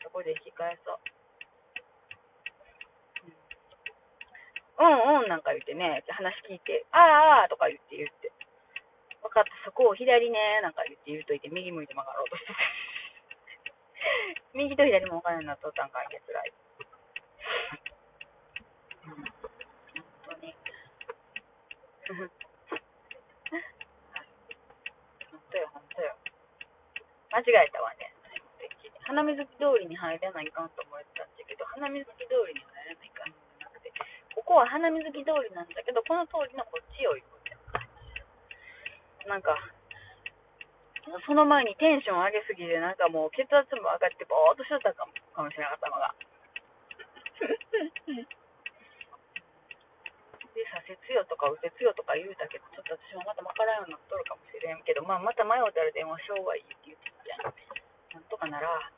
[0.02, 0.98] そこれで引き返そう。
[4.82, 8.32] うんうんなんか言ってね、話聞いて、あーあーとか言って言って、
[9.22, 12.91] 分かった、そこを左ね、なんか言って言うといて、右向いて曲がろうとしてて。
[14.54, 16.52] 右と左も分からんなっとったんかいけ、つらい。
[19.04, 19.24] うん、本
[20.28, 20.54] 当に。
[22.12, 22.28] 本
[25.50, 26.14] 当よ、本当よ。
[27.32, 28.12] 間違えたわね。
[29.02, 33.90] 花水木通りに入らないかんと思ってたんだけど、花水木通りに入らないかんじゃなくて、
[34.36, 37.92] ここは花水木通りなんだけど、この通りのこっちを行くみたいな感じ。
[39.28, 39.56] なんか、
[41.02, 46.14] その前にテンション上げすぎて、なんかもう血圧も上がって、ぼーっとしとったかもかもしれなかったのが。
[50.52, 57.34] で、左折よとか右折よとか言うたけど、ちょっと私もまた分からんようになっとるかもしれんけど、まあ、また迷うたら電話しようがいいって言ってて、
[58.14, 58.92] なんとかなら、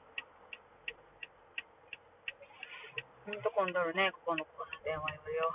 [3.25, 5.55] ほんと混んどるね、ここの交差点はよよ。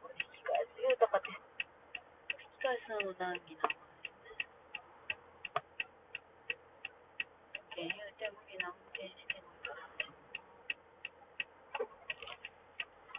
[0.00, 3.68] これ引き返す言うたかって、引き返すのも難儀な。
[7.76, 10.16] 言うて無理な運転してもいいかんねん。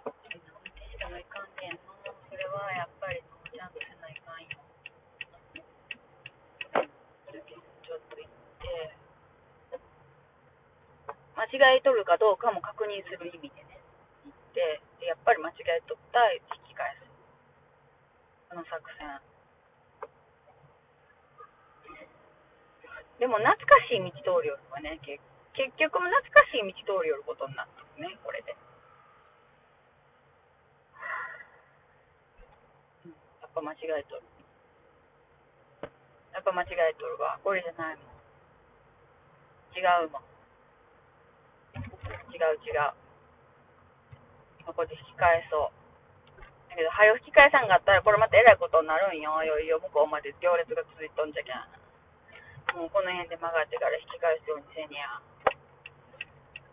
[0.10, 1.94] 無理な運転してもいかんねんの。
[2.26, 4.58] それはやっぱりちゃんとせないかんよ。
[7.38, 8.30] ちょっと行っ
[8.60, 8.98] て、
[11.38, 13.80] 間違えとるかどうかも確認する意味でね、
[14.26, 16.67] 行って、やっぱり間違えとった引き。
[18.50, 19.20] この作戦。
[23.20, 25.20] でも懐かしい道通りよるわね、結
[25.58, 28.56] 結局懐かしい道通りよることになったね、これで。
[33.06, 34.22] うんやっぱ間違えとる。
[36.34, 37.40] やっぱ間違えとるわ。
[37.44, 38.06] これじゃないもん。
[39.74, 40.24] 違うもん。
[42.30, 42.94] 違う違う。
[44.64, 45.77] ここで引き返そう。
[46.78, 49.42] けど、早引き返さんかったら、これまたえらいことになるんよ。
[49.42, 51.58] いよいよ向こうまで行列が続いとんじゃけん。
[52.78, 55.18] もうこの辺で曲がってから引き返すようにせにゃ。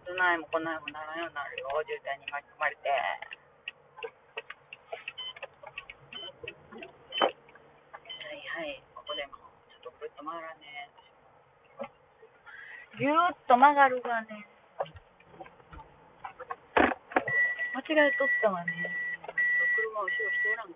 [0.04, 1.72] どないもこないもならんようになるよ。
[1.88, 2.84] 渋滞に巻き込まれて。
[2.84, 3.00] は
[8.28, 8.84] いはい。
[8.92, 9.40] ここでも、
[9.72, 10.92] ちょっとぐっと回らね
[13.00, 14.44] ぎゅーっと曲がるがね。
[17.72, 19.03] 間違えとったわね。
[19.94, 20.74] 車後ろ人おらん。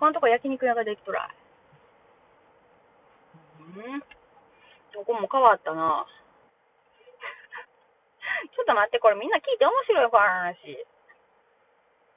[0.00, 1.28] このとこ焼肉屋ができとら。
[3.60, 4.00] うん？
[4.96, 6.06] ここも変わったな。
[8.56, 10.56] ちょっと待って、これみんな聞いて面白いこの話。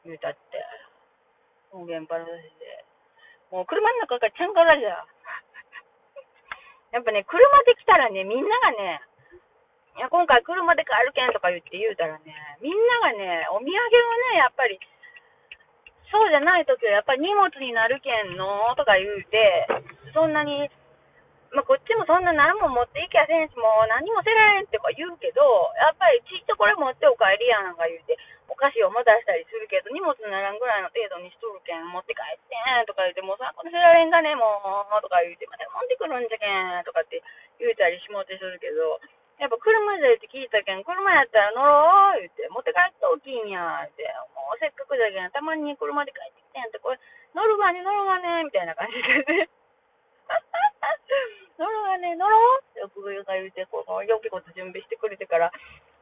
[0.06, 0.40] 言うたって。
[1.76, 2.86] もう現場の話で。
[3.52, 5.04] もう車の中からちゃんからじゃ。
[6.96, 9.04] やっぱね、車で来たらね、みんながね、
[9.96, 13.72] いや、今回車で帰るけんとか言って言うたらね、みんながね、お土産を
[14.36, 14.76] ね、やっぱり、
[16.12, 19.68] そうじゃない時はやっぱり荷物になるけんのとか言うて、
[20.12, 20.68] そんなに、
[21.56, 25.40] まあ、こっちもそんな何も持っていきゃせんし、もう何もせられんってか言うけど、
[25.80, 28.20] やっぱりちっとこれ持ってお帰りやなんか言うて、
[28.52, 32.52] お菓子を持たしたりするけど、荷物にならんぐらいの程度にしとるけん、持って帰って
[32.84, 34.44] んとか言うて、もうさ、これせられんかね、も
[34.92, 37.24] う、とか言うて、また持ってくるんじゃけん、とかって
[37.64, 39.00] 言うたりしもってするけど、
[39.36, 47.00] やっぱ車でって聞いたけん、車やったら乗ろう言って、持って帰っておきんやって、もうせっかくじゃけん、たまに車で帰ってきてんって、これ、
[47.36, 49.52] 乗るわね、乗るわね、みたいな感じでね。
[51.60, 55.52] 乗るわね、乗ろうって奥が言うて、こう、よきこと準備してくれてから、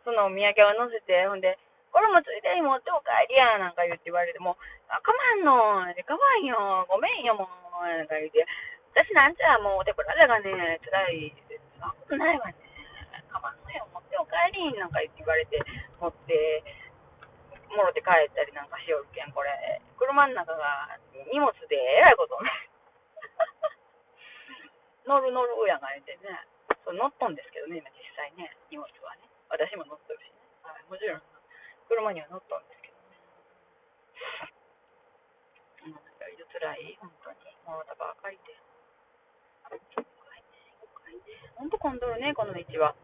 [0.06, 1.58] そのお土産を乗せて、ほんで、
[1.92, 4.56] これもついでに持ってお帰りや、なんか言って言われて、もう、
[4.90, 7.50] あ、かまんの、かまんよ、ごめんよ、も
[7.82, 8.46] う、なんか言って、
[8.94, 12.56] 私なんちゃもうお手ぶらじゃがね、辛い、そんなことないわね、
[13.34, 15.58] かまんのよ、持ってお帰り、なんか言われて、
[15.98, 16.62] 持って、
[17.74, 19.50] もろて帰ったりなんかしよるけん、これ、
[19.98, 20.94] 車の中が
[21.34, 22.70] 荷物でえらいことになる
[25.10, 26.46] 乗る乗るやがいてね、
[26.86, 29.26] そう乗っとんですけどね、今実際ね、荷物はね。
[29.50, 30.38] 私も乗っとるしね。
[30.62, 31.22] はい、もちろん、
[31.90, 33.18] 車には乗っとんですけどね。
[35.82, 37.38] もうなんか、い辛い、本当に。
[37.66, 38.58] もうだばかりで。
[41.56, 42.96] 本当混んどるね、この道は。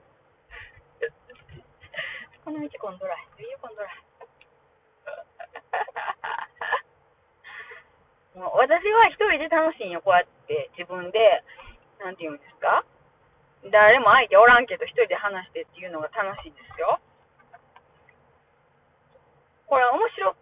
[2.45, 3.45] この位 ơi chứ còn tôi rồi, ví
[8.39, 11.43] もう私は一人で楽しいんよ、こうやって自分で、
[11.99, 12.85] なんて言うんですか
[13.67, 16.99] 誰も相手おらんけど一人で話してっていうのが楽しいんですよ。
[19.67, 20.35] これ面白、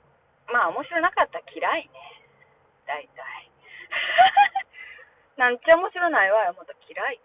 [0.54, 2.22] まあ面白なかったら嫌いね。
[2.86, 3.52] 大体。
[5.38, 7.24] なんちゃ面白ないわよ、もっと嫌いね。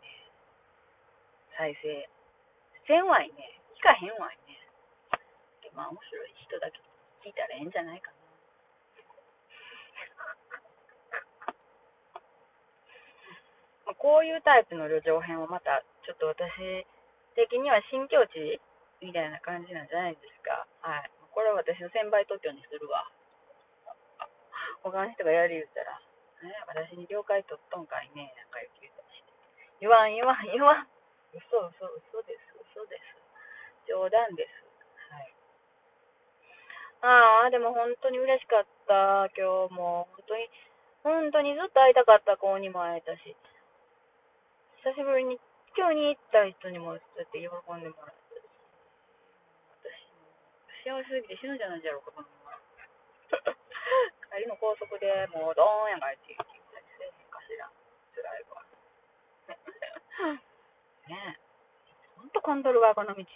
[1.58, 2.08] 再生。
[2.86, 3.60] せんわいね。
[3.76, 4.38] 聞かへんわい。
[5.74, 6.78] まあ面白い人だけ
[7.24, 8.16] 聞いたらええんじゃないかな。
[13.86, 16.86] まあこういうタイプの旅情編はまた、ちょっと私
[17.34, 18.60] 的には新境地
[19.00, 20.66] みたいな感じなんじゃないですか。
[20.80, 21.10] はい。
[21.32, 23.10] これは私の1000倍特許にするわ。
[24.82, 26.00] 他の人がやる言ったら、
[26.42, 29.32] ね、私に了解取っとんかいね、なんか言ったりして。
[29.80, 30.88] 言わん言わん言わん。
[31.32, 33.02] 嘘嘘嘘です、嘘です。
[33.88, 34.61] 冗談です。
[37.02, 40.06] ああ、でも本当に嬉しかった、今日も。
[40.14, 40.46] 本当に、
[41.02, 43.34] 本当にずっと会いたかった子にも会えたし、
[44.86, 45.42] 久しぶりに、
[45.74, 48.46] 今日に行った人にもそうやって喜んでもらったし、
[50.78, 52.62] 私幸せすぎて死ぬんじゃないじゃろうか、このまま。
[54.30, 57.66] 帰りの高速でもうどーんやがいって言ったりせえへんかしら。
[58.14, 58.62] 辛いわ。
[61.10, 61.42] ねえ。
[62.14, 63.26] ほんと混んどるわ、この道。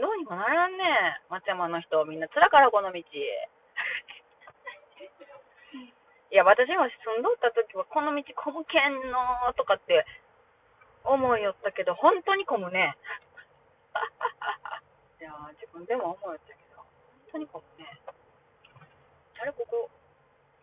[0.00, 0.84] どうにもならんね
[1.30, 2.98] 松山の人、みんな辛からこの道。
[6.30, 10.04] いや、私も住んどった時は、この道混むけんのとかって
[11.04, 12.96] 思いよったけど、本当に混むね。
[15.20, 16.86] いや、自分でも思いよったけど、本
[17.32, 18.00] 当に混むね。
[19.40, 19.90] あれ、ここ、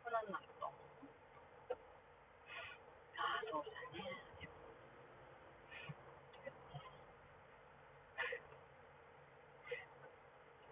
[0.04, 0.66] こなんなのと。
[0.66, 0.72] あ
[3.40, 4.32] あ、そうだね。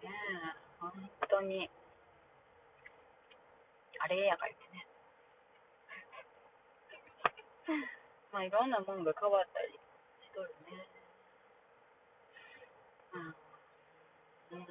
[0.02, 1.70] ねえ、本当に、
[3.98, 4.86] あれやか言ってね。
[8.32, 9.78] まあ、いろんなもんが変わったりし
[10.32, 10.86] とるね。
[13.12, 13.34] うん。
[14.50, 14.66] うん。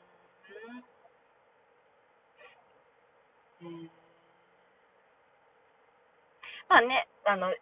[3.61, 3.91] うん。
[6.69, 7.53] まあね、あの、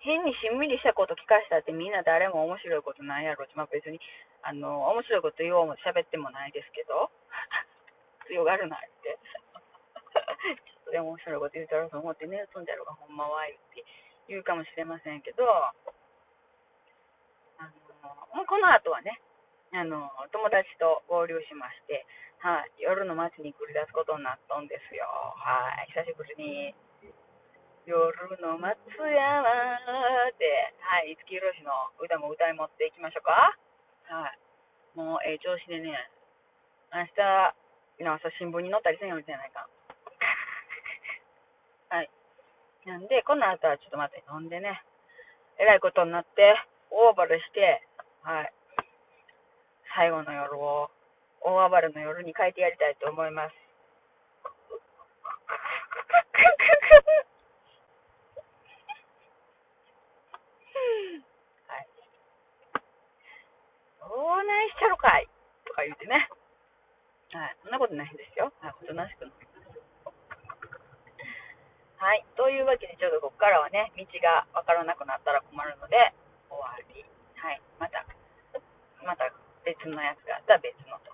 [0.00, 4.00] 変にしんみりしたこと聞かしたってみんな誰も面白いことないやろし、まあ別に、
[4.42, 7.10] あの、面白いこと言おうも喋ってもないですけど、
[8.28, 9.18] 強がるなって。
[10.14, 13.84] ちょっとでも面白いこと言うたろうと思ってね、そんじゃろうがほんまは言って
[14.28, 15.72] 言うかもしれませんけど、あ
[17.64, 17.72] の、
[18.36, 19.20] もうこの後はね、
[19.72, 22.06] あの、友達と合流しまして、
[22.38, 25.08] はい、夜の街に繰り出すことになったんですよ。
[25.08, 26.74] はい、久しぶりに。
[27.84, 28.08] 夜
[28.40, 29.44] の松山
[30.40, 33.56] で、はい、五木ひろしの歌も歌い持っていきましょうか。
[34.08, 34.38] はい。
[34.96, 35.92] もう、ええ調子でね、
[36.92, 37.56] 明日
[38.02, 39.68] の朝新聞に載ったりせんようにじゃないか。
[41.94, 42.10] はい。
[42.86, 44.82] なんで、この後はちょっとまた飲んでね、
[45.58, 46.60] えらいことになって、
[46.90, 47.86] 大暴れして、
[48.22, 48.52] はい。
[49.94, 50.90] 最後の夜を、
[51.40, 53.54] 大暴れの夜に変えてやりたいと思います。
[61.68, 61.88] はい。
[64.00, 65.28] どうないしちゃろかい
[65.64, 66.28] とか言ってね。
[67.34, 67.56] はい。
[67.66, 68.54] そんなことないですよ。
[68.62, 68.74] はい。
[68.78, 69.32] おとなしくな。
[71.98, 72.24] はい。
[72.36, 76.14] というわけで、ちょっとここからはね、道がわからなくなったら困るので、
[76.46, 77.02] 終わり。
[77.34, 77.60] はい。
[77.80, 78.06] また、
[79.02, 79.32] また
[79.64, 81.13] 別のやつがあったら別のと。